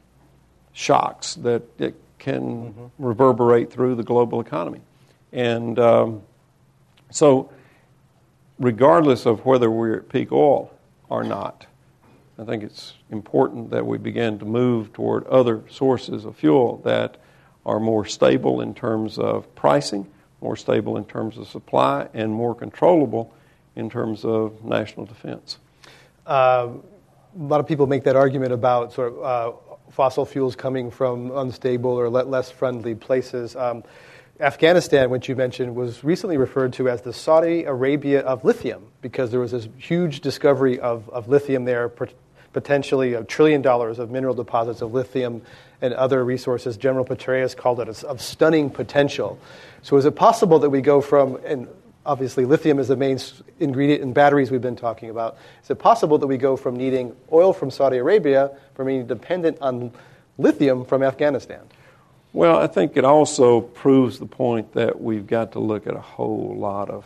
shocks 0.74 1.36
that, 1.36 1.78
that 1.78 1.94
can 2.20 2.42
mm-hmm. 2.42 2.86
reverberate 3.00 3.72
through 3.72 3.96
the 3.96 4.04
global 4.04 4.42
economy. 4.42 4.82
And 5.32 5.80
um, 5.80 6.22
so, 7.10 7.50
regardless 8.60 9.26
of 9.26 9.46
whether 9.46 9.72
we're 9.72 9.98
at 9.98 10.10
peak 10.10 10.32
oil 10.32 10.74
or 11.10 11.24
not, 11.24 11.66
I 12.38 12.44
think 12.44 12.64
it's 12.64 12.94
important 13.12 13.70
that 13.72 13.86
we 13.86 13.98
begin 13.98 14.40
to 14.40 14.46
move 14.46 14.94
toward 14.94 15.26
other 15.28 15.64
sources 15.70 16.26
of 16.26 16.36
fuel 16.36 16.82
that 16.84 17.18
are 17.66 17.80
more 17.80 18.06
stable 18.06 18.62
in 18.62 18.74
terms 18.74 19.18
of 19.18 19.54
pricing, 19.56 20.08
more 20.42 20.56
stable 20.56 20.98
in 20.98 21.06
terms 21.06 21.38
of 21.38 21.48
supply, 21.48 22.08
and 22.14 22.34
more 22.34 22.56
controllable 22.56 23.34
in 23.76 23.90
terms 23.90 24.26
of 24.26 24.64
national 24.64 25.06
defense. 25.06 25.58
Uh, 26.26 26.70
a 27.38 27.44
lot 27.44 27.60
of 27.60 27.68
people 27.68 27.88
make 27.88 28.04
that 28.04 28.16
argument 28.16 28.52
about 28.52 28.94
sort 28.94 29.14
of 29.14 29.24
uh, 29.24 29.58
fossil 29.92 30.26
fuels 30.26 30.56
coming 30.56 30.92
from 30.92 31.32
unstable 31.38 31.92
or 31.92 32.10
less 32.10 32.52
friendly 32.52 32.96
places. 32.96 33.56
Um, 33.56 33.84
Afghanistan, 34.40 35.10
which 35.12 35.30
you 35.30 35.36
mentioned, 35.36 35.76
was 35.76 36.04
recently 36.04 36.38
referred 36.38 36.74
to 36.74 36.90
as 36.90 37.04
the 37.04 37.14
Saudi 37.14 37.64
Arabia 37.64 38.22
of 38.22 38.44
lithium 38.44 38.88
because 39.02 39.30
there 39.30 39.40
was 39.40 39.52
this 39.52 39.68
huge 39.78 40.22
discovery 40.22 40.80
of, 40.80 41.08
of 41.10 41.28
lithium 41.28 41.66
there, 41.66 41.92
potentially 42.52 43.14
a 43.14 43.24
trillion 43.24 43.62
dollars 43.62 44.00
of 44.00 44.10
mineral 44.10 44.34
deposits 44.34 44.82
of 44.82 44.94
lithium 44.94 45.44
and 45.80 45.94
other 45.94 46.26
resources. 46.26 46.76
General 46.76 47.06
Petraeus 47.06 47.56
called 47.56 47.80
it 47.82 47.88
a, 47.88 48.08
of 48.08 48.20
stunning 48.20 48.70
potential. 48.70 49.40
So, 49.84 49.96
is 49.98 50.06
it 50.06 50.16
possible 50.16 50.60
that 50.60 50.70
we 50.70 50.82
go 50.82 51.02
from, 51.02 51.40
and 51.46 51.68
obviously 52.06 52.46
lithium 52.46 52.80
is 52.80 52.88
the 52.88 52.96
main 52.96 53.20
ingredient 53.60 54.02
in 54.02 54.14
batteries 54.14 54.52
we've 54.52 54.62
been 54.62 54.76
talking 54.76 55.10
about, 55.10 55.38
is 55.64 55.70
it 55.70 55.76
possible 55.76 56.18
that 56.18 56.28
we 56.28 56.38
go 56.38 56.56
from 56.56 56.76
needing 56.76 57.16
oil 57.32 57.54
from 57.54 57.70
Saudi 57.70 57.98
Arabia, 57.98 58.52
from 58.74 58.88
being 58.88 59.06
dependent 59.06 59.58
on 59.62 59.92
lithium 60.38 60.86
from 60.86 61.04
Afghanistan? 61.04 61.62
Well, 62.34 62.58
I 62.58 62.68
think 62.68 62.96
it 62.96 63.04
also 63.04 63.62
proves 63.62 64.20
the 64.20 64.26
point 64.26 64.74
that 64.74 65.02
we've 65.02 65.28
got 65.28 65.52
to 65.54 65.60
look 65.60 65.86
at 65.86 65.96
a 65.96 66.02
whole 66.02 66.56
lot 66.58 66.90
of 66.90 67.06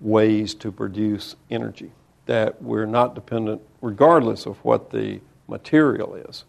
ways 0.00 0.54
to 0.54 0.70
produce 0.70 1.34
energy, 1.50 1.90
that 2.26 2.62
we're 2.62 2.86
not 2.86 3.14
dependent, 3.14 3.62
regardless 3.80 4.46
of 4.46 4.58
what 4.58 4.90
the 4.90 5.20
material 5.48 6.14
is, 6.14 6.44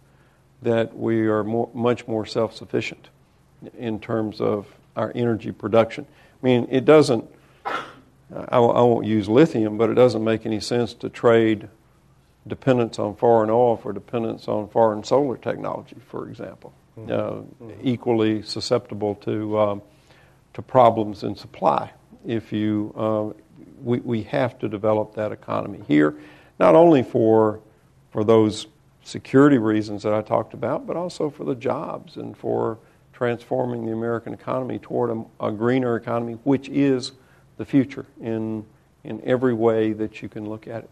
that 0.62 0.96
we 0.96 1.28
are 1.28 1.44
more, 1.44 1.70
much 1.74 2.06
more 2.06 2.26
self 2.26 2.54
sufficient 2.54 3.10
in 3.78 4.00
terms 4.00 4.42
of 4.42 4.68
our 4.96 5.12
energy 5.16 5.52
production. 5.52 6.06
I 6.42 6.46
mean, 6.46 6.68
it 6.70 6.86
doesn't, 6.86 7.26
I, 8.34 8.58
I 8.58 8.60
won't 8.60 9.06
use 9.06 9.28
lithium, 9.28 9.78
but 9.78 9.90
it 9.90 9.96
doesn't 9.96 10.24
make 10.24 10.46
any 10.46 10.60
sense 10.60 10.94
to 10.96 11.10
trade 11.10 11.68
dependence 12.48 13.00
on 13.00 13.16
foreign 13.16 13.50
oil 13.50 13.78
for 13.78 13.94
dependence 13.94 14.48
on 14.48 14.70
foreign 14.70 15.04
solar 15.04 15.38
technology, 15.38 15.98
for 16.08 16.30
example. 16.30 16.74
Uh, 17.10 17.42
equally 17.82 18.42
susceptible 18.42 19.16
to 19.16 19.58
um, 19.58 19.82
to 20.54 20.62
problems 20.62 21.24
in 21.24 21.34
supply. 21.34 21.90
If 22.28 22.52
you 22.52 22.94
uh, 22.98 23.42
we, 23.82 24.00
we 24.00 24.24
have 24.24 24.60
to 24.60 24.68
develop 24.68 25.16
that 25.16 25.32
economy 25.32 25.80
here, 25.88 26.16
not 26.60 26.76
only 26.76 27.04
for 27.04 27.62
for 28.12 28.26
those 28.26 28.68
security 29.02 29.58
reasons 29.58 30.04
that 30.04 30.14
I 30.14 30.22
talked 30.22 30.54
about, 30.54 30.86
but 30.86 30.98
also 30.98 31.30
for 31.30 31.46
the 31.46 31.56
jobs 31.56 32.18
and 32.18 32.38
for 32.38 32.80
transforming 33.14 33.86
the 33.86 33.94
American 33.94 34.34
economy 34.34 34.78
toward 34.78 35.10
a, 35.10 35.48
a 35.48 35.52
greener 35.54 35.96
economy, 35.96 36.34
which 36.44 36.68
is 36.68 37.14
the 37.60 37.66
future 37.66 38.08
in 38.20 38.66
in 39.04 39.22
every 39.24 39.54
way 39.54 39.94
that 39.94 40.24
you 40.24 40.30
can 40.30 40.50
look 40.50 40.68
at 40.68 40.86
it 40.86 40.90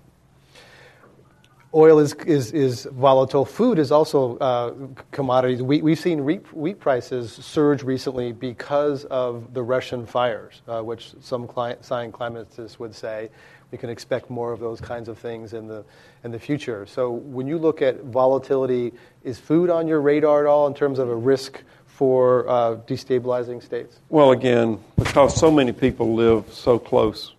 oil 1.73 1.99
is, 1.99 2.13
is, 2.25 2.51
is 2.53 2.85
volatile. 2.85 3.45
Food 3.45 3.77
is 3.77 3.91
also 3.91 4.37
uh, 4.37 4.73
commodities. 5.11 5.61
We, 5.61 5.81
we've 5.81 5.99
seen 5.99 6.23
wheat, 6.23 6.51
wheat, 6.53 6.79
prices 6.79 7.31
surge 7.31 7.83
recently 7.83 8.31
because 8.31 9.05
of 9.05 9.53
the 9.53 9.61
Russian 9.61 10.05
fires, 10.05 10.61
uh, 10.67 10.81
which 10.81 11.13
some 11.21 11.47
client, 11.47 11.81
climatists 11.81 12.79
would 12.79 12.95
say 12.95 13.29
we 13.71 13.77
can 13.77 13.89
expect 13.89 14.29
more 14.29 14.53
of 14.53 14.59
those 14.59 14.79
kinds 14.79 15.09
of 15.09 15.19
things 15.19 15.53
in 15.53 15.67
the, 15.67 15.83
in 16.23 16.31
the 16.31 16.39
future. 16.39 16.85
So 16.85 17.11
when 17.11 17.47
you 17.47 17.57
look 17.57 17.81
at 17.81 18.01
volatility, 18.05 18.93
is 19.23 19.37
food 19.37 19.69
on 19.69 19.87
your 19.87 19.99
radar 19.99 20.47
at 20.47 20.49
all 20.49 20.67
in 20.67 20.73
terms 20.73 20.99
of 20.99 21.09
a 21.09 21.15
risk 21.15 21.63
for 21.97 22.47
uh, 22.47 22.75
destabilizing 22.85 23.61
states? 23.61 24.01
Well, 24.09 24.29
again, 24.29 24.77
because 24.97 25.35
so 25.35 25.49
many 25.49 25.71
people 25.71 26.13
live 26.13 26.53
so 26.53 26.77
close 26.77 27.33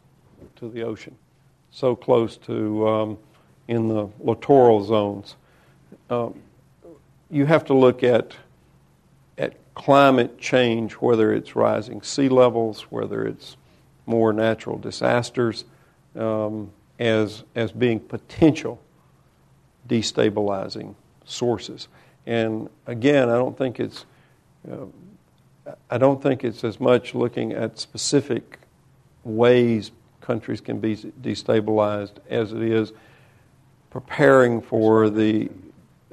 to 0.56 0.68
the 0.68 0.82
ocean, 0.82 1.14
so 1.70 1.94
close 1.94 2.36
to 2.38 2.88
um, 2.88 3.18
in 3.68 3.86
the 3.86 4.08
littoral 4.18 4.82
zones. 4.82 5.36
Um, 6.10 6.34
you 7.30 7.46
have 7.46 7.64
to 7.66 7.74
look 7.74 8.02
at 8.02 8.34
at 9.36 9.54
climate 9.74 10.40
change, 10.40 10.94
whether 10.94 11.32
it's 11.32 11.54
rising 11.54 12.02
sea 12.02 12.28
levels, 12.28 12.82
whether 12.90 13.24
it's 13.24 13.56
more 14.06 14.32
natural 14.32 14.76
disasters, 14.76 15.66
um, 16.16 16.72
as 16.98 17.44
as 17.54 17.70
being 17.70 18.00
potential 18.00 18.80
destabilizing 19.88 20.96
sources. 21.24 21.86
And 22.26 22.68
again, 22.88 23.28
I 23.28 23.36
don't 23.36 23.56
think 23.56 23.78
it's 23.78 24.04
I 25.90 25.98
don't 25.98 26.22
think 26.22 26.44
it's 26.44 26.64
as 26.64 26.80
much 26.80 27.14
looking 27.14 27.52
at 27.52 27.78
specific 27.78 28.58
ways 29.24 29.90
countries 30.20 30.60
can 30.60 30.78
be 30.78 30.94
destabilized 30.96 32.12
as 32.28 32.52
it 32.52 32.62
is 32.62 32.92
preparing 33.90 34.60
for 34.60 35.08
the 35.08 35.50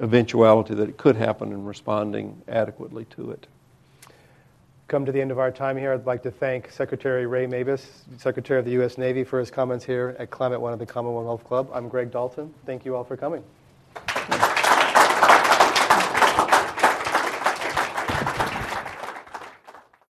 eventuality 0.00 0.74
that 0.74 0.88
it 0.88 0.96
could 0.96 1.16
happen 1.16 1.52
and 1.52 1.66
responding 1.66 2.40
adequately 2.48 3.04
to 3.06 3.30
it. 3.30 3.46
Come 4.88 5.04
to 5.04 5.12
the 5.12 5.20
end 5.20 5.30
of 5.30 5.38
our 5.38 5.50
time 5.50 5.76
here. 5.76 5.92
I'd 5.92 6.06
like 6.06 6.22
to 6.22 6.30
thank 6.30 6.70
Secretary 6.70 7.26
Ray 7.26 7.46
Mabus, 7.46 7.84
Secretary 8.18 8.58
of 8.58 8.64
the 8.64 8.72
U.S. 8.72 8.96
Navy, 8.98 9.24
for 9.24 9.40
his 9.40 9.50
comments 9.50 9.84
here 9.84 10.14
at 10.18 10.30
Climate 10.30 10.60
One 10.60 10.72
of 10.72 10.78
the 10.78 10.86
Commonwealth 10.86 11.44
Club. 11.44 11.68
I'm 11.74 11.88
Greg 11.88 12.12
Dalton. 12.12 12.54
Thank 12.64 12.84
you 12.84 12.94
all 12.94 13.04
for 13.04 13.16
coming. 13.16 13.42